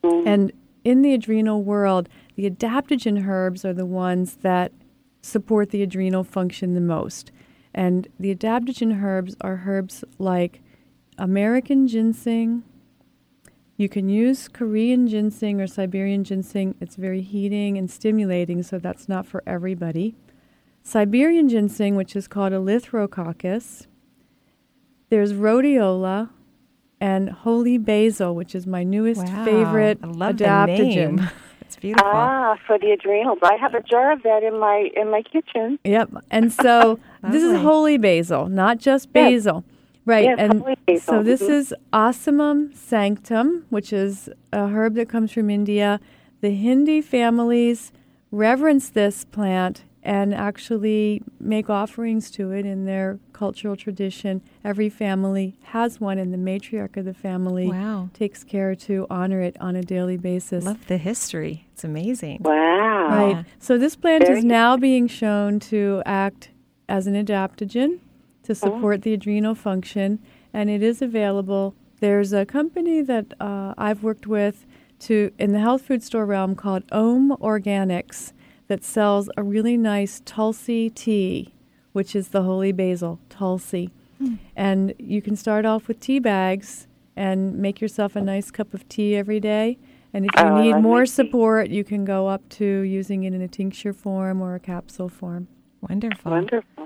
And 0.01 0.53
in 0.85 1.01
the 1.01 1.13
adrenal 1.13 1.61
world, 1.61 2.07
the 2.37 2.49
adaptogen 2.49 3.27
herbs 3.27 3.65
are 3.65 3.73
the 3.73 3.85
ones 3.85 4.37
that 4.43 4.71
support 5.21 5.69
the 5.69 5.83
adrenal 5.83 6.23
function 6.23 6.73
the 6.73 6.81
most. 6.81 7.31
And 7.73 8.07
the 8.19 8.33
adaptogen 8.35 9.01
herbs 9.01 9.35
are 9.41 9.63
herbs 9.65 10.03
like 10.17 10.61
American 11.17 11.87
ginseng. 11.87 12.63
You 13.77 13.87
can 13.89 14.09
use 14.09 14.47
Korean 14.47 15.07
ginseng 15.07 15.61
or 15.61 15.67
Siberian 15.67 16.23
ginseng. 16.23 16.75
It's 16.81 16.95
very 16.95 17.21
heating 17.21 17.77
and 17.77 17.89
stimulating, 17.89 18.61
so 18.63 18.77
that's 18.77 19.07
not 19.07 19.25
for 19.25 19.41
everybody. 19.47 20.15
Siberian 20.83 21.47
ginseng, 21.47 21.95
which 21.95 22.15
is 22.15 22.27
called 22.27 22.53
Eleutherococcus. 22.53 23.87
There's 25.09 25.33
rhodiola 25.33 26.29
and 26.99 27.29
holy 27.29 27.77
basil, 27.77 28.35
which 28.35 28.53
is 28.53 28.67
my 28.67 28.83
newest 28.83 29.25
Wow, 29.25 29.45
favorite 29.45 29.99
I 30.03 30.07
love 30.07 30.37
the 30.37 30.45
adaptogen. 30.45 31.15
name. 31.17 31.29
Beautiful. 31.81 32.07
Ah, 32.13 32.55
for 32.67 32.77
the 32.79 32.91
adrenals. 32.91 33.39
I 33.43 33.55
have 33.59 33.73
a 33.73 33.81
jar 33.81 34.11
of 34.13 34.21
that 34.23 34.43
in 34.43 34.59
my 34.59 34.89
in 34.95 35.09
my 35.09 35.23
kitchen. 35.23 35.79
Yep. 35.83 36.11
And 36.29 36.53
so 36.53 36.99
this 37.23 37.43
is 37.43 37.59
holy 37.61 37.97
basil, 37.97 38.47
not 38.47 38.77
just 38.77 39.09
Yes. 39.13 39.13
basil. 39.45 39.63
Right. 40.05 40.25
Yes, 40.25 40.35
and 40.39 40.63
basil. 40.85 40.99
so 41.01 41.23
this 41.23 41.41
Mhm. 41.41 41.49
is 41.49 41.73
Ocimum 41.91 42.75
sanctum, 42.75 43.65
which 43.69 43.91
is 43.91 44.29
a 44.53 44.67
herb 44.67 44.93
that 44.95 45.09
comes 45.09 45.31
from 45.31 45.49
India. 45.49 45.99
The 46.41 46.51
Hindi 46.51 47.01
families 47.01 47.91
reverence 48.31 48.89
this 48.89 49.25
plant 49.25 49.83
and 50.03 50.33
actually 50.33 51.21
make 51.39 51.69
offerings 51.69 52.31
to 52.31 52.51
it 52.51 52.65
in 52.65 52.85
their 52.85 53.19
cultural 53.33 53.75
tradition. 53.75 54.41
Every 54.63 54.89
family 54.89 55.55
has 55.63 55.99
one, 55.99 56.17
and 56.17 56.33
the 56.33 56.37
matriarch 56.37 56.97
of 56.97 57.05
the 57.05 57.13
family 57.13 57.67
Wow. 57.67 58.09
takes 58.13 58.43
care 58.43 58.75
to 58.75 59.05
honor 59.09 59.41
it 59.41 59.55
on 59.59 59.75
a 59.75 59.83
daily 59.83 60.17
basis. 60.17 60.65
Love 60.65 60.87
the 60.87 60.97
history. 60.97 61.67
It's 61.73 61.83
amazing. 61.83 62.39
Wow. 62.41 63.07
Right. 63.09 63.45
So 63.59 63.77
this 63.77 63.95
plant 63.95 64.25
Very 64.25 64.39
is 64.39 64.45
now 64.45 64.77
being 64.77 65.07
shown 65.07 65.59
to 65.71 66.01
act 66.05 66.49
as 66.89 67.07
an 67.07 67.13
adaptogen 67.13 67.99
to 68.43 68.55
support 68.55 69.03
the 69.03 69.13
adrenal 69.13 69.55
function, 69.55 70.19
and 70.53 70.69
it 70.69 70.81
is 70.81 71.01
available. 71.01 71.75
There's 71.99 72.33
a 72.33 72.45
company 72.45 73.01
that 73.03 73.33
uh, 73.39 73.75
I've 73.77 74.01
worked 74.01 74.25
with 74.25 74.65
to 75.01 75.31
in 75.37 75.51
the 75.51 75.59
health 75.59 75.83
food 75.83 76.03
store 76.03 76.25
realm 76.25 76.55
called 76.55 76.83
Ohm 76.91 77.31
Organics 77.39 78.33
that 78.71 78.85
sells 78.85 79.29
a 79.35 79.43
really 79.43 79.75
nice 79.75 80.21
Tulsi 80.23 80.89
tea, 80.89 81.53
which 81.91 82.15
is 82.15 82.29
the 82.29 82.43
holy 82.43 82.71
basil 82.71 83.19
Tulsi. 83.27 83.89
Hmm. 84.17 84.35
And 84.55 84.93
you 84.97 85.21
can 85.21 85.35
start 85.35 85.65
off 85.65 85.89
with 85.89 85.99
tea 85.99 86.19
bags 86.19 86.87
and 87.17 87.57
make 87.57 87.81
yourself 87.81 88.15
a 88.15 88.21
nice 88.21 88.49
cup 88.49 88.73
of 88.73 88.87
tea 88.87 89.17
every 89.17 89.41
day. 89.41 89.77
And 90.13 90.23
if 90.25 90.31
you 90.37 90.45
Oh, 90.45 90.61
need 90.61 90.75
more 90.77 90.99
my 90.99 91.03
tea. 91.03 91.11
support, 91.11 91.69
you 91.69 91.83
can 91.83 92.05
go 92.05 92.29
up 92.29 92.47
to 92.59 92.65
using 92.65 93.25
it 93.25 93.33
in 93.33 93.41
a 93.41 93.47
tincture 93.49 93.91
form 93.91 94.41
or 94.41 94.55
a 94.55 94.59
capsule 94.61 95.09
form. 95.09 95.49
Wonderful. 95.81 96.31
Wonderful. 96.31 96.80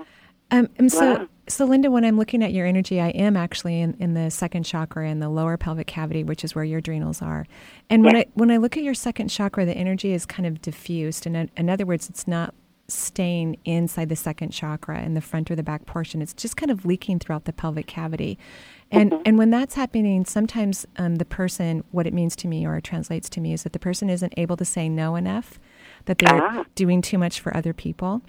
Um, 0.50 0.68
and 0.78 0.90
so, 0.92 1.14
Wow. 1.14 1.28
so 1.48 1.64
Linda, 1.64 1.90
when 1.90 2.04
I'm 2.04 2.16
looking 2.16 2.42
at 2.42 2.52
your 2.52 2.66
energy, 2.66 3.00
I 3.00 3.08
am 3.08 3.36
actually 3.36 3.80
in, 3.80 3.96
in 3.98 4.14
the 4.14 4.30
second 4.30 4.62
chakra 4.64 5.08
in 5.10 5.18
the 5.20 5.28
lower 5.28 5.56
pelvic 5.56 5.86
cavity, 5.88 6.22
which 6.22 6.44
is 6.44 6.54
where 6.54 6.64
your 6.64 6.78
adrenals 6.78 7.20
are. 7.20 7.46
And 7.90 8.04
when 8.04 8.16
I 8.16 8.26
when 8.34 8.50
I 8.50 8.58
look 8.58 8.76
at 8.76 8.82
your 8.84 8.94
second 8.94 9.28
chakra, 9.28 9.64
the 9.64 9.76
energy 9.76 10.12
is 10.12 10.24
kind 10.24 10.46
of 10.46 10.60
diffused. 10.62 11.26
And 11.26 11.36
in, 11.36 11.50
in 11.56 11.68
other 11.70 11.84
words, 11.84 12.08
it's 12.08 12.28
not 12.28 12.54
staying 12.88 13.56
inside 13.64 14.08
the 14.08 14.14
second 14.14 14.50
chakra 14.50 15.02
in 15.02 15.14
the 15.14 15.20
front 15.20 15.50
or 15.50 15.56
the 15.56 15.62
back 15.64 15.86
portion. 15.86 16.22
It's 16.22 16.32
just 16.32 16.56
kind 16.56 16.70
of 16.70 16.84
leaking 16.86 17.18
throughout 17.18 17.44
the 17.44 17.52
pelvic 17.52 17.88
cavity. 17.88 18.38
And 18.92 19.12
and 19.26 19.36
when 19.38 19.50
that's 19.50 19.74
happening, 19.74 20.24
sometimes 20.24 20.86
um, 20.96 21.16
the 21.16 21.24
person, 21.24 21.82
what 21.90 22.06
it 22.06 22.14
means 22.14 22.36
to 22.36 22.46
me 22.46 22.64
or 22.64 22.76
it 22.76 22.84
translates 22.84 23.28
to 23.30 23.40
me, 23.40 23.52
is 23.52 23.64
that 23.64 23.72
the 23.72 23.80
person 23.80 24.08
isn't 24.08 24.32
able 24.36 24.56
to 24.58 24.64
say 24.64 24.88
no 24.88 25.16
enough, 25.16 25.58
that 26.04 26.18
they're 26.20 26.40
Ah. 26.40 26.64
doing 26.76 27.02
too 27.02 27.18
much 27.18 27.40
for 27.40 27.56
other 27.56 27.72
people. 27.72 28.22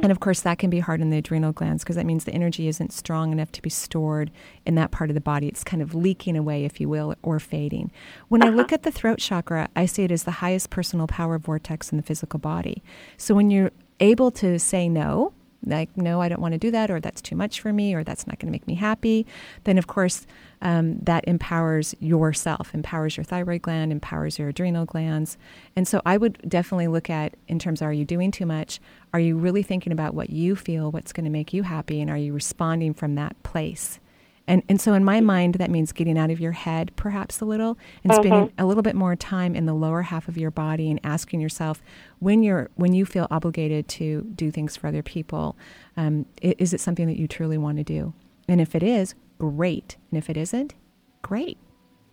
And 0.00 0.12
of 0.12 0.20
course, 0.20 0.40
that 0.40 0.58
can 0.58 0.70
be 0.70 0.80
hard 0.80 1.00
in 1.00 1.10
the 1.10 1.18
adrenal 1.18 1.52
glands 1.52 1.82
because 1.82 1.96
that 1.96 2.06
means 2.06 2.24
the 2.24 2.32
energy 2.32 2.68
isn't 2.68 2.92
strong 2.92 3.32
enough 3.32 3.52
to 3.52 3.62
be 3.62 3.70
stored 3.70 4.30
in 4.66 4.74
that 4.76 4.90
part 4.90 5.10
of 5.10 5.14
the 5.14 5.20
body. 5.20 5.48
It's 5.48 5.64
kind 5.64 5.82
of 5.82 5.94
leaking 5.94 6.36
away, 6.36 6.64
if 6.64 6.80
you 6.80 6.88
will, 6.88 7.14
or 7.22 7.38
fading. 7.38 7.90
When 8.28 8.42
I 8.42 8.48
look 8.48 8.66
uh-huh. 8.66 8.74
at 8.74 8.82
the 8.82 8.90
throat 8.90 9.18
chakra, 9.18 9.68
I 9.76 9.86
see 9.86 10.04
it 10.04 10.12
as 10.12 10.24
the 10.24 10.30
highest 10.30 10.70
personal 10.70 11.06
power 11.06 11.38
vortex 11.38 11.90
in 11.90 11.96
the 11.96 12.02
physical 12.02 12.38
body. 12.38 12.82
So 13.16 13.34
when 13.34 13.50
you're 13.50 13.72
able 14.00 14.30
to 14.32 14.58
say 14.58 14.88
no, 14.88 15.32
like, 15.64 15.96
no, 15.96 16.20
I 16.20 16.28
don't 16.28 16.40
want 16.40 16.52
to 16.52 16.58
do 16.58 16.70
that, 16.70 16.90
or 16.90 17.00
that's 17.00 17.20
too 17.20 17.34
much 17.34 17.60
for 17.60 17.72
me, 17.72 17.94
or 17.94 18.04
that's 18.04 18.26
not 18.26 18.38
going 18.38 18.46
to 18.46 18.52
make 18.52 18.66
me 18.66 18.74
happy, 18.74 19.26
then 19.64 19.76
of 19.76 19.86
course 19.86 20.26
um, 20.60 20.98
that 21.00 21.26
empowers 21.26 21.94
yourself, 22.00 22.74
empowers 22.74 23.16
your 23.16 23.24
thyroid 23.24 23.62
gland, 23.62 23.92
empowers 23.92 24.38
your 24.38 24.48
adrenal 24.48 24.84
glands. 24.84 25.38
And 25.76 25.86
so 25.86 26.02
I 26.04 26.16
would 26.16 26.38
definitely 26.48 26.88
look 26.88 27.10
at, 27.10 27.34
in 27.46 27.58
terms 27.58 27.80
of 27.80 27.88
are 27.88 27.92
you 27.92 28.04
doing 28.04 28.30
too 28.30 28.46
much? 28.46 28.80
Are 29.12 29.20
you 29.20 29.36
really 29.36 29.62
thinking 29.62 29.92
about 29.92 30.14
what 30.14 30.30
you 30.30 30.56
feel, 30.56 30.90
what's 30.90 31.12
going 31.12 31.24
to 31.24 31.30
make 31.30 31.52
you 31.52 31.62
happy, 31.62 32.00
and 32.00 32.10
are 32.10 32.16
you 32.16 32.32
responding 32.32 32.94
from 32.94 33.14
that 33.14 33.40
place? 33.42 34.00
And, 34.48 34.62
and 34.66 34.80
so 34.80 34.94
in 34.94 35.04
my 35.04 35.20
mind, 35.20 35.56
that 35.56 35.70
means 35.70 35.92
getting 35.92 36.18
out 36.18 36.30
of 36.30 36.40
your 36.40 36.52
head 36.52 36.90
perhaps 36.96 37.40
a 37.40 37.44
little 37.44 37.76
and 38.02 38.14
spending 38.14 38.50
a 38.56 38.64
little 38.64 38.82
bit 38.82 38.96
more 38.96 39.14
time 39.14 39.54
in 39.54 39.66
the 39.66 39.74
lower 39.74 40.00
half 40.02 40.26
of 40.26 40.38
your 40.38 40.50
body 40.50 40.90
and 40.90 40.98
asking 41.04 41.40
yourself 41.40 41.82
when 42.18 42.42
you're 42.42 42.70
when 42.74 42.94
you 42.94 43.04
feel 43.04 43.28
obligated 43.30 43.88
to 43.88 44.22
do 44.34 44.50
things 44.50 44.74
for 44.74 44.86
other 44.86 45.02
people, 45.02 45.54
um, 45.98 46.24
is 46.40 46.72
it 46.72 46.80
something 46.80 47.06
that 47.06 47.18
you 47.18 47.28
truly 47.28 47.58
want 47.58 47.76
to 47.76 47.84
do? 47.84 48.14
And 48.48 48.58
if 48.58 48.74
it 48.74 48.82
is, 48.82 49.14
great. 49.38 49.96
And 50.10 50.18
if 50.18 50.28
it 50.28 50.36
isn't, 50.36 50.74
great. 51.22 51.58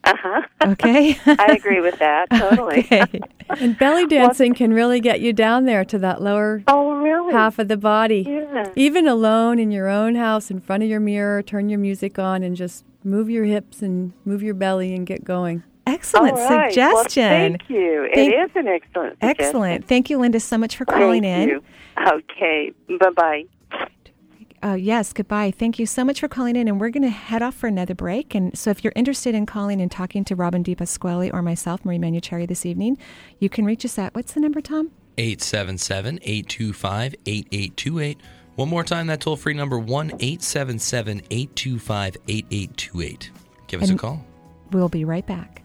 Uh 0.03 0.13
huh. 0.17 0.41
Okay. 0.63 1.17
I 1.25 1.55
agree 1.57 1.81
with 1.81 1.97
that 1.99 2.29
totally. 2.31 2.87
Okay. 2.91 3.19
And 3.61 3.77
belly 3.77 4.07
dancing 4.07 4.53
can 4.55 4.73
really 4.73 4.99
get 4.99 5.21
you 5.21 5.31
down 5.33 5.65
there 5.65 5.85
to 5.85 5.99
that 5.99 6.19
lower 6.21 6.63
Oh, 6.67 6.93
really? 7.01 7.31
half 7.33 7.59
of 7.59 7.67
the 7.67 7.77
body. 7.77 8.25
Yeah. 8.27 8.71
Even 8.75 9.07
alone 9.07 9.59
in 9.59 9.69
your 9.71 9.87
own 9.87 10.15
house, 10.15 10.49
in 10.49 10.59
front 10.59 10.81
of 10.83 10.89
your 10.89 10.99
mirror, 10.99 11.41
turn 11.43 11.69
your 11.69 11.77
music 11.79 12.17
on 12.17 12.41
and 12.43 12.55
just 12.55 12.83
move 13.03 13.29
your 13.29 13.43
hips 13.45 13.81
and 13.83 14.13
move 14.25 14.41
your 14.41 14.55
belly 14.55 14.93
and 14.95 15.05
get 15.05 15.23
going. 15.23 15.61
Excellent 15.87 16.33
All 16.37 16.49
right. 16.49 16.71
suggestion. 16.71 17.23
Well, 17.23 17.33
thank 17.39 17.69
you. 17.69 18.09
Thank- 18.13 18.33
it 18.33 18.35
is 18.35 18.49
an 18.55 18.67
excellent 18.67 19.13
suggestion. 19.19 19.45
Excellent. 19.45 19.87
Thank 19.87 20.09
you, 20.09 20.17
Linda, 20.17 20.39
so 20.39 20.57
much 20.57 20.75
for 20.75 20.85
calling 20.85 21.21
Thank 21.21 21.43
in. 21.43 21.49
you. 21.49 21.63
Okay. 22.07 22.73
Bye 22.99 23.09
bye. 23.15 23.43
Uh, 24.65 24.73
yes, 24.73 25.13
goodbye. 25.13 25.51
Thank 25.51 25.77
you 25.77 25.85
so 25.85 26.03
much 26.03 26.19
for 26.19 26.27
calling 26.27 26.55
in. 26.55 26.67
And 26.67 26.81
we're 26.81 26.89
going 26.89 27.03
to 27.03 27.09
head 27.09 27.43
off 27.43 27.53
for 27.53 27.67
another 27.67 27.93
break. 27.93 28.33
And 28.33 28.57
so 28.57 28.71
if 28.71 28.83
you're 28.83 28.93
interested 28.95 29.35
in 29.35 29.45
calling 29.45 29.79
and 29.79 29.91
talking 29.91 30.25
to 30.25 30.35
Robin 30.35 30.63
DiPasquale 30.63 31.31
or 31.31 31.43
myself, 31.43 31.85
Marie 31.85 31.99
Manuchehri, 31.99 32.47
this 32.47 32.65
evening, 32.65 32.97
you 33.39 33.47
can 33.47 33.63
reach 33.63 33.85
us 33.85 33.99
at 33.99 34.15
what's 34.15 34.33
the 34.33 34.39
number, 34.39 34.61
Tom? 34.61 34.89
877 35.19 36.19
825 36.23 37.15
8828. 37.27 38.19
One 38.55 38.69
more 38.69 38.83
time, 38.83 39.07
that 39.07 39.21
toll 39.21 39.35
free 39.35 39.53
number 39.53 39.77
1 39.77 40.07
877 40.19 41.21
825 41.29 42.17
8828. 42.27 43.31
Give 43.67 43.83
us 43.83 43.89
And 43.89 43.99
a 43.99 44.01
call. 44.01 44.25
We'll 44.71 44.89
be 44.89 45.05
right 45.05 45.27
back. 45.27 45.61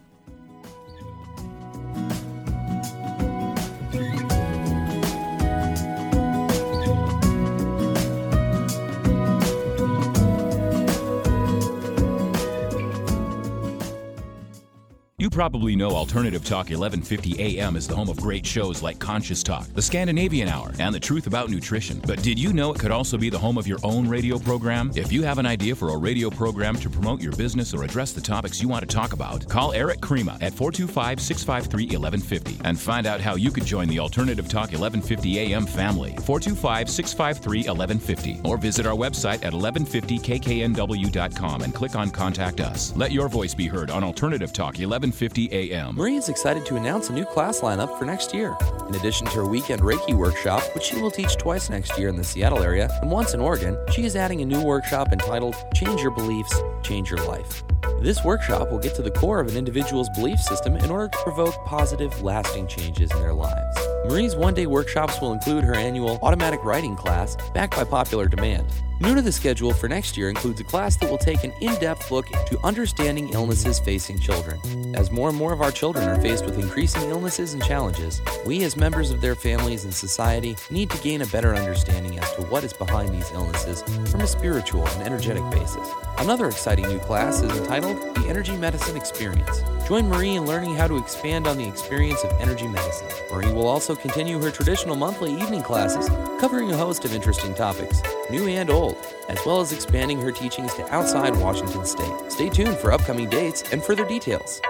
You 15.21 15.29
probably 15.29 15.75
know 15.75 15.91
Alternative 15.91 16.43
Talk 16.43 16.71
1150 16.71 17.39
AM 17.39 17.75
is 17.75 17.87
the 17.87 17.95
home 17.95 18.09
of 18.09 18.19
great 18.19 18.43
shows 18.43 18.81
like 18.81 18.97
Conscious 18.97 19.43
Talk, 19.43 19.67
The 19.75 19.81
Scandinavian 19.83 20.47
Hour, 20.47 20.71
and 20.79 20.95
The 20.95 20.99
Truth 20.99 21.27
About 21.27 21.51
Nutrition. 21.51 22.01
But 22.07 22.23
did 22.23 22.39
you 22.39 22.53
know 22.53 22.73
it 22.73 22.79
could 22.79 22.89
also 22.89 23.19
be 23.19 23.29
the 23.29 23.37
home 23.37 23.59
of 23.59 23.67
your 23.67 23.77
own 23.83 24.09
radio 24.09 24.39
program? 24.39 24.91
If 24.95 25.11
you 25.11 25.21
have 25.21 25.37
an 25.37 25.45
idea 25.45 25.75
for 25.75 25.89
a 25.89 25.97
radio 25.97 26.31
program 26.31 26.75
to 26.77 26.89
promote 26.89 27.21
your 27.21 27.33
business 27.33 27.71
or 27.71 27.83
address 27.83 28.13
the 28.13 28.21
topics 28.21 28.63
you 28.63 28.67
want 28.67 28.81
to 28.81 28.87
talk 28.87 29.13
about, 29.13 29.47
call 29.47 29.73
Eric 29.73 29.99
Krema 29.99 30.41
at 30.41 30.55
425 30.55 31.21
653 31.21 31.95
1150 31.95 32.57
and 32.65 32.79
find 32.79 33.05
out 33.05 33.21
how 33.21 33.35
you 33.35 33.51
could 33.51 33.65
join 33.65 33.87
the 33.87 33.99
Alternative 33.99 34.49
Talk 34.49 34.71
1150 34.71 35.37
AM 35.37 35.67
family. 35.67 36.15
425 36.25 36.89
653 36.89 37.69
1150 37.69 38.41
or 38.43 38.57
visit 38.57 38.87
our 38.87 38.95
website 38.95 39.45
at 39.45 39.53
1150kknw.com 39.53 41.61
and 41.61 41.75
click 41.75 41.95
on 41.95 42.09
Contact 42.09 42.59
Us. 42.59 42.91
Let 42.95 43.11
your 43.11 43.29
voice 43.29 43.53
be 43.53 43.67
heard 43.67 43.91
on 43.91 44.03
Alternative 44.03 44.51
Talk 44.51 44.79
1150 44.79 45.10
AM. 45.51 45.95
Marie 45.95 46.15
is 46.15 46.29
excited 46.29 46.65
to 46.65 46.75
announce 46.75 47.09
a 47.09 47.13
new 47.13 47.25
class 47.25 47.61
lineup 47.61 47.97
for 47.97 48.05
next 48.05 48.33
year. 48.33 48.55
In 48.87 48.95
addition 48.95 49.27
to 49.27 49.33
her 49.33 49.45
weekend 49.45 49.81
Reiki 49.81 50.13
workshop, 50.13 50.63
which 50.73 50.83
she 50.83 51.01
will 51.01 51.11
teach 51.11 51.37
twice 51.37 51.69
next 51.69 51.97
year 51.97 52.09
in 52.09 52.15
the 52.15 52.23
Seattle 52.23 52.63
area 52.63 52.89
and 53.01 53.11
once 53.11 53.33
in 53.33 53.39
Oregon, 53.39 53.77
she 53.91 54.05
is 54.05 54.15
adding 54.15 54.41
a 54.41 54.45
new 54.45 54.63
workshop 54.63 55.11
entitled 55.11 55.55
Change 55.73 56.01
Your 56.01 56.11
Beliefs, 56.11 56.53
Change 56.83 57.09
Your 57.09 57.25
Life. 57.27 57.63
This 58.01 58.23
workshop 58.23 58.71
will 58.71 58.79
get 58.79 58.95
to 58.95 59.03
the 59.03 59.11
core 59.11 59.39
of 59.39 59.47
an 59.47 59.55
individual's 59.55 60.09
belief 60.09 60.39
system 60.39 60.75
in 60.75 60.89
order 60.89 61.07
to 61.09 61.17
provoke 61.19 61.53
positive, 61.65 62.23
lasting 62.23 62.65
changes 62.65 63.11
in 63.11 63.19
their 63.19 63.31
lives. 63.31 63.77
Marie's 64.07 64.35
one 64.35 64.55
day 64.55 64.65
workshops 64.65 65.21
will 65.21 65.33
include 65.33 65.63
her 65.63 65.75
annual 65.75 66.17
automatic 66.23 66.63
writing 66.63 66.95
class, 66.95 67.37
backed 67.53 67.75
by 67.75 67.83
popular 67.83 68.27
demand. 68.27 68.65
New 69.01 69.13
to 69.13 69.21
the 69.21 69.31
schedule 69.31 69.71
for 69.71 69.87
next 69.87 70.17
year 70.17 70.29
includes 70.29 70.59
a 70.59 70.63
class 70.63 70.95
that 70.95 71.11
will 71.11 71.19
take 71.19 71.43
an 71.43 71.53
in 71.61 71.75
depth 71.75 72.09
look 72.09 72.25
to 72.47 72.59
understanding 72.63 73.29
illnesses 73.33 73.79
facing 73.79 74.17
children. 74.17 74.59
As 74.95 75.11
more 75.11 75.29
and 75.29 75.37
more 75.37 75.53
of 75.53 75.61
our 75.61 75.71
children 75.71 76.09
are 76.09 76.19
faced 76.21 76.43
with 76.43 76.57
increasing 76.57 77.07
illnesses 77.11 77.53
and 77.53 77.63
challenges, 77.63 78.19
we 78.47 78.63
as 78.63 78.75
members 78.75 79.11
of 79.11 79.21
their 79.21 79.35
families 79.35 79.83
and 79.83 79.93
society 79.93 80.55
need 80.71 80.89
to 80.89 80.97
gain 81.03 81.21
a 81.21 81.27
better 81.27 81.53
understanding 81.53 82.17
as 82.17 82.31
to 82.33 82.41
what 82.43 82.63
is 82.63 82.73
behind 82.73 83.09
these 83.09 83.29
illnesses 83.31 83.83
from 84.09 84.21
a 84.21 84.27
spiritual 84.27 84.87
and 84.87 85.03
energetic 85.03 85.47
basis. 85.51 85.87
Another 86.17 86.47
exciting 86.47 86.87
new 86.87 86.99
class 86.99 87.41
is 87.41 87.57
entitled 87.57 87.97
The 88.15 88.27
Energy 88.27 88.55
Medicine 88.55 88.95
Experience. 88.95 89.63
Join 89.87 90.07
Marie 90.07 90.35
in 90.35 90.45
learning 90.45 90.75
how 90.75 90.87
to 90.87 90.97
expand 90.97 91.47
on 91.47 91.57
the 91.57 91.67
experience 91.67 92.23
of 92.23 92.31
energy 92.39 92.67
medicine. 92.67 93.07
Marie 93.31 93.51
will 93.51 93.67
also 93.67 93.95
continue 93.95 94.39
her 94.39 94.51
traditional 94.51 94.95
monthly 94.95 95.33
evening 95.33 95.63
classes, 95.63 96.09
covering 96.39 96.71
a 96.71 96.77
host 96.77 97.05
of 97.05 97.13
interesting 97.13 97.53
topics, 97.55 98.01
new 98.29 98.47
and 98.47 98.69
old, 98.69 98.97
as 99.29 99.39
well 99.45 99.61
as 99.61 99.73
expanding 99.73 100.21
her 100.21 100.31
teachings 100.31 100.73
to 100.75 100.93
outside 100.93 101.35
Washington 101.37 101.85
state. 101.85 102.31
Stay 102.31 102.49
tuned 102.49 102.77
for 102.77 102.91
upcoming 102.91 103.29
dates 103.29 103.63
and 103.71 103.83
further 103.83 104.05
details. 104.05 104.61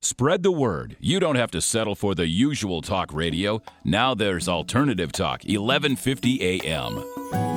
Spread 0.00 0.42
the 0.42 0.50
word. 0.50 0.96
You 0.98 1.20
don't 1.20 1.36
have 1.36 1.52
to 1.52 1.60
settle 1.60 1.94
for 1.94 2.14
the 2.14 2.26
usual 2.26 2.82
talk 2.82 3.12
radio. 3.12 3.62
Now 3.84 4.14
there's 4.14 4.48
Alternative 4.48 5.12
Talk, 5.12 5.44
1150 5.44 6.60
AM. 6.60 7.51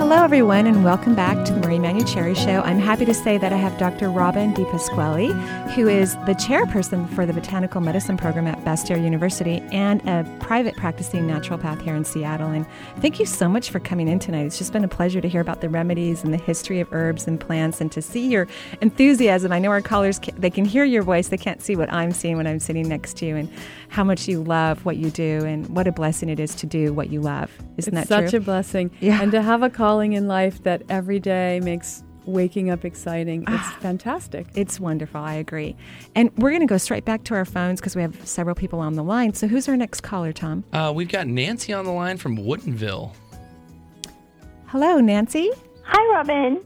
Hello, 0.00 0.24
everyone, 0.24 0.66
and 0.66 0.82
welcome 0.82 1.14
back 1.14 1.44
to 1.44 1.52
the 1.52 1.60
Marie 1.60 1.76
Manuchehri 1.76 2.34
Show. 2.34 2.62
I'm 2.62 2.78
happy 2.78 3.04
to 3.04 3.12
say 3.12 3.36
that 3.36 3.52
I 3.52 3.56
have 3.58 3.76
Dr. 3.76 4.08
Robin 4.08 4.54
DiPasquale, 4.54 5.30
who 5.74 5.88
is 5.88 6.14
the 6.24 6.34
chairperson 6.34 7.06
for 7.14 7.26
the 7.26 7.34
Botanical 7.34 7.82
Medicine 7.82 8.16
Program 8.16 8.46
at 8.46 8.64
Bastyr 8.64 9.00
University 9.00 9.60
and 9.72 10.00
a 10.08 10.24
private 10.40 10.74
practicing 10.74 11.28
naturopath 11.28 11.82
here 11.82 11.94
in 11.94 12.06
Seattle. 12.06 12.48
And 12.48 12.66
thank 13.00 13.20
you 13.20 13.26
so 13.26 13.46
much 13.46 13.68
for 13.68 13.78
coming 13.78 14.08
in 14.08 14.18
tonight. 14.18 14.46
It's 14.46 14.56
just 14.56 14.72
been 14.72 14.84
a 14.84 14.88
pleasure 14.88 15.20
to 15.20 15.28
hear 15.28 15.42
about 15.42 15.60
the 15.60 15.68
remedies 15.68 16.24
and 16.24 16.32
the 16.32 16.38
history 16.38 16.80
of 16.80 16.90
herbs 16.92 17.26
and 17.26 17.38
plants, 17.38 17.82
and 17.82 17.92
to 17.92 18.00
see 18.00 18.26
your 18.26 18.48
enthusiasm. 18.80 19.52
I 19.52 19.58
know 19.58 19.68
our 19.68 19.82
callers 19.82 20.18
can, 20.18 20.34
they 20.40 20.50
can 20.50 20.64
hear 20.64 20.84
your 20.84 21.02
voice; 21.02 21.28
they 21.28 21.36
can't 21.36 21.60
see 21.60 21.76
what 21.76 21.92
I'm 21.92 22.12
seeing 22.12 22.38
when 22.38 22.46
I'm 22.46 22.58
sitting 22.58 22.88
next 22.88 23.18
to 23.18 23.26
you, 23.26 23.36
and 23.36 23.52
how 23.90 24.02
much 24.02 24.26
you 24.26 24.42
love 24.42 24.82
what 24.86 24.96
you 24.96 25.10
do, 25.10 25.44
and 25.44 25.68
what 25.68 25.86
a 25.86 25.92
blessing 25.92 26.30
it 26.30 26.40
is 26.40 26.54
to 26.54 26.66
do 26.66 26.94
what 26.94 27.10
you 27.10 27.20
love. 27.20 27.50
Isn't 27.76 27.94
it's 27.94 28.08
that 28.08 28.22
such 28.22 28.30
true? 28.30 28.38
a 28.38 28.42
blessing. 28.42 28.90
Yeah. 29.00 29.20
And 29.20 29.30
to 29.32 29.42
have 29.42 29.62
a 29.62 29.68
calling 29.90 30.12
in 30.12 30.28
life 30.28 30.62
that 30.62 30.82
every 30.88 31.18
day 31.18 31.58
makes 31.64 32.04
waking 32.24 32.70
up 32.70 32.84
exciting. 32.84 33.44
It's 33.48 33.70
fantastic. 33.80 34.46
It's 34.54 34.78
wonderful. 34.78 35.20
I 35.20 35.34
agree. 35.34 35.74
And 36.14 36.30
we're 36.36 36.50
going 36.50 36.60
to 36.60 36.66
go 36.66 36.78
straight 36.78 37.04
back 37.04 37.24
to 37.24 37.34
our 37.34 37.44
phones 37.44 37.80
because 37.80 37.96
we 37.96 38.02
have 38.02 38.14
several 38.24 38.54
people 38.54 38.78
on 38.78 38.94
the 38.94 39.02
line. 39.02 39.34
So 39.34 39.48
who's 39.48 39.68
our 39.68 39.76
next 39.76 40.02
caller, 40.02 40.32
Tom? 40.32 40.62
Uh, 40.72 40.92
we've 40.94 41.08
got 41.08 41.26
Nancy 41.26 41.72
on 41.72 41.86
the 41.86 41.90
line 41.90 42.18
from 42.18 42.36
Woodinville. 42.36 43.12
Hello, 44.66 45.00
Nancy. 45.00 45.50
Hi, 45.82 46.14
Robin. 46.14 46.60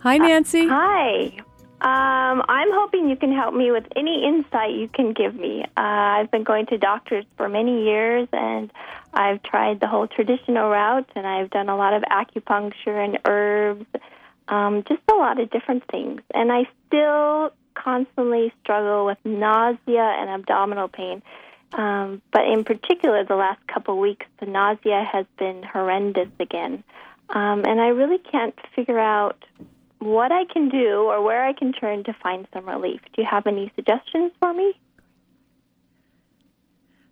Hi, 0.00 0.18
Nancy. 0.18 0.68
Hi. 0.68 1.32
Um, 1.80 2.42
I'm 2.48 2.68
hoping 2.72 3.08
you 3.08 3.16
can 3.16 3.32
help 3.32 3.54
me 3.54 3.70
with 3.70 3.86
any 3.96 4.26
insight 4.26 4.72
you 4.72 4.88
can 4.88 5.14
give 5.14 5.36
me. 5.36 5.62
Uh, 5.74 6.20
I've 6.20 6.30
been 6.30 6.44
going 6.44 6.66
to 6.66 6.76
doctors 6.76 7.24
for 7.38 7.48
many 7.48 7.84
years, 7.84 8.28
and 8.30 8.70
I've 9.12 9.42
tried 9.42 9.80
the 9.80 9.86
whole 9.86 10.06
traditional 10.06 10.68
route, 10.68 11.10
and 11.16 11.26
I've 11.26 11.50
done 11.50 11.68
a 11.68 11.76
lot 11.76 11.94
of 11.94 12.02
acupuncture 12.02 13.04
and 13.04 13.18
herbs, 13.24 13.86
um, 14.48 14.84
just 14.88 15.02
a 15.10 15.14
lot 15.14 15.40
of 15.40 15.50
different 15.50 15.84
things. 15.90 16.22
And 16.34 16.52
I 16.52 16.68
still 16.86 17.52
constantly 17.74 18.52
struggle 18.62 19.06
with 19.06 19.18
nausea 19.24 20.02
and 20.02 20.30
abdominal 20.30 20.88
pain. 20.88 21.22
Um, 21.72 22.22
but 22.32 22.46
in 22.46 22.64
particular, 22.64 23.24
the 23.24 23.36
last 23.36 23.60
couple 23.66 23.94
of 23.94 24.00
weeks, 24.00 24.26
the 24.40 24.46
nausea 24.46 25.06
has 25.10 25.26
been 25.38 25.62
horrendous 25.62 26.28
again. 26.40 26.82
Um, 27.28 27.64
and 27.66 27.80
I 27.80 27.88
really 27.88 28.18
can't 28.18 28.54
figure 28.74 28.98
out 28.98 29.44
what 29.98 30.32
I 30.32 30.44
can 30.44 30.68
do 30.70 31.04
or 31.04 31.22
where 31.22 31.44
I 31.44 31.52
can 31.52 31.72
turn 31.72 32.04
to 32.04 32.14
find 32.22 32.46
some 32.52 32.68
relief. 32.68 33.00
Do 33.14 33.22
you 33.22 33.28
have 33.30 33.46
any 33.46 33.70
suggestions 33.74 34.32
for 34.40 34.54
me? 34.54 34.74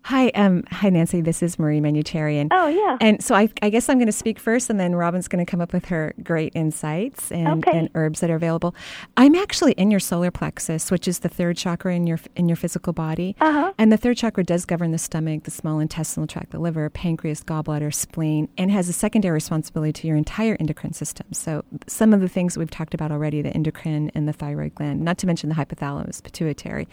Hi, 0.07 0.29
um, 0.35 0.63
hi, 0.71 0.89
Nancy. 0.89 1.19
This 1.19 1.43
is 1.43 1.59
Marie 1.59 1.81
Manuchehri. 1.81 2.35
And, 2.39 2.49
Oh, 2.53 2.67
yeah. 2.69 2.97
And 3.01 3.21
so 3.21 3.35
I, 3.35 3.49
I 3.61 3.69
guess 3.69 3.89
I'm 3.89 3.97
going 3.97 4.05
to 4.05 4.13
speak 4.13 4.39
first, 4.39 4.69
and 4.69 4.79
then 4.79 4.95
Robin's 4.95 5.27
going 5.27 5.45
to 5.45 5.49
come 5.49 5.59
up 5.59 5.73
with 5.73 5.83
her 5.87 6.13
great 6.23 6.53
insights 6.55 7.29
and, 7.29 7.67
Okay. 7.67 7.77
and 7.77 7.89
herbs 7.93 8.21
that 8.21 8.29
are 8.29 8.35
available. 8.35 8.73
I'm 9.17 9.35
actually 9.35 9.73
in 9.73 9.91
your 9.91 9.99
solar 9.99 10.31
plexus, 10.31 10.91
which 10.91 11.09
is 11.09 11.19
the 11.19 11.27
third 11.27 11.57
chakra 11.57 11.93
in 11.93 12.07
your 12.07 12.21
in 12.37 12.47
your 12.47 12.55
physical 12.55 12.93
body. 12.93 13.35
Uh-huh. 13.41 13.73
And 13.77 13.91
the 13.91 13.97
third 13.97 14.15
chakra 14.15 14.45
does 14.45 14.63
govern 14.63 14.91
the 14.91 14.97
stomach, 14.97 15.43
the 15.43 15.51
small 15.51 15.77
intestinal 15.81 16.25
tract, 16.25 16.51
the 16.51 16.59
liver, 16.59 16.89
pancreas, 16.89 17.43
gallbladder, 17.43 17.93
spleen, 17.93 18.47
and 18.57 18.71
has 18.71 18.87
a 18.87 18.93
secondary 18.93 19.33
responsibility 19.33 19.91
to 19.91 20.07
your 20.07 20.15
entire 20.15 20.55
endocrine 20.57 20.93
system. 20.93 21.27
So 21.33 21.65
some 21.85 22.13
of 22.13 22.21
the 22.21 22.29
things 22.29 22.57
we've 22.57 22.71
talked 22.71 22.93
about 22.93 23.11
already, 23.11 23.41
the 23.41 23.51
endocrine 23.53 24.09
and 24.15 24.25
the 24.25 24.31
thyroid 24.31 24.73
gland, 24.75 25.01
not 25.01 25.17
to 25.17 25.27
mention 25.27 25.49
the 25.49 25.55
hypothalamus, 25.55 26.23
pituitary. 26.23 26.87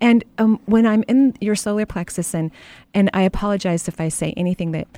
And 0.00 0.22
um, 0.38 0.60
when 0.66 0.86
I'm 0.86 1.02
in 1.08 1.36
your 1.40 1.56
solar 1.56 1.84
plexus, 1.84 2.32
and 2.32 2.52
and 2.94 3.10
I 3.12 3.22
apologize 3.22 3.88
if 3.88 4.00
I 4.00 4.08
say 4.08 4.34
anything 4.36 4.72
that 4.72 4.88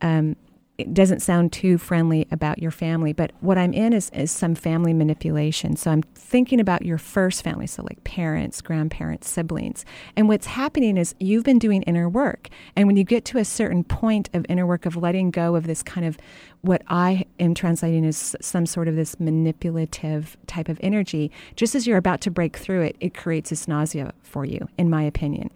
um, 0.00 0.36
it 0.78 0.92
doesn't 0.92 1.20
sound 1.20 1.52
too 1.52 1.78
friendly 1.78 2.26
about 2.30 2.58
your 2.58 2.70
family, 2.70 3.12
but 3.12 3.32
what 3.40 3.56
I'm 3.56 3.72
in 3.72 3.92
is, 3.92 4.10
is 4.10 4.30
some 4.30 4.54
family 4.54 4.92
manipulation. 4.92 5.76
So 5.76 5.90
I'm 5.90 6.02
thinking 6.02 6.60
about 6.60 6.84
your 6.84 6.98
first 6.98 7.42
family, 7.42 7.66
so 7.66 7.82
like 7.82 8.02
parents, 8.04 8.60
grandparents, 8.60 9.28
siblings. 9.28 9.84
And 10.16 10.28
what's 10.28 10.46
happening 10.46 10.98
is 10.98 11.14
you've 11.18 11.44
been 11.44 11.58
doing 11.58 11.82
inner 11.82 12.08
work. 12.08 12.48
And 12.74 12.86
when 12.86 12.96
you 12.96 13.04
get 13.04 13.24
to 13.26 13.38
a 13.38 13.44
certain 13.44 13.84
point 13.84 14.28
of 14.34 14.44
inner 14.48 14.66
work, 14.66 14.84
of 14.84 14.96
letting 14.96 15.30
go 15.30 15.54
of 15.54 15.66
this 15.66 15.82
kind 15.82 16.06
of 16.06 16.18
what 16.60 16.82
I 16.88 17.24
am 17.40 17.54
translating 17.54 18.04
as 18.04 18.36
some 18.40 18.66
sort 18.66 18.88
of 18.88 18.96
this 18.96 19.18
manipulative 19.18 20.36
type 20.46 20.68
of 20.68 20.78
energy, 20.82 21.30
just 21.54 21.74
as 21.74 21.86
you're 21.86 21.96
about 21.96 22.20
to 22.22 22.30
break 22.30 22.56
through 22.56 22.82
it, 22.82 22.96
it 23.00 23.14
creates 23.14 23.50
this 23.50 23.66
nausea 23.66 24.12
for 24.22 24.44
you, 24.44 24.68
in 24.76 24.90
my 24.90 25.02
opinion. 25.02 25.50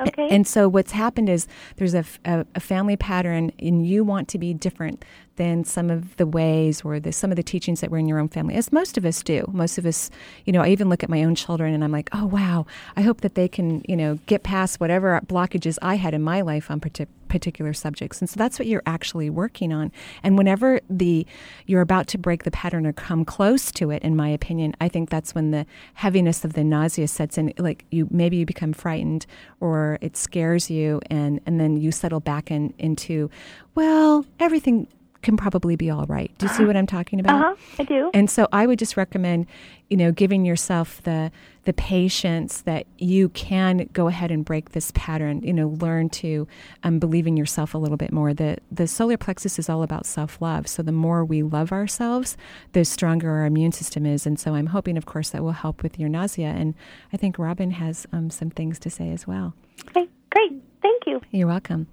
Okay. 0.00 0.28
And 0.30 0.46
so 0.46 0.68
what's 0.68 0.92
happened 0.92 1.28
is 1.28 1.46
there's 1.76 1.94
a 1.94 2.04
a 2.24 2.60
family 2.60 2.96
pattern, 2.96 3.52
and 3.58 3.86
you 3.86 4.04
want 4.04 4.26
to 4.28 4.38
be 4.38 4.54
different 4.54 5.04
than 5.36 5.64
some 5.64 5.90
of 5.90 6.16
the 6.16 6.26
ways 6.26 6.82
or 6.82 7.00
the, 7.00 7.12
some 7.12 7.30
of 7.30 7.36
the 7.36 7.42
teachings 7.42 7.80
that 7.80 7.90
were 7.90 7.98
in 7.98 8.06
your 8.06 8.18
own 8.18 8.28
family, 8.28 8.54
as 8.54 8.72
most 8.72 8.96
of 8.98 9.04
us 9.04 9.22
do. 9.22 9.44
Most 9.52 9.78
of 9.78 9.86
us, 9.86 10.10
you 10.44 10.52
know, 10.52 10.62
I 10.62 10.68
even 10.68 10.88
look 10.88 11.02
at 11.02 11.08
my 11.08 11.24
own 11.24 11.34
children 11.34 11.72
and 11.74 11.82
I'm 11.82 11.92
like, 11.92 12.10
oh, 12.12 12.26
wow, 12.26 12.66
I 12.96 13.02
hope 13.02 13.22
that 13.22 13.34
they 13.34 13.48
can, 13.48 13.82
you 13.88 13.96
know, 13.96 14.18
get 14.26 14.42
past 14.42 14.78
whatever 14.80 15.18
blockages 15.26 15.78
I 15.80 15.96
had 15.96 16.14
in 16.14 16.22
my 16.22 16.42
life 16.42 16.70
on 16.70 16.80
partic- 16.80 17.08
particular 17.32 17.72
subjects. 17.72 18.20
And 18.20 18.28
so 18.28 18.36
that's 18.36 18.58
what 18.58 18.68
you're 18.68 18.82
actually 18.84 19.30
working 19.30 19.72
on. 19.72 19.90
And 20.22 20.36
whenever 20.36 20.80
the 20.90 21.26
you're 21.66 21.80
about 21.80 22.06
to 22.08 22.18
break 22.18 22.44
the 22.44 22.50
pattern 22.50 22.86
or 22.86 22.92
come 22.92 23.24
close 23.24 23.72
to 23.72 23.90
it, 23.90 24.02
in 24.02 24.14
my 24.14 24.28
opinion, 24.28 24.76
I 24.82 24.88
think 24.88 25.08
that's 25.08 25.34
when 25.34 25.50
the 25.50 25.64
heaviness 25.94 26.44
of 26.44 26.52
the 26.52 26.62
nausea 26.62 27.08
sets 27.08 27.38
in. 27.38 27.54
Like 27.56 27.86
you 27.90 28.06
maybe 28.10 28.36
you 28.36 28.44
become 28.44 28.74
frightened 28.74 29.24
or 29.60 29.96
it 30.02 30.14
scares 30.14 30.70
you 30.70 31.00
and, 31.08 31.40
and 31.46 31.58
then 31.58 31.78
you 31.78 31.90
settle 31.90 32.20
back 32.20 32.50
in 32.50 32.74
into, 32.78 33.30
well, 33.74 34.26
everything 34.38 34.86
can 35.22 35.36
probably 35.36 35.76
be 35.76 35.90
all 35.90 36.04
right. 36.06 36.30
Do 36.38 36.46
you 36.46 36.52
see 36.52 36.64
what 36.64 36.76
I'm 36.76 36.86
talking 36.86 37.20
about? 37.20 37.44
Uh-huh, 37.44 37.54
I 37.78 37.84
do. 37.84 38.10
And 38.12 38.28
so 38.28 38.48
I 38.52 38.66
would 38.66 38.78
just 38.78 38.96
recommend, 38.96 39.46
you 39.88 39.96
know, 39.96 40.12
giving 40.12 40.44
yourself 40.44 41.02
the 41.02 41.30
the 41.64 41.72
patience 41.72 42.62
that 42.62 42.86
you 42.98 43.28
can 43.28 43.88
go 43.92 44.08
ahead 44.08 44.32
and 44.32 44.44
break 44.44 44.70
this 44.72 44.90
pattern. 44.96 45.40
You 45.42 45.52
know, 45.52 45.68
learn 45.68 46.08
to 46.10 46.48
um, 46.82 46.98
believe 46.98 47.26
in 47.26 47.36
yourself 47.36 47.74
a 47.74 47.78
little 47.78 47.96
bit 47.96 48.12
more. 48.12 48.34
The 48.34 48.58
the 48.70 48.86
solar 48.86 49.16
plexus 49.16 49.58
is 49.58 49.68
all 49.68 49.82
about 49.82 50.06
self 50.06 50.40
love. 50.42 50.66
So 50.66 50.82
the 50.82 50.92
more 50.92 51.24
we 51.24 51.42
love 51.42 51.72
ourselves, 51.72 52.36
the 52.72 52.84
stronger 52.84 53.30
our 53.30 53.46
immune 53.46 53.72
system 53.72 54.04
is. 54.04 54.26
And 54.26 54.38
so 54.38 54.54
I'm 54.54 54.66
hoping, 54.66 54.96
of 54.96 55.06
course, 55.06 55.30
that 55.30 55.42
will 55.42 55.52
help 55.52 55.82
with 55.82 55.98
your 55.98 56.08
nausea. 56.08 56.48
And 56.48 56.74
I 57.12 57.16
think 57.16 57.38
Robin 57.38 57.70
has 57.72 58.06
um, 58.12 58.30
some 58.30 58.50
things 58.50 58.78
to 58.80 58.90
say 58.90 59.10
as 59.10 59.26
well. 59.26 59.54
Okay, 59.88 60.08
great. 60.30 60.52
Thank 60.82 61.06
you. 61.06 61.20
You're 61.30 61.48
welcome. 61.48 61.86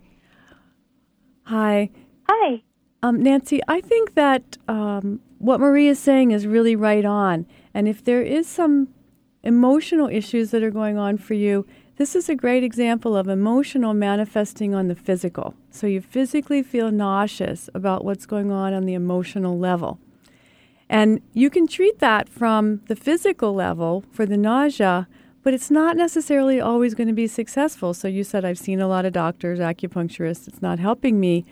Hi. 1.44 1.90
Hi. 2.28 2.62
Um, 3.02 3.24
Nancy, 3.24 3.62
I 3.68 3.82
think 3.82 4.16
that 4.16 4.58
um, 4.68 5.22
what 5.38 5.60
Marie 5.60 5.88
is 5.88 6.00
saying 6.00 6.32
is 6.32 6.46
really 6.46 6.76
right 6.76 7.06
on. 7.06 7.46
And 7.74 7.88
if 7.88 8.04
there 8.04 8.22
is 8.22 8.48
some 8.48 8.90
emotional 9.44 10.10
issues 10.10 10.52
that 10.52 10.64
are 10.64 10.72
going 10.72 10.98
on 10.98 11.18
for 11.18 11.34
you, 11.34 11.66
this 11.96 12.16
is 12.16 12.30
a 12.30 12.36
great 12.36 12.64
example 12.64 13.16
of 13.16 13.28
emotional 13.28 13.94
manifesting 13.94 14.74
on 14.74 14.88
the 14.88 14.96
physical. 14.96 15.54
So 15.70 15.88
you 15.88 16.02
physically 16.02 16.64
feel 16.64 16.92
nauseous 16.92 17.70
about 17.74 18.04
what's 18.04 18.26
going 18.26 18.52
on 18.52 18.74
on 18.74 18.86
the 18.86 18.94
emotional 18.94 19.58
level. 19.58 20.00
And 20.90 21.22
you 21.34 21.50
can 21.50 21.68
treat 21.68 22.00
that 22.00 22.28
from 22.28 22.82
the 22.88 22.96
physical 22.96 23.54
level 23.54 24.04
for 24.12 24.26
the 24.26 24.38
nausea, 24.38 25.08
but 25.44 25.54
it's 25.54 25.70
not 25.70 25.96
necessarily 25.96 26.60
always 26.60 26.96
going 26.96 27.08
to 27.08 27.14
be 27.14 27.28
successful. 27.28 27.94
So 27.94 28.08
you 28.08 28.24
said, 28.24 28.44
I've 28.44 28.58
seen 28.58 28.82
a 28.82 28.88
lot 28.88 29.06
of 29.06 29.14
doctors, 29.14 29.60
acupuncturists, 29.60 30.48
it's 30.48 30.62
not 30.62 30.80
helping 30.80 31.20
me. 31.20 31.46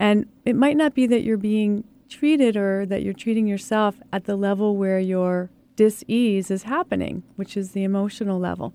And 0.00 0.26
it 0.46 0.56
might 0.56 0.76
not 0.76 0.94
be 0.94 1.06
that 1.06 1.22
you're 1.22 1.36
being 1.36 1.84
treated 2.08 2.56
or 2.56 2.86
that 2.86 3.02
you're 3.02 3.14
treating 3.14 3.46
yourself 3.46 4.00
at 4.12 4.24
the 4.24 4.34
level 4.34 4.76
where 4.76 4.98
your 4.98 5.50
dis-ease 5.76 6.50
is 6.50 6.64
happening, 6.64 7.22
which 7.36 7.56
is 7.56 7.72
the 7.72 7.84
emotional 7.84 8.40
level. 8.40 8.72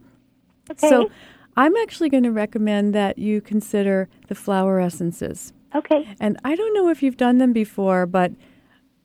Okay. 0.69 0.87
So 0.87 1.09
I'm 1.57 1.75
actually 1.77 2.09
going 2.09 2.23
to 2.23 2.31
recommend 2.31 2.93
that 2.93 3.17
you 3.17 3.41
consider 3.41 4.07
the 4.27 4.35
flower 4.35 4.79
essences. 4.79 5.51
Okay. 5.73 6.15
And 6.19 6.39
I 6.45 6.55
don't 6.55 6.73
know 6.75 6.89
if 6.89 7.01
you've 7.01 7.17
done 7.17 7.39
them 7.39 7.53
before, 7.53 8.05
but 8.05 8.31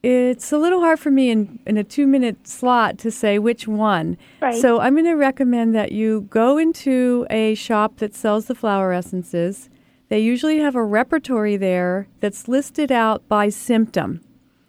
it's 0.02 0.52
a 0.52 0.58
little 0.58 0.80
hard 0.80 1.00
for 1.00 1.10
me 1.10 1.30
in, 1.30 1.58
in 1.66 1.78
a 1.78 1.84
two 1.84 2.06
minute 2.06 2.46
slot 2.46 2.98
to 2.98 3.10
say 3.10 3.38
which 3.38 3.66
one. 3.66 4.18
Right. 4.42 4.54
So 4.54 4.78
I'm 4.78 4.92
going 4.92 5.06
to 5.06 5.14
recommend 5.14 5.74
that 5.74 5.92
you 5.92 6.26
go 6.28 6.58
into 6.58 7.26
a 7.30 7.54
shop 7.54 7.96
that 7.96 8.14
sells 8.14 8.44
the 8.44 8.54
flower 8.54 8.92
essences. 8.92 9.69
They 10.10 10.18
usually 10.18 10.58
have 10.58 10.74
a 10.74 10.84
repertory 10.84 11.56
there 11.56 12.08
that's 12.18 12.48
listed 12.48 12.90
out 12.90 13.26
by 13.28 13.48
symptom. 13.48 14.20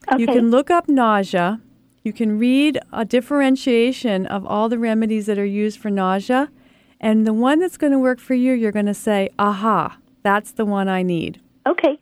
Okay. 0.08 0.22
You 0.22 0.28
can 0.28 0.52
look 0.52 0.70
up 0.70 0.88
nausea. 0.88 1.60
You 2.04 2.14
can 2.14 2.38
read 2.38 2.80
a 2.94 3.06
differentiation 3.06 4.28
of 4.28 4.46
all 4.46 4.70
the 4.70 4.78
remedies 4.78 5.26
that 5.26 5.40
are 5.40 5.46
used 5.46 5.80
for 5.80 5.90
nausea. 5.90 6.52
And 7.00 7.26
the 7.26 7.34
one 7.34 7.60
that's 7.60 7.78
going 7.78 7.92
to 7.92 7.98
work 7.98 8.20
for 8.20 8.36
you, 8.36 8.54
you're 8.54 8.72
going 8.72 8.86
to 8.86 8.94
say, 8.94 9.30
aha, 9.40 9.98
that's 10.22 10.52
the 10.52 10.66
one 10.66 10.88
I 10.88 11.02
need. 11.02 11.42
Okay. 11.68 12.00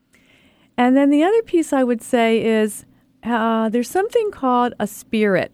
And 0.77 0.97
then 0.97 1.09
the 1.09 1.23
other 1.23 1.41
piece 1.43 1.71
I 1.71 1.85
would 1.85 2.01
say 2.01 2.43
is 2.43 2.85
uh, 3.23 3.69
there's 3.69 3.89
something 3.89 4.31
called 4.31 4.73
a 4.79 4.87
spirit. 4.87 5.53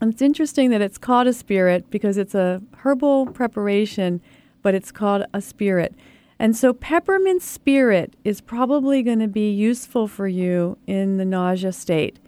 And 0.00 0.12
it's 0.12 0.22
interesting 0.22 0.70
that 0.70 0.80
it's 0.80 0.98
called 0.98 1.26
a 1.26 1.34
spirit 1.34 1.90
because 1.90 2.16
it's 2.16 2.34
a 2.34 2.62
herbal 2.78 3.26
preparation, 3.28 4.22
but 4.62 4.74
it's 4.74 4.92
called 4.92 5.24
a 5.34 5.42
spirit. 5.42 5.94
And 6.38 6.54
so 6.56 6.72
peppermint 6.74 7.42
spirit 7.42 8.14
is 8.24 8.40
probably 8.40 9.02
going 9.02 9.20
to 9.20 9.28
be 9.28 9.50
useful 9.50 10.06
for 10.06 10.28
you 10.28 10.76
in 10.86 11.16
the 11.16 11.24
nausea 11.24 11.72
state. 11.72 12.18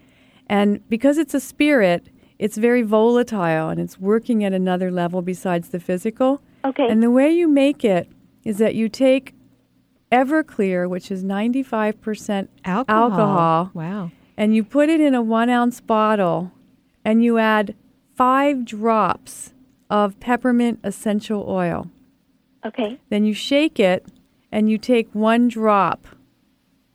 And 0.47 0.87
because 0.89 1.17
it's 1.19 1.33
a 1.35 1.39
spirit, 1.39 2.09
it's 2.39 2.57
very 2.57 2.81
volatile 2.81 3.69
and 3.69 3.79
it's 3.79 3.99
working 3.99 4.43
at 4.43 4.53
another 4.53 4.89
level 4.89 5.21
besides 5.21 5.69
the 5.69 5.79
physical. 5.79 6.41
Okay. 6.65 6.87
And 6.89 7.03
the 7.03 7.11
way 7.11 7.29
you 7.31 7.47
make 7.47 7.85
it 7.85 8.09
is 8.43 8.57
that 8.57 8.73
you 8.75 8.89
take 8.89 9.35
Everclear, 10.11 10.89
which 10.89 11.11
is 11.11 11.23
95% 11.23 12.47
Alcohol. 12.65 13.03
alcohol, 13.11 13.71
Wow. 13.75 14.11
and 14.35 14.55
you 14.55 14.63
put 14.63 14.89
it 14.89 14.99
in 14.99 15.13
a 15.13 15.21
one 15.21 15.49
ounce 15.49 15.81
bottle 15.81 16.51
and 17.05 17.23
you 17.23 17.37
add 17.37 17.75
five 18.15 18.65
drops 18.65 19.53
of 19.87 20.19
peppermint 20.19 20.79
essential 20.83 21.45
oil. 21.47 21.87
Okay. 22.65 22.99
Then 23.09 23.25
you 23.25 23.33
shake 23.33 23.79
it 23.79 24.05
and 24.51 24.69
you 24.69 24.77
take 24.77 25.09
one 25.13 25.47
drop 25.47 26.07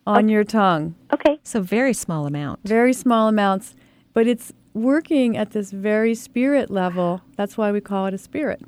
on 0.07 0.29
your 0.29 0.45
tongue. 0.45 0.95
Okay. 1.13 1.39
So 1.43 1.61
very 1.61 1.95
small 1.95 2.27
amount. 2.27 2.61
Very 2.65 2.93
small 2.93 3.29
amounts, 3.29 3.75
but 4.13 4.27
it's 4.27 4.53
working 4.75 5.37
at 5.37 5.53
this 5.53 5.71
very 5.71 6.15
spirit 6.15 6.71
level. 6.71 7.23
That's 7.37 7.57
why 7.57 7.73
we 7.73 7.81
call 7.81 8.07
it 8.07 8.15
a 8.15 8.19
spirit. 8.19 8.63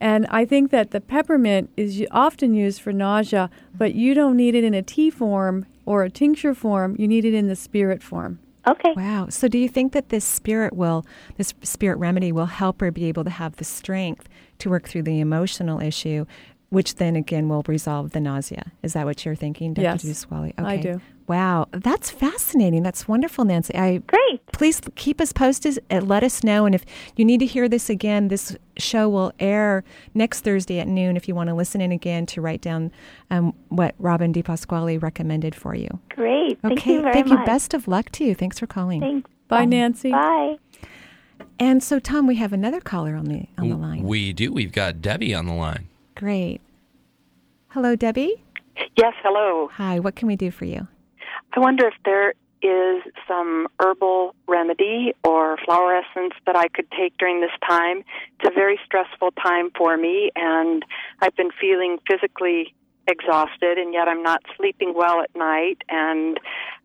And 0.00 0.26
I 0.28 0.44
think 0.44 0.70
that 0.70 0.90
the 0.90 1.00
peppermint 1.00 1.70
is 1.76 2.04
often 2.10 2.54
used 2.54 2.80
for 2.80 2.92
nausea, 2.92 3.50
but 3.74 3.94
you 3.94 4.14
don't 4.14 4.36
need 4.36 4.54
it 4.54 4.64
in 4.64 4.74
a 4.74 4.82
tea 4.82 5.10
form 5.10 5.66
or 5.86 6.02
a 6.02 6.10
tincture 6.10 6.54
form. 6.54 6.96
You 6.98 7.08
need 7.08 7.24
it 7.24 7.34
in 7.34 7.48
the 7.48 7.56
spirit 7.56 8.02
form. 8.02 8.38
Okay. 8.66 8.92
Wow. 8.96 9.28
So 9.28 9.48
do 9.48 9.58
you 9.58 9.68
think 9.68 9.92
that 9.92 10.08
this 10.08 10.24
spirit 10.24 10.74
will, 10.74 11.04
this 11.36 11.52
spirit 11.62 11.98
remedy 11.98 12.32
will 12.32 12.46
help 12.46 12.80
her 12.80 12.90
be 12.90 13.04
able 13.06 13.24
to 13.24 13.30
have 13.30 13.56
the 13.56 13.64
strength 13.64 14.28
to 14.58 14.70
work 14.70 14.88
through 14.88 15.02
the 15.02 15.20
emotional 15.20 15.80
issue, 15.80 16.26
which 16.70 16.96
then 16.96 17.16
again 17.16 17.48
will 17.48 17.62
resolve 17.66 18.10
the 18.10 18.20
nausea? 18.20 18.72
Is 18.82 18.94
that 18.94 19.06
what 19.06 19.24
you're 19.24 19.34
thinking, 19.34 19.74
Dr. 19.74 19.82
Yes, 19.82 20.04
DiPasquale? 20.04 20.52
I 20.58 20.76
do. 20.76 21.00
Wow. 21.26 21.68
That's 21.70 22.10
fascinating. 22.10 22.82
That's 22.82 23.08
wonderful, 23.08 23.44
Nancy. 23.44 23.74
I 23.74 23.98
Great. 23.98 24.44
Please 24.52 24.80
keep 24.94 25.20
us 25.20 25.32
posted 25.32 25.78
and 25.88 26.06
let 26.06 26.22
us 26.22 26.44
know. 26.44 26.66
And 26.66 26.74
if 26.74 26.84
you 27.16 27.24
need 27.24 27.40
to 27.40 27.46
hear 27.46 27.68
this 27.68 27.88
again, 27.88 28.28
this 28.28 28.56
show 28.76 29.08
will 29.08 29.32
air 29.38 29.84
next 30.12 30.40
Thursday 30.40 30.80
at 30.80 30.88
noon 30.88 31.16
if 31.16 31.26
you 31.26 31.34
want 31.34 31.48
to 31.48 31.54
listen 31.54 31.80
in 31.80 31.92
again 31.92 32.26
to 32.26 32.40
write 32.40 32.60
down 32.60 32.92
um, 33.30 33.54
what 33.68 33.94
Robin 33.98 34.32
DiPasquale 34.32 35.02
recommended 35.02 35.54
for 35.54 35.74
you. 35.74 35.88
Great. 36.10 36.60
Thank 36.60 36.80
okay. 36.80 36.94
you 36.94 37.02
very 37.02 37.14
Thank 37.14 37.28
much. 37.28 37.38
you. 37.38 37.46
Best 37.46 37.72
of 37.74 37.88
luck 37.88 38.10
to 38.12 38.24
you. 38.24 38.34
Thanks 38.34 38.58
for 38.58 38.66
calling. 38.66 39.00
Thanks. 39.00 39.30
Bye, 39.48 39.64
Nancy. 39.64 40.10
Bye. 40.10 40.58
And 41.58 41.82
so, 41.82 41.98
Tom, 41.98 42.26
we 42.26 42.36
have 42.36 42.52
another 42.52 42.80
caller 42.80 43.14
on 43.14 43.26
the 43.26 43.46
on 43.58 43.68
the 43.68 43.76
line. 43.76 44.02
We 44.02 44.32
do. 44.32 44.52
We've 44.52 44.72
got 44.72 45.00
Debbie 45.00 45.34
on 45.34 45.46
the 45.46 45.54
line. 45.54 45.88
Great. 46.14 46.60
Hello, 47.68 47.96
Debbie. 47.96 48.42
Yes, 48.96 49.14
hello. 49.22 49.68
Hi. 49.74 49.98
What 49.98 50.16
can 50.16 50.28
we 50.28 50.36
do 50.36 50.50
for 50.50 50.64
you? 50.64 50.86
I 51.56 51.60
wonder 51.60 51.86
if 51.86 51.94
there 52.04 52.34
is 52.62 53.02
some 53.28 53.68
herbal 53.78 54.34
remedy 54.48 55.14
or 55.22 55.58
flower 55.64 55.96
essence 55.96 56.32
that 56.46 56.56
I 56.56 56.68
could 56.68 56.90
take 56.90 57.16
during 57.18 57.40
this 57.40 57.50
time. 57.68 57.98
It's 58.40 58.50
a 58.50 58.54
very 58.54 58.78
stressful 58.84 59.32
time 59.32 59.70
for 59.76 59.96
me, 59.96 60.30
and 60.34 60.84
I've 61.20 61.36
been 61.36 61.50
feeling 61.60 61.98
physically 62.08 62.74
exhausted, 63.06 63.76
and 63.78 63.92
yet 63.92 64.08
I'm 64.08 64.22
not 64.22 64.42
sleeping 64.56 64.94
well 64.96 65.20
at 65.20 65.30
night, 65.36 65.82
and 65.88 66.40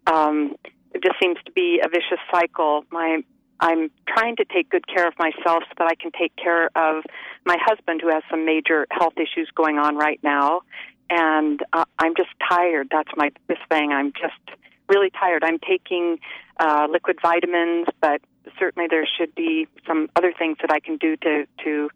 um, 0.05 0.55
it 0.93 1.01
just 1.01 1.15
seems 1.20 1.38
to 1.45 1.51
be 1.51 1.82
a 1.84 1.88
vicious 1.88 2.20
cycle. 2.32 2.84
My 2.91 3.24
I'm 3.60 3.91
trying 4.07 4.36
to 4.38 4.45
take 4.45 4.70
good 4.70 4.88
care 4.88 5.07
of 5.07 5.14
myself 5.20 5.64
so 5.68 5.74
that 5.78 5.88
I 5.88 5.95
can 5.95 6.12
take 6.12 6.36
care 6.36 6.68
of 6.76 7.03
my 7.45 7.57
husband, 7.60 8.01
who 8.01 8.10
has 8.10 8.24
some 8.30 8.45
major 8.45 8.88
health 8.91 9.14
issues 9.18 9.49
going 9.55 9.78
on 9.78 9.97
right 9.97 10.20
now. 10.24 10.62
And 11.10 11.62
uh, 11.74 11.86
I'm 11.97 12.16
just 12.16 12.30
tired. 12.47 12.88
That's 12.91 13.10
my 13.16 13.32
biggest 13.47 13.68
thing. 13.70 13.91
I'm 13.91 14.14
just 14.14 14.57
really 14.88 15.10
tired. 15.10 15.43
I'm 15.43 15.60
taking 15.60 16.20
uh, 16.60 16.88
liquid 16.89 17.18
vitamins, 17.22 17.88
but 18.01 18.22
certainly 18.57 18.88
there 18.89 19.07
should 19.18 19.34
be 19.36 19.68
some 19.88 20.10
other 20.16 20.34
things 20.38 20.57
that 20.62 20.72
I 20.72 20.80
can 20.80 20.97
do 20.97 21.16
to 21.18 21.45
to 21.64 21.89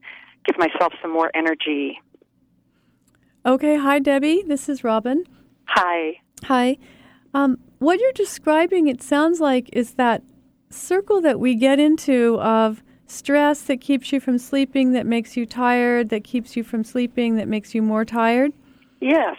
give 0.45 0.57
myself 0.57 0.93
some 1.01 1.11
more 1.11 1.31
energy. 1.33 2.01
Okay. 3.45 3.77
Hi, 3.77 3.99
Debbie. 3.99 4.43
This 4.45 4.69
is 4.69 4.83
Robin. 4.83 5.25
Hi. 5.65 6.19
Hi. 6.45 6.77
Um, 7.33 7.57
what 7.79 7.99
you're 7.99 8.11
describing, 8.13 8.87
it 8.87 9.01
sounds 9.01 9.39
like, 9.39 9.69
is 9.73 9.95
that 9.95 10.21
circle 10.73 11.21
that 11.21 11.39
we 11.39 11.55
get 11.55 11.79
into 11.79 12.39
of 12.39 12.83
stress 13.07 13.61
that 13.63 13.81
keeps 13.81 14.11
you 14.11 14.19
from 14.19 14.37
sleeping, 14.37 14.93
that 14.93 15.05
makes 15.05 15.37
you 15.37 15.45
tired, 15.45 16.09
that 16.09 16.23
keeps 16.23 16.55
you 16.55 16.63
from 16.63 16.83
sleeping, 16.83 17.35
that 17.35 17.47
makes 17.47 17.75
you 17.75 17.81
more 17.81 18.05
tired. 18.05 18.51
Yes. 18.99 19.35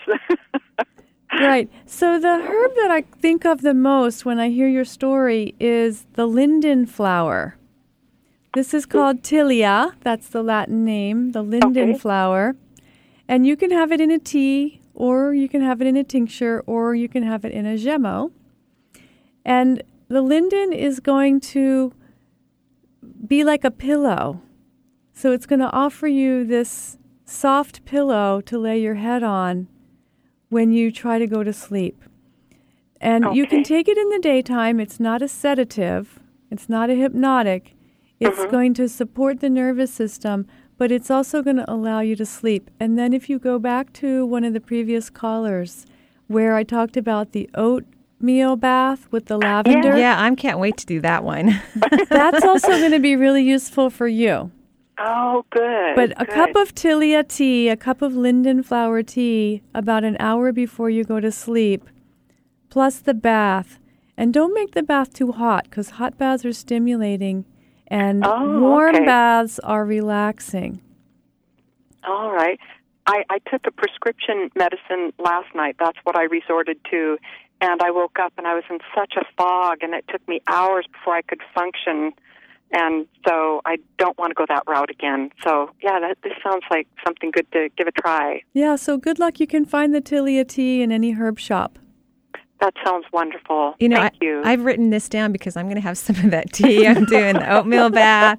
right. 1.41 1.71
So 1.87 2.19
the 2.21 2.35
herb 2.35 2.71
that 2.77 2.91
I 2.91 3.03
think 3.03 3.45
of 3.45 3.63
the 3.63 3.75
most 3.75 4.25
when 4.25 4.39
I 4.39 4.51
hear 4.51 4.69
your 4.69 4.85
story 4.85 5.55
is 5.59 6.07
the 6.15 6.27
linden 6.27 6.87
flower. 6.87 7.57
This 8.55 8.73
is 8.73 8.87
called 8.87 9.23
Tilia. 9.23 9.95
That's 10.03 10.29
the 10.29 10.43
Latin 10.43 10.85
name, 10.85 11.33
the 11.33 11.43
linden 11.43 11.91
Okay. 11.91 11.99
flower. 11.99 12.57
And 13.27 13.47
you 13.47 13.57
can 13.57 13.71
have 13.71 13.91
it 13.91 14.01
in 14.01 14.11
a 14.11 14.19
tea 14.19 14.81
or 14.95 15.35
you 15.35 15.49
can 15.49 15.61
have 15.61 15.81
it 15.81 15.87
in 15.87 15.97
a 15.97 16.05
tincture, 16.05 16.63
or 16.67 16.95
you 16.95 17.09
can 17.09 17.25
have 17.25 17.45
it 17.45 17.53
in 17.53 17.67
a 17.67 17.75
gemmo. 17.75 18.31
And 19.45 19.83
the 20.09 20.23
linden 20.23 20.73
is 20.73 21.01
going 21.01 21.41
to 21.41 21.93
be 23.27 23.45
like 23.45 23.65
a 23.65 23.71
pillow. 23.71 24.41
So 25.13 25.33
it's 25.33 25.47
going 25.47 25.61
to 25.61 25.71
offer 25.71 26.07
you 26.07 26.45
this 26.45 26.99
soft 27.25 27.85
pillow 27.85 28.41
to 28.43 28.59
lay 28.59 28.81
your 28.81 28.97
head 28.97 29.23
on 29.23 29.69
when 30.49 30.73
you 30.73 30.93
try 30.93 31.19
to 31.19 31.27
go 31.27 31.43
to 31.43 31.53
sleep. 31.53 32.03
And 33.01 33.27
okay. 33.27 33.37
you 33.37 33.47
can 33.47 33.63
take 33.63 33.89
it 33.89 33.99
in 33.99 34.09
the 34.11 34.19
daytime. 34.19 34.81
It's 34.81 35.01
not 35.01 35.23
a 35.23 35.29
sedative, 35.29 36.21
it's 36.51 36.69
not 36.69 36.91
a 36.91 36.95
hypnotic. 36.95 37.75
It's 38.21 38.39
mm-hmm. 38.39 38.51
going 38.51 38.75
to 38.75 38.89
support 38.89 39.41
the 39.41 39.51
nervous 39.51 39.93
system, 39.93 40.47
but 40.79 40.93
it's 40.93 41.11
also 41.11 41.43
going 41.43 41.57
to 41.57 41.71
allow 41.71 42.01
you 42.01 42.17
to 42.17 42.25
sleep. 42.25 42.71
And 42.79 42.97
then 42.99 43.13
if 43.13 43.29
you 43.29 43.39
go 43.39 43.59
back 43.59 43.93
to 43.95 44.25
one 44.25 44.45
of 44.45 44.53
the 44.53 44.61
previous 44.61 45.11
callers 45.11 45.85
where 46.29 46.55
I 46.55 46.63
talked 46.63 46.97
about 46.97 47.33
the 47.33 47.51
oatmeal 48.25 48.57
bath 48.57 49.07
with 49.11 49.27
the 49.27 49.37
lavender. 49.37 49.99
Yeah, 49.99 50.17
I 50.19 50.35
can't 50.35 50.59
wait 50.59 50.79
to 50.79 50.87
do 50.87 51.01
that 51.03 51.25
one. 51.25 51.61
That's 52.09 52.43
also 52.45 52.69
going 52.69 52.93
to 52.93 52.99
be 52.99 53.17
really 53.17 53.43
useful 53.43 53.91
for 53.91 54.09
you. 54.09 54.51
Oh, 54.99 55.45
good. 55.51 55.95
But 55.95 56.13
a 56.13 56.25
good. 56.25 56.29
cup 56.31 56.57
of 56.57 56.75
Tilia 56.75 57.27
tea, 57.29 57.69
a 57.69 57.77
cup 57.77 58.01
of 58.01 58.17
linden 58.17 58.63
flower 58.63 59.03
tea, 59.03 59.63
about 59.75 60.05
an 60.05 60.17
hour 60.19 60.53
before 60.53 60.89
you 60.89 61.05
go 61.05 61.21
to 61.21 61.31
sleep, 61.31 61.91
plus 62.71 62.99
the 62.99 63.15
bath. 63.15 63.79
And 64.17 64.33
don't 64.33 64.55
make 64.55 64.73
the 64.73 64.83
bath 64.83 65.13
too 65.13 65.33
hot 65.33 65.65
because 65.65 65.91
hot 65.91 66.17
baths 66.17 66.45
are 66.47 66.53
stimulating 66.53 67.45
and 67.89 68.25
oh, 68.25 68.61
warm 68.61 68.95
okay. 68.95 69.05
baths 69.05 69.59
are 69.59 69.85
relaxing. 69.85 70.81
All 72.09 72.33
right. 72.33 72.59
I, 73.07 73.25
I 73.29 73.39
took 73.51 73.67
a 73.67 73.71
prescription 73.71 74.51
medicine 74.57 75.13
last 75.19 75.55
night. 75.55 75.77
That's 75.79 75.99
what 76.05 76.17
I 76.17 76.23
resorted 76.25 76.79
to. 76.91 77.19
And 77.61 77.81
I 77.83 77.91
woke 77.91 78.19
up 78.21 78.33
and 78.37 78.47
I 78.47 78.55
was 78.55 78.65
in 78.69 78.79
such 78.95 79.15
a 79.17 79.25
fog, 79.37 79.79
and 79.83 79.95
it 79.95 80.05
took 80.09 80.27
me 80.29 80.41
hours 80.47 80.87
before 80.93 81.15
I 81.15 81.23
could 81.23 81.41
function 81.55 82.13
and 82.75 83.07
so 83.27 83.63
I 83.65 83.77
don't 83.99 84.19
want 84.19 84.31
to 84.31 84.35
go 84.35 84.45
that 84.49 84.65
route 84.67 84.91
again. 84.91 85.31
So 85.43 85.71
yeah, 85.83 86.01
that, 86.01 86.19
this 86.23 86.33
sounds 86.43 86.65
like 86.71 86.89
something 87.05 87.31
good 87.31 87.51
to 87.53 87.69
give 87.77 87.87
a 87.87 87.93
try. 87.93 88.43
Yeah, 88.53 88.77
so 88.77 88.99
good 88.99 89.19
luck. 89.19 89.39
You 89.39 89.47
can 89.47 89.65
find 89.65 89.95
the 89.95 90.01
Tilia 90.01 90.47
tea 90.47 90.83
in 90.83 90.91
any 90.91 91.13
herb 91.13 91.39
shop. 91.39 91.79
That 92.61 92.73
sounds 92.85 93.05
wonderful. 93.13 93.75
You 93.79 93.89
know, 93.91 93.97
Thank 93.97 94.15
I, 94.15 94.25
you. 94.25 94.43
I've 94.45 94.65
written 94.65 94.89
this 94.91 95.09
down 95.09 95.33
because 95.33 95.57
I'm 95.57 95.67
going 95.67 95.75
to 95.75 95.83
have 95.83 95.99
some 95.99 96.17
of 96.25 96.31
that 96.31 96.53
tea. 96.53 96.87
I'm 96.87 97.05
doing 97.05 97.35
the 97.35 97.53
oatmeal 97.53 97.91
bath. 97.91 98.39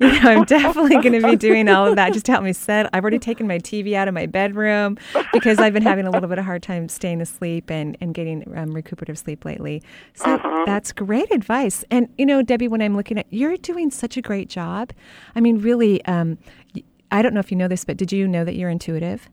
You 0.00 0.12
know, 0.12 0.30
I'm 0.30 0.44
definitely 0.44 0.96
going 1.00 1.20
to 1.20 1.26
be 1.28 1.34
doing 1.36 1.68
all 1.68 1.86
of 1.86 1.96
that 1.96 2.12
just 2.12 2.26
to 2.26 2.32
help 2.32 2.44
me 2.44 2.52
set. 2.52 2.88
I've 2.92 3.02
already 3.02 3.18
taken 3.18 3.46
my 3.48 3.58
TV 3.58 3.94
out 3.94 4.06
of 4.06 4.14
my 4.14 4.26
bedroom 4.26 4.96
because 5.32 5.58
I've 5.58 5.72
been 5.72 5.82
having 5.82 6.06
a 6.06 6.10
little 6.10 6.28
bit 6.28 6.38
of 6.38 6.44
hard 6.44 6.62
time 6.62 6.88
staying 6.88 7.20
asleep 7.20 7.70
and, 7.70 7.96
and 8.00 8.14
getting 8.14 8.44
um, 8.56 8.72
recuperative 8.74 9.18
sleep 9.18 9.44
lately. 9.44 9.82
So 10.14 10.34
Uh-huh. 10.34 10.64
that's 10.66 10.92
great 10.92 11.30
advice. 11.32 11.84
And, 11.90 12.08
you 12.18 12.26
know, 12.26 12.42
Debbie, 12.42 12.68
when 12.68 12.82
I'm 12.82 12.94
looking 12.94 13.18
at, 13.18 13.26
you're 13.30 13.56
doing 13.56 13.90
such 13.90 14.16
a 14.16 14.22
great 14.22 14.48
job. 14.48 14.92
I 15.34 15.40
mean, 15.40 15.58
really, 15.60 16.04
um, 16.04 16.38
I 17.10 17.22
don't 17.22 17.34
know 17.34 17.40
if 17.40 17.50
you 17.50 17.56
know 17.56 17.68
this, 17.68 17.84
but 17.84 17.96
did 17.96 18.12
you 18.12 18.28
know 18.28 18.44
that 18.44 18.54
you're 18.56 18.70
intuitive? 18.70 19.28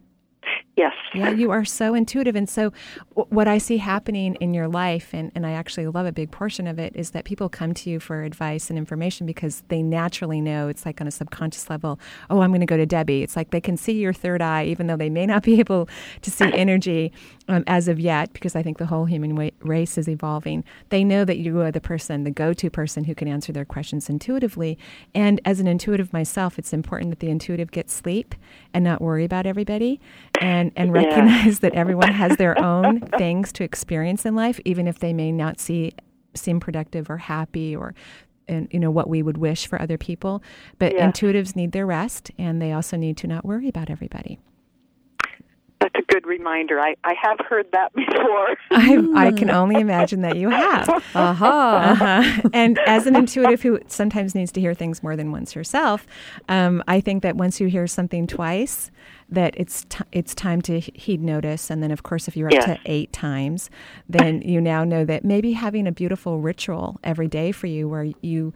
Yes. 0.77 0.93
Yeah, 1.13 1.31
you 1.31 1.51
are 1.51 1.65
so 1.65 1.93
intuitive. 1.93 2.35
And 2.35 2.47
so, 2.49 2.71
w- 3.15 3.27
what 3.29 3.47
I 3.47 3.57
see 3.57 3.77
happening 3.77 4.35
in 4.35 4.53
your 4.53 4.69
life, 4.69 5.13
and, 5.13 5.29
and 5.35 5.45
I 5.45 5.51
actually 5.51 5.85
love 5.87 6.05
a 6.05 6.13
big 6.13 6.31
portion 6.31 6.65
of 6.65 6.79
it, 6.79 6.95
is 6.95 7.11
that 7.11 7.25
people 7.25 7.49
come 7.49 7.73
to 7.73 7.89
you 7.89 7.99
for 7.99 8.23
advice 8.23 8.69
and 8.69 8.79
information 8.79 9.27
because 9.27 9.63
they 9.67 9.83
naturally 9.83 10.39
know 10.39 10.69
it's 10.69 10.85
like 10.85 11.01
on 11.01 11.07
a 11.07 11.11
subconscious 11.11 11.69
level, 11.69 11.99
oh, 12.29 12.39
I'm 12.39 12.51
going 12.51 12.61
to 12.61 12.65
go 12.65 12.77
to 12.77 12.85
Debbie. 12.85 13.21
It's 13.21 13.35
like 13.35 13.51
they 13.51 13.59
can 13.59 13.75
see 13.75 13.93
your 13.93 14.13
third 14.13 14.41
eye, 14.41 14.63
even 14.65 14.87
though 14.87 14.95
they 14.95 15.09
may 15.09 15.25
not 15.25 15.43
be 15.43 15.59
able 15.59 15.89
to 16.21 16.31
see 16.31 16.45
energy 16.53 17.11
um, 17.51 17.63
as 17.67 17.87
of 17.87 17.99
yet, 17.99 18.31
because 18.33 18.55
I 18.55 18.63
think 18.63 18.77
the 18.77 18.85
whole 18.85 19.05
human 19.05 19.35
wa- 19.35 19.49
race 19.59 19.97
is 19.97 20.07
evolving. 20.07 20.63
They 20.89 21.03
know 21.03 21.25
that 21.25 21.37
you 21.37 21.59
are 21.61 21.71
the 21.71 21.81
person, 21.81 22.23
the 22.23 22.31
go 22.31 22.53
to 22.53 22.69
person 22.69 23.03
who 23.03 23.13
can 23.13 23.27
answer 23.27 23.51
their 23.51 23.65
questions 23.65 24.09
intuitively. 24.09 24.77
And 25.13 25.41
as 25.43 25.59
an 25.59 25.67
intuitive 25.67 26.13
myself, 26.13 26.57
it's 26.57 26.71
important 26.73 27.09
that 27.11 27.19
the 27.19 27.29
intuitive 27.29 27.71
get 27.71 27.89
sleep 27.89 28.35
and 28.73 28.83
not 28.83 29.01
worry 29.01 29.25
about 29.25 29.45
everybody 29.45 29.99
and, 30.39 30.71
and 30.75 30.89
Yeah. 30.89 31.01
recognize 31.03 31.59
that 31.59 31.73
everyone 31.83 32.11
has 32.11 32.37
their 32.37 32.61
own 32.63 33.01
things 33.01 33.51
to 33.53 33.63
experience 33.63 34.25
in 34.25 34.33
life, 34.35 34.59
even 34.65 34.87
if 34.87 34.99
they 34.99 35.13
may 35.13 35.31
not 35.31 35.59
see 35.59 35.91
seem 36.33 36.61
productive 36.61 37.09
or 37.09 37.17
happy 37.17 37.75
or 37.75 37.93
and 38.47 38.67
you 38.71 38.79
know 38.79 38.89
what 38.91 39.09
we 39.09 39.21
would 39.21 39.37
wish 39.37 39.67
for 39.67 39.81
other 39.81 39.97
people. 39.97 40.41
But 40.79 40.93
Yeah. 40.93 41.11
intuitives 41.11 41.55
need 41.55 41.73
their 41.73 41.85
rest 41.85 42.31
and 42.37 42.61
they 42.61 42.71
also 42.71 42.95
need 42.97 43.17
to 43.17 43.27
not 43.27 43.43
worry 43.45 43.67
about 43.67 43.89
everybody. 43.89 44.39
That's 45.93 46.03
a 46.07 46.13
good 46.13 46.25
reminder. 46.25 46.79
I, 46.79 46.95
I 47.03 47.13
have 47.21 47.39
heard 47.47 47.67
that 47.71 47.93
before. 47.95 48.55
I, 48.71 49.27
I 49.27 49.31
can 49.31 49.49
only 49.49 49.79
imagine 49.81 50.21
that 50.21 50.37
you 50.37 50.49
have. 50.49 50.89
Uh-huh. 51.13 51.45
Uh-huh. 51.45 52.49
And 52.53 52.79
as 52.87 53.05
an 53.05 53.15
intuitive 53.15 53.61
who 53.61 53.79
sometimes 53.87 54.33
needs 54.33 54.51
to 54.53 54.61
hear 54.61 54.73
things 54.73 55.03
more 55.03 55.15
than 55.15 55.31
once 55.31 55.51
herself, 55.53 56.07
um, 56.47 56.83
I 56.87 57.01
think 57.01 57.23
that 57.23 57.35
once 57.35 57.59
you 57.59 57.67
hear 57.67 57.85
something 57.87 58.27
twice, 58.27 58.91
that 59.29 59.53
it's 59.57 59.85
t- 59.89 60.03
it's 60.11 60.33
time 60.33 60.61
to 60.63 60.79
he- 60.79 60.93
heed 60.95 61.21
notice. 61.21 61.69
And 61.69 61.81
then, 61.83 61.91
of 61.91 62.03
course, 62.03 62.27
if 62.27 62.37
you're 62.37 62.47
up 62.47 62.53
Yes. 62.53 62.65
to 62.65 62.79
eight 62.85 63.11
times, 63.11 63.69
then 64.07 64.41
you 64.41 64.61
now 64.61 64.83
know 64.83 65.03
that 65.05 65.25
maybe 65.25 65.53
having 65.53 65.87
a 65.87 65.91
beautiful 65.91 66.39
ritual 66.39 66.99
every 67.03 67.27
day 67.27 67.51
for 67.51 67.67
you, 67.67 67.89
where 67.89 68.07
you 68.21 68.53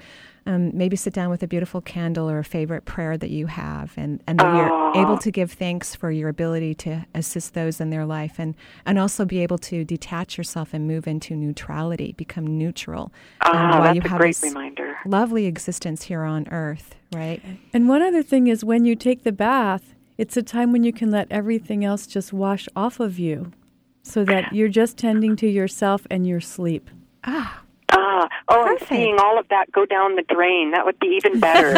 um, 0.48 0.72
maybe 0.78 0.96
sit 0.96 1.14
down 1.14 1.30
with 1.32 1.42
a 1.44 1.48
beautiful 1.48 1.82
candle 1.82 2.30
or 2.30 2.38
a 2.40 2.44
favorite 2.44 2.86
prayer 2.86 3.18
that 3.18 3.30
you 3.32 3.48
have, 3.48 3.94
and 3.98 4.22
and 4.28 4.40
that 4.40 4.56
you're 4.56 5.04
able 5.04 5.18
to 5.18 5.32
give 5.32 5.52
thanks 5.52 5.96
for 5.96 6.12
your 6.12 6.30
ability 6.30 6.76
to 6.76 7.06
assist 7.16 7.54
those 7.56 7.82
in 7.82 7.90
their 7.90 8.06
life, 8.06 8.36
and 8.38 8.56
and 8.86 9.00
also 9.00 9.26
be 9.26 9.40
able 9.40 9.58
to 9.58 9.84
detach 9.84 10.38
yourself 10.38 10.74
and 10.74 10.88
move 10.88 11.08
into 11.08 11.36
neutrality, 11.36 12.14
become 12.14 12.46
neutral. 12.46 13.12
um, 13.42 13.52
Ah, 13.54 13.70
while 13.72 13.84
that's 13.84 13.96
you 13.96 14.02
a 14.04 14.08
have 14.08 14.20
great 14.20 14.36
this 14.36 14.44
reminder. 14.44 14.96
Lovely 15.06 15.46
existence 15.48 16.04
here 16.04 16.24
on 16.24 16.48
Earth, 16.50 16.96
right? 17.14 17.42
And 17.74 17.90
one 17.90 18.02
other 18.02 18.22
thing 18.24 18.48
is 18.48 18.64
when 18.64 18.86
you 18.86 18.96
take 18.96 19.24
the 19.24 19.32
bath, 19.32 19.96
it's 20.18 20.38
a 20.38 20.44
time 20.44 20.72
when 20.72 20.84
you 20.84 20.94
can 20.94 21.10
let 21.12 21.28
everything 21.32 21.84
else 21.84 22.06
just 22.08 22.32
wash 22.32 22.68
off 22.76 23.00
of 23.00 23.18
you 23.20 23.52
so 24.04 24.24
that 24.26 24.54
you're 24.54 24.70
just 24.70 24.98
tending 24.98 25.36
to 25.38 25.48
yourself 25.48 26.06
and 26.12 26.26
your 26.28 26.40
sleep. 26.40 26.90
Ah, 27.24 27.64
Ah, 27.98 28.28
oh, 28.50 28.68
and 28.78 28.88
seeing 28.88 29.18
all 29.20 29.40
of 29.40 29.48
that 29.50 29.72
go 29.72 29.86
down 29.86 30.16
the 30.16 30.24
drain, 30.24 30.72
that 30.72 30.86
would 30.86 31.00
be 31.00 31.08
even 31.24 31.40
better. 31.48 31.74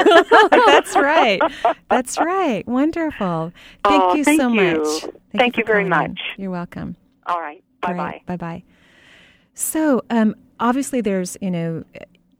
That's 0.66 0.96
right. 0.96 1.40
That's 1.90 2.18
right. 2.18 2.68
Wonderful. 2.68 3.52
Thank 3.84 4.04
Oh, 4.04 4.16
you 4.16 4.24
thank 4.24 4.42
so 4.42 4.50
you. 4.50 4.80
much. 4.84 5.06
Thank 5.38 5.58
you 5.58 5.64
for 5.64 5.74
very 5.74 5.88
calling 5.90 6.06
in. 6.06 6.12
much. 6.14 6.22
You're 6.38 6.52
welcome. 6.52 6.96
All 7.28 7.40
right. 7.40 7.64
Bye 7.82 7.94
bye. 7.94 8.22
Bye 8.26 8.38
bye. 8.38 8.64
So, 9.54 10.02
um, 10.10 10.36
obviously, 10.60 11.02
there's 11.02 11.38
you 11.42 11.52
know, 11.52 11.84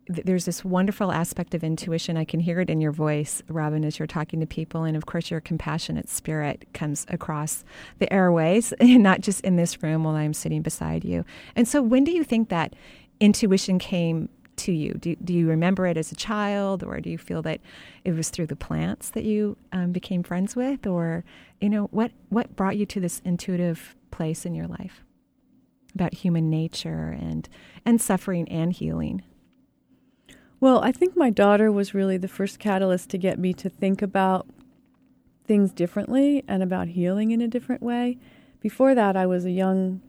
there's 0.08 0.46
this 0.46 0.64
wonderful 0.64 1.12
aspect 1.12 1.54
of 1.54 1.64
intuition. 1.64 2.16
I 2.18 2.24
can 2.26 2.40
hear 2.40 2.60
it 2.62 2.70
in 2.70 2.80
your 2.80 2.92
voice, 2.94 3.42
Robin, 3.50 3.84
as 3.84 4.00
you're 4.00 4.08
talking 4.08 4.40
to 4.40 4.46
people, 4.46 4.84
and 4.84 4.96
of 4.96 5.06
course, 5.06 5.30
your 5.30 5.42
compassionate 5.42 6.10
spirit 6.10 6.66
comes 6.74 7.06
across 7.10 7.64
the 8.00 8.12
airways, 8.12 8.72
and 8.74 9.04
not 9.10 9.22
just 9.22 9.42
in 9.42 9.56
this 9.58 9.84
room 9.84 10.04
while 10.04 10.16
I'm 10.16 10.34
sitting 10.34 10.62
beside 10.62 11.04
you. 11.04 11.26
And 11.56 11.68
so, 11.68 11.82
when 11.82 12.04
do 12.04 12.12
you 12.12 12.24
think 12.24 12.50
that 12.50 12.74
intuition 13.20 13.80
came? 13.80 14.30
To 14.62 14.72
you, 14.72 14.94
do 14.94 15.16
do 15.18 15.34
you 15.36 15.48
remember 15.48 15.86
it 15.86 15.98
as 15.98 16.12
a 16.12 16.16
child, 16.16 16.84
or 16.84 17.00
do 17.00 17.12
you 17.12 17.20
feel 17.20 17.44
that 17.44 17.62
it 18.04 18.14
was 18.14 18.32
through 18.32 18.48
the 18.48 18.56
plants 18.56 19.12
that 19.12 19.24
you 19.24 19.56
um, 19.72 19.92
became 19.92 20.24
friends 20.24 20.56
with, 20.56 20.88
or 20.88 21.24
you 21.62 21.70
know 21.70 21.90
what 21.92 22.12
what 22.30 22.56
brought 22.56 22.76
you 22.76 22.88
to 22.88 23.00
this 23.00 23.22
intuitive 23.24 23.96
place 24.10 24.48
in 24.48 24.56
your 24.56 24.66
life? 24.66 25.04
about 25.98 26.14
human 26.14 26.50
nature 26.50 27.18
and 27.20 27.50
and 27.86 28.00
suffering 28.00 28.48
and 28.50 28.74
healing. 28.74 29.24
Well, 30.60 30.80
I 30.84 30.92
think 30.92 31.16
my 31.16 31.30
daughter 31.30 31.72
was 31.72 31.94
really 31.94 32.18
the 32.18 32.28
first 32.28 32.60
catalyst 32.60 33.10
to 33.12 33.18
get 33.18 33.40
me 33.40 33.54
to 33.54 33.70
think 33.70 34.02
about 34.02 34.48
things 35.46 35.72
differently 35.72 36.44
and 36.48 36.62
about 36.62 36.90
healing 36.90 37.32
in 37.32 37.42
a 37.42 37.48
different 37.48 37.82
way. 37.82 38.18
Before 38.60 38.94
that, 38.94 39.16
I 39.16 39.26
was 39.26 39.46
a 39.46 39.52
young, 39.52 40.02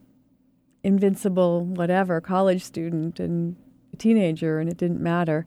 invincible, 0.83 1.65
whatever, 1.65 2.21
college 2.21 2.63
student 2.63 3.19
and 3.19 3.55
teenager, 3.97 4.59
and 4.59 4.69
it 4.69 4.77
didn't 4.77 5.01
matter. 5.01 5.45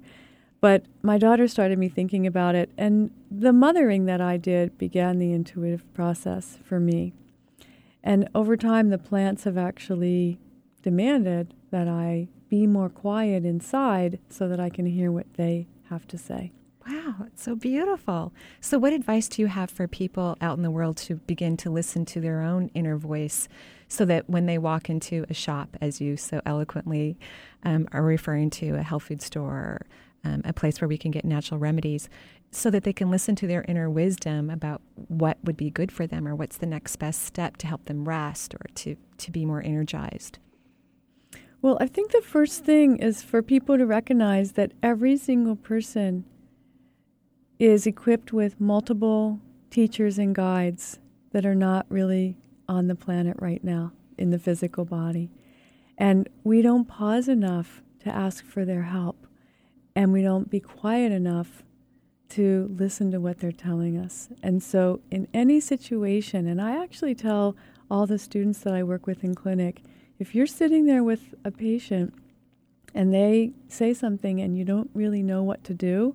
But 0.60 0.84
my 1.02 1.18
daughter 1.18 1.48
started 1.48 1.78
me 1.78 1.88
thinking 1.88 2.26
about 2.26 2.54
it, 2.54 2.70
and 2.78 3.10
the 3.30 3.52
mothering 3.52 4.04
that 4.04 4.20
I 4.20 4.36
did 4.36 4.78
began 4.78 5.18
the 5.18 5.32
intuitive 5.32 5.92
process 5.92 6.58
for 6.62 6.78
me. 6.78 7.12
And 8.04 8.28
over 8.34 8.56
time, 8.56 8.90
the 8.90 8.98
plants 8.98 9.44
have 9.44 9.58
actually 9.58 10.38
demanded 10.82 11.54
that 11.70 11.88
I 11.88 12.28
be 12.48 12.66
more 12.66 12.88
quiet 12.88 13.44
inside 13.44 14.18
so 14.28 14.46
that 14.48 14.60
I 14.60 14.68
can 14.68 14.86
hear 14.86 15.10
what 15.10 15.34
they 15.34 15.66
have 15.88 16.06
to 16.08 16.18
say. 16.18 16.52
Wow, 16.86 17.26
it's 17.26 17.42
so 17.42 17.54
beautiful. 17.54 18.32
So, 18.60 18.78
what 18.78 18.92
advice 18.92 19.28
do 19.28 19.40
you 19.40 19.48
have 19.48 19.70
for 19.70 19.86
people 19.86 20.36
out 20.40 20.56
in 20.56 20.62
the 20.62 20.70
world 20.70 20.96
to 20.98 21.16
begin 21.16 21.56
to 21.58 21.70
listen 21.70 22.04
to 22.06 22.20
their 22.20 22.40
own 22.42 22.70
inner 22.74 22.96
voice 22.96 23.48
so 23.92 24.06
that 24.06 24.28
when 24.28 24.46
they 24.46 24.56
walk 24.56 24.88
into 24.88 25.26
a 25.28 25.34
shop, 25.34 25.76
as 25.82 26.00
you 26.00 26.16
so 26.16 26.40
eloquently 26.46 27.18
um, 27.62 27.86
are 27.92 28.02
referring 28.02 28.48
to, 28.48 28.70
a 28.70 28.82
health 28.82 29.02
food 29.02 29.20
store, 29.20 29.82
um, 30.24 30.40
a 30.46 30.52
place 30.52 30.80
where 30.80 30.88
we 30.88 30.96
can 30.96 31.10
get 31.10 31.26
natural 31.26 31.60
remedies, 31.60 32.08
so 32.50 32.70
that 32.70 32.84
they 32.84 32.92
can 32.94 33.10
listen 33.10 33.36
to 33.36 33.46
their 33.46 33.66
inner 33.68 33.90
wisdom 33.90 34.48
about 34.48 34.80
what 34.94 35.36
would 35.44 35.58
be 35.58 35.68
good 35.68 35.92
for 35.92 36.06
them 36.06 36.26
or 36.26 36.34
what's 36.34 36.56
the 36.56 36.66
next 36.66 36.96
best 36.96 37.22
step 37.22 37.58
to 37.58 37.66
help 37.66 37.84
them 37.84 38.08
rest 38.08 38.54
or 38.54 38.64
to, 38.76 38.96
to 39.18 39.30
be 39.30 39.44
more 39.44 39.62
energized? 39.62 40.38
Well, 41.60 41.76
I 41.78 41.86
think 41.86 42.12
the 42.12 42.22
first 42.22 42.64
thing 42.64 42.96
is 42.96 43.22
for 43.22 43.42
people 43.42 43.76
to 43.76 43.84
recognize 43.84 44.52
that 44.52 44.72
every 44.82 45.18
single 45.18 45.56
person 45.56 46.24
is 47.58 47.86
equipped 47.86 48.32
with 48.32 48.58
multiple 48.58 49.38
teachers 49.70 50.18
and 50.18 50.34
guides 50.34 50.98
that 51.32 51.44
are 51.44 51.54
not 51.54 51.84
really 51.90 52.36
on 52.72 52.88
the 52.88 52.94
planet 52.94 53.36
right 53.38 53.62
now 53.62 53.92
in 54.18 54.30
the 54.30 54.38
physical 54.38 54.84
body. 54.84 55.30
And 55.98 56.28
we 56.42 56.62
don't 56.62 56.86
pause 56.86 57.28
enough 57.28 57.82
to 58.00 58.10
ask 58.10 58.44
for 58.44 58.64
their 58.64 58.82
help. 58.82 59.26
And 59.94 60.12
we 60.12 60.22
don't 60.22 60.50
be 60.50 60.58
quiet 60.58 61.12
enough 61.12 61.62
to 62.30 62.74
listen 62.76 63.10
to 63.10 63.20
what 63.20 63.38
they're 63.40 63.52
telling 63.52 63.98
us. 63.98 64.30
And 64.42 64.62
so, 64.62 65.00
in 65.10 65.28
any 65.34 65.60
situation, 65.60 66.46
and 66.46 66.62
I 66.62 66.82
actually 66.82 67.14
tell 67.14 67.54
all 67.90 68.06
the 68.06 68.18
students 68.18 68.60
that 68.60 68.72
I 68.72 68.82
work 68.82 69.06
with 69.06 69.22
in 69.22 69.34
clinic 69.34 69.82
if 70.18 70.36
you're 70.36 70.46
sitting 70.46 70.86
there 70.86 71.02
with 71.02 71.34
a 71.44 71.50
patient 71.50 72.14
and 72.94 73.12
they 73.12 73.52
say 73.68 73.92
something 73.92 74.40
and 74.40 74.56
you 74.56 74.64
don't 74.64 74.88
really 74.94 75.22
know 75.22 75.42
what 75.42 75.64
to 75.64 75.74
do, 75.74 76.14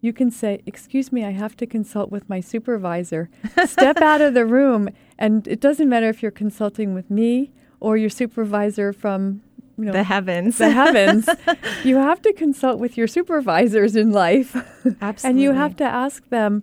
you 0.00 0.12
can 0.12 0.30
say, 0.30 0.62
Excuse 0.66 1.12
me, 1.12 1.24
I 1.24 1.30
have 1.30 1.56
to 1.58 1.66
consult 1.66 2.10
with 2.10 2.28
my 2.28 2.40
supervisor. 2.40 3.28
Step 3.66 3.98
out 3.98 4.20
of 4.20 4.34
the 4.34 4.46
room. 4.46 4.88
And 5.18 5.46
it 5.46 5.60
doesn't 5.60 5.88
matter 5.88 6.08
if 6.08 6.22
you're 6.22 6.30
consulting 6.30 6.94
with 6.94 7.10
me 7.10 7.52
or 7.80 7.96
your 7.96 8.10
supervisor 8.10 8.92
from 8.92 9.42
you 9.76 9.86
know, 9.86 9.92
the 9.92 10.04
heavens. 10.04 10.58
The 10.58 10.70
heavens. 10.70 11.28
you 11.84 11.96
have 11.96 12.22
to 12.22 12.32
consult 12.32 12.78
with 12.78 12.96
your 12.96 13.06
supervisors 13.06 13.96
in 13.96 14.12
life. 14.12 14.54
Absolutely. 15.00 15.30
and 15.30 15.40
you 15.40 15.52
have 15.52 15.76
to 15.76 15.84
ask 15.84 16.28
them, 16.28 16.62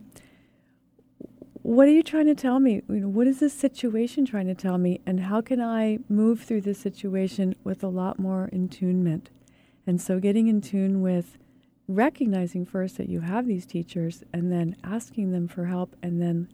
what 1.64 1.88
are 1.88 1.92
you 1.92 2.04
trying 2.04 2.26
to 2.26 2.36
tell 2.36 2.60
me? 2.60 2.82
You 2.90 3.02
know, 3.02 3.08
what 3.08 3.28
is 3.28 3.40
this 3.40 3.54
situation 3.54 4.26
trying 4.26 4.48
to 4.48 4.56
tell 4.56 4.78
me? 4.78 5.00
And 5.06 5.22
how 5.22 5.42
can 5.42 5.62
I 5.62 6.00
move 6.10 6.42
through 6.42 6.62
this 6.62 6.80
situation 6.80 7.56
with 7.64 7.84
a 7.84 7.88
lot 7.88 8.18
more 8.18 8.50
attunement? 8.52 9.30
And 9.86 10.02
so 10.02 10.20
getting 10.20 10.48
in 10.48 10.62
tune 10.62 11.02
with 11.02 11.38
recognizing 11.88 12.66
first 12.66 12.98
that 12.98 13.10
you 13.10 13.22
have 13.22 13.46
these 13.46 13.66
teachers 13.66 14.24
and 14.34 14.52
then 14.52 14.76
asking 14.84 15.32
them 15.32 15.48
for 15.48 15.66
help 15.66 15.96
and 16.02 16.22
then 16.22 16.48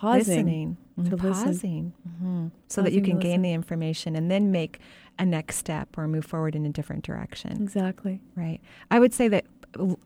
pausing. 0.00 0.76
Listening. 0.96 1.10
To 1.10 1.16
pausing. 1.16 1.46
Listen. 1.46 1.92
Mm-hmm. 2.08 2.46
so 2.68 2.82
that 2.82 2.92
you 2.92 3.02
can 3.02 3.18
gain 3.18 3.42
the 3.42 3.52
information 3.52 4.16
and 4.16 4.30
then 4.30 4.50
make 4.50 4.80
a 5.18 5.26
next 5.26 5.56
step 5.56 5.88
or 5.98 6.08
move 6.08 6.24
forward 6.24 6.56
in 6.56 6.64
a 6.64 6.70
different 6.70 7.04
direction. 7.04 7.52
Exactly. 7.62 8.20
right. 8.34 8.60
I 8.90 8.98
would 8.98 9.12
say 9.12 9.28
that 9.28 9.44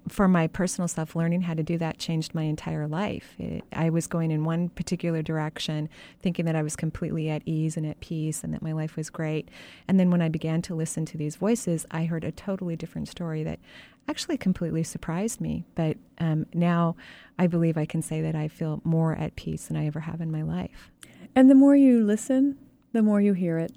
for 0.08 0.28
my 0.28 0.46
personal 0.46 0.86
self 0.88 1.16
learning 1.16 1.42
how 1.42 1.54
to 1.54 1.62
do 1.62 1.78
that 1.78 1.98
changed 1.98 2.34
my 2.34 2.42
entire 2.42 2.86
life 2.86 3.34
it, 3.38 3.64
i 3.72 3.88
was 3.88 4.06
going 4.06 4.30
in 4.30 4.44
one 4.44 4.68
particular 4.68 5.22
direction 5.22 5.88
thinking 6.20 6.44
that 6.44 6.56
i 6.56 6.62
was 6.62 6.76
completely 6.76 7.30
at 7.30 7.42
ease 7.46 7.76
and 7.76 7.86
at 7.86 7.98
peace 8.00 8.44
and 8.44 8.52
that 8.52 8.62
my 8.62 8.72
life 8.72 8.96
was 8.96 9.08
great 9.10 9.48
and 9.88 9.98
then 9.98 10.10
when 10.10 10.20
i 10.20 10.28
began 10.28 10.60
to 10.60 10.74
listen 10.74 11.06
to 11.06 11.16
these 11.16 11.36
voices 11.36 11.86
i 11.90 12.04
heard 12.04 12.24
a 12.24 12.32
totally 12.32 12.76
different 12.76 13.08
story 13.08 13.42
that 13.42 13.58
actually 14.06 14.36
completely 14.36 14.82
surprised 14.82 15.40
me 15.40 15.64
but 15.74 15.96
um, 16.18 16.44
now 16.52 16.94
i 17.38 17.46
believe 17.46 17.78
i 17.78 17.86
can 17.86 18.02
say 18.02 18.20
that 18.20 18.34
i 18.34 18.48
feel 18.48 18.82
more 18.84 19.14
at 19.14 19.34
peace 19.36 19.68
than 19.68 19.76
i 19.76 19.86
ever 19.86 20.00
have 20.00 20.20
in 20.20 20.30
my 20.30 20.42
life 20.42 20.90
And 21.34 21.50
the 21.50 21.54
more 21.54 21.74
you 21.74 22.04
listen, 22.04 22.56
the 22.92 23.02
more 23.02 23.20
you 23.20 23.32
hear 23.32 23.58
it. 23.58 23.72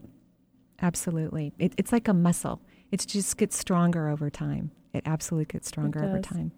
Absolutely. 0.82 1.54
It, 1.58 1.74
it's 1.78 1.92
like 1.92 2.08
a 2.08 2.14
muscle. 2.14 2.62
It 2.92 3.06
just 3.08 3.38
gets 3.38 3.58
stronger 3.58 4.10
over 4.10 4.30
time. 4.30 4.72
It 4.98 5.04
absolutely 5.06 5.46
gets 5.46 5.68
stronger 5.68 6.04
over 6.04 6.20
time. 6.20 6.52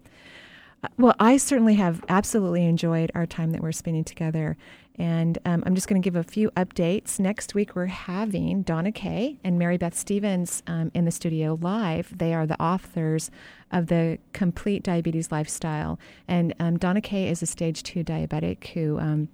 Uh, 0.82 0.88
Well, 0.96 1.14
I 1.20 1.36
certainly 1.36 1.74
have 1.74 2.02
absolutely 2.08 2.64
enjoyed 2.64 3.10
our 3.14 3.26
time 3.26 3.50
that 3.50 3.60
we're 3.60 3.72
spending 3.72 4.04
together. 4.04 4.56
And 4.98 5.38
um, 5.46 5.62
I'm 5.64 5.74
just 5.74 5.88
going 5.88 6.00
to 6.00 6.06
give 6.06 6.16
a 6.16 6.22
few 6.22 6.50
updates. 6.50 7.18
Next 7.18 7.54
week, 7.54 7.74
we're 7.74 7.86
having 7.86 8.62
Donna 8.62 8.92
Kay 8.92 9.38
and 9.42 9.58
Mary 9.58 9.78
Beth 9.78 9.94
Stevens 9.94 10.62
um, 10.66 10.90
in 10.94 11.06
the 11.06 11.10
studio 11.10 11.58
live. 11.60 12.16
They 12.16 12.34
are 12.34 12.46
the 12.46 12.60
authors 12.62 13.30
of 13.70 13.86
the 13.86 14.18
Complete 14.34 14.82
Diabetes 14.82 15.32
Lifestyle. 15.32 15.98
And 16.28 16.54
um, 16.58 16.76
Donna 16.78 17.00
Kay 17.00 17.28
is 17.28 17.42
a 17.42 17.46
stage 17.46 17.82
two 17.82 18.02
diabetic 18.04 18.68
who. 18.68 19.28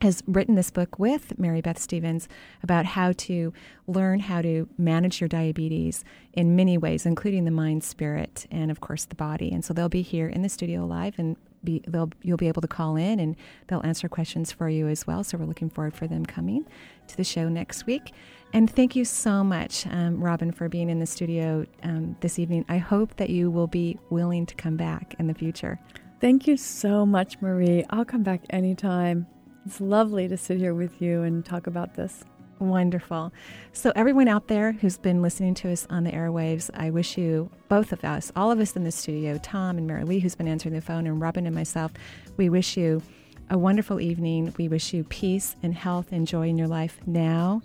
Has 0.00 0.22
written 0.28 0.54
this 0.54 0.70
book 0.70 0.98
with 1.00 1.36
Mary 1.40 1.60
Beth 1.60 1.78
Stevens 1.78 2.28
about 2.62 2.84
how 2.84 3.12
to 3.12 3.52
learn 3.88 4.20
how 4.20 4.42
to 4.42 4.68
manage 4.78 5.20
your 5.20 5.26
diabetes 5.26 6.04
in 6.32 6.54
many 6.54 6.78
ways, 6.78 7.04
including 7.04 7.44
the 7.44 7.50
mind, 7.50 7.82
spirit, 7.82 8.46
and 8.50 8.70
of 8.70 8.80
course 8.80 9.06
the 9.06 9.16
body. 9.16 9.50
And 9.50 9.64
so 9.64 9.74
they'll 9.74 9.88
be 9.88 10.02
here 10.02 10.28
in 10.28 10.42
the 10.42 10.48
studio 10.48 10.86
live, 10.86 11.18
and 11.18 11.36
be, 11.64 11.82
they'll 11.88 12.10
you'll 12.22 12.36
be 12.36 12.46
able 12.46 12.62
to 12.62 12.68
call 12.68 12.94
in, 12.94 13.18
and 13.18 13.34
they'll 13.66 13.84
answer 13.84 14.08
questions 14.08 14.52
for 14.52 14.68
you 14.68 14.86
as 14.86 15.04
well. 15.04 15.24
So 15.24 15.36
we're 15.36 15.46
looking 15.46 15.68
forward 15.68 15.94
for 15.94 16.06
them 16.06 16.24
coming 16.24 16.64
to 17.08 17.16
the 17.16 17.24
show 17.24 17.48
next 17.48 17.84
week. 17.86 18.12
And 18.52 18.70
thank 18.70 18.94
you 18.94 19.04
so 19.04 19.42
much, 19.42 19.84
um, 19.88 20.22
Robin, 20.22 20.52
for 20.52 20.68
being 20.68 20.90
in 20.90 21.00
the 21.00 21.06
studio 21.06 21.66
um, 21.82 22.16
this 22.20 22.38
evening. 22.38 22.64
I 22.68 22.78
hope 22.78 23.16
that 23.16 23.30
you 23.30 23.50
will 23.50 23.66
be 23.66 23.98
willing 24.10 24.46
to 24.46 24.54
come 24.54 24.76
back 24.76 25.16
in 25.18 25.26
the 25.26 25.34
future. 25.34 25.80
Thank 26.20 26.46
you 26.46 26.56
so 26.56 27.04
much, 27.04 27.40
Marie. 27.40 27.84
I'll 27.90 28.04
come 28.04 28.22
back 28.22 28.42
anytime. 28.50 29.26
It's 29.68 29.82
lovely 29.82 30.28
to 30.28 30.38
sit 30.38 30.56
here 30.56 30.72
with 30.72 31.02
you 31.02 31.20
and 31.24 31.44
talk 31.44 31.66
about 31.66 31.94
this. 31.94 32.24
Wonderful. 32.58 33.34
So, 33.74 33.92
everyone 33.94 34.26
out 34.26 34.48
there 34.48 34.72
who's 34.72 34.96
been 34.96 35.20
listening 35.20 35.52
to 35.56 35.70
us 35.70 35.86
on 35.90 36.04
the 36.04 36.10
airwaves, 36.10 36.70
I 36.72 36.88
wish 36.88 37.18
you, 37.18 37.50
both 37.68 37.92
of 37.92 38.02
us, 38.02 38.32
all 38.34 38.50
of 38.50 38.60
us 38.60 38.76
in 38.76 38.84
the 38.84 38.90
studio, 38.90 39.38
Tom 39.42 39.76
and 39.76 39.86
Mary 39.86 40.04
Lee, 40.04 40.20
who's 40.20 40.34
been 40.34 40.48
answering 40.48 40.74
the 40.74 40.80
phone, 40.80 41.06
and 41.06 41.20
Robin 41.20 41.44
and 41.44 41.54
myself, 41.54 41.92
we 42.38 42.48
wish 42.48 42.78
you 42.78 43.02
a 43.50 43.58
wonderful 43.58 44.00
evening. 44.00 44.54
We 44.56 44.68
wish 44.68 44.94
you 44.94 45.04
peace 45.04 45.54
and 45.62 45.74
health 45.74 46.12
and 46.12 46.26
joy 46.26 46.48
in 46.48 46.56
your 46.56 46.66
life 46.66 46.98
now 47.04 47.60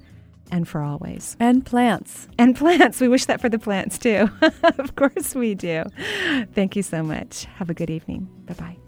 and 0.51 0.67
for 0.67 0.81
always. 0.81 1.37
And 1.39 1.65
plants. 1.65 2.27
And 2.37 2.53
plants. 2.53 2.99
We 2.99 3.07
wish 3.07 3.27
that 3.27 3.39
for 3.39 3.47
the 3.47 3.59
plants 3.59 3.97
too. 3.97 4.29
of 4.41 4.97
course, 4.97 5.35
we 5.35 5.55
do. 5.55 5.85
Thank 6.53 6.75
you 6.75 6.83
so 6.83 7.01
much. 7.01 7.45
Have 7.45 7.69
a 7.69 7.73
good 7.73 7.89
evening. 7.89 8.27
Bye 8.45 8.55
bye. 8.55 8.82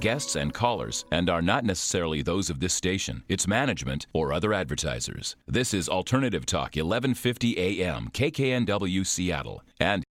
Guests, 0.00 0.36
and 0.36 0.52
callers, 0.52 1.04
and 1.10 1.28
are 1.28 1.42
not 1.42 1.64
necessarily 1.64 2.22
those 2.22 2.50
of 2.50 2.60
this 2.60 2.74
station, 2.74 3.22
its 3.28 3.46
management, 3.46 4.06
or 4.12 4.32
other 4.32 4.52
advertisers. 4.52 5.36
This 5.46 5.74
is 5.74 5.88
Alternative 5.88 6.46
Talk, 6.46 6.76
1150 6.76 7.58
AM, 7.58 8.08
KKNW 8.08 9.06
Seattle, 9.06 9.62
and 9.80 10.04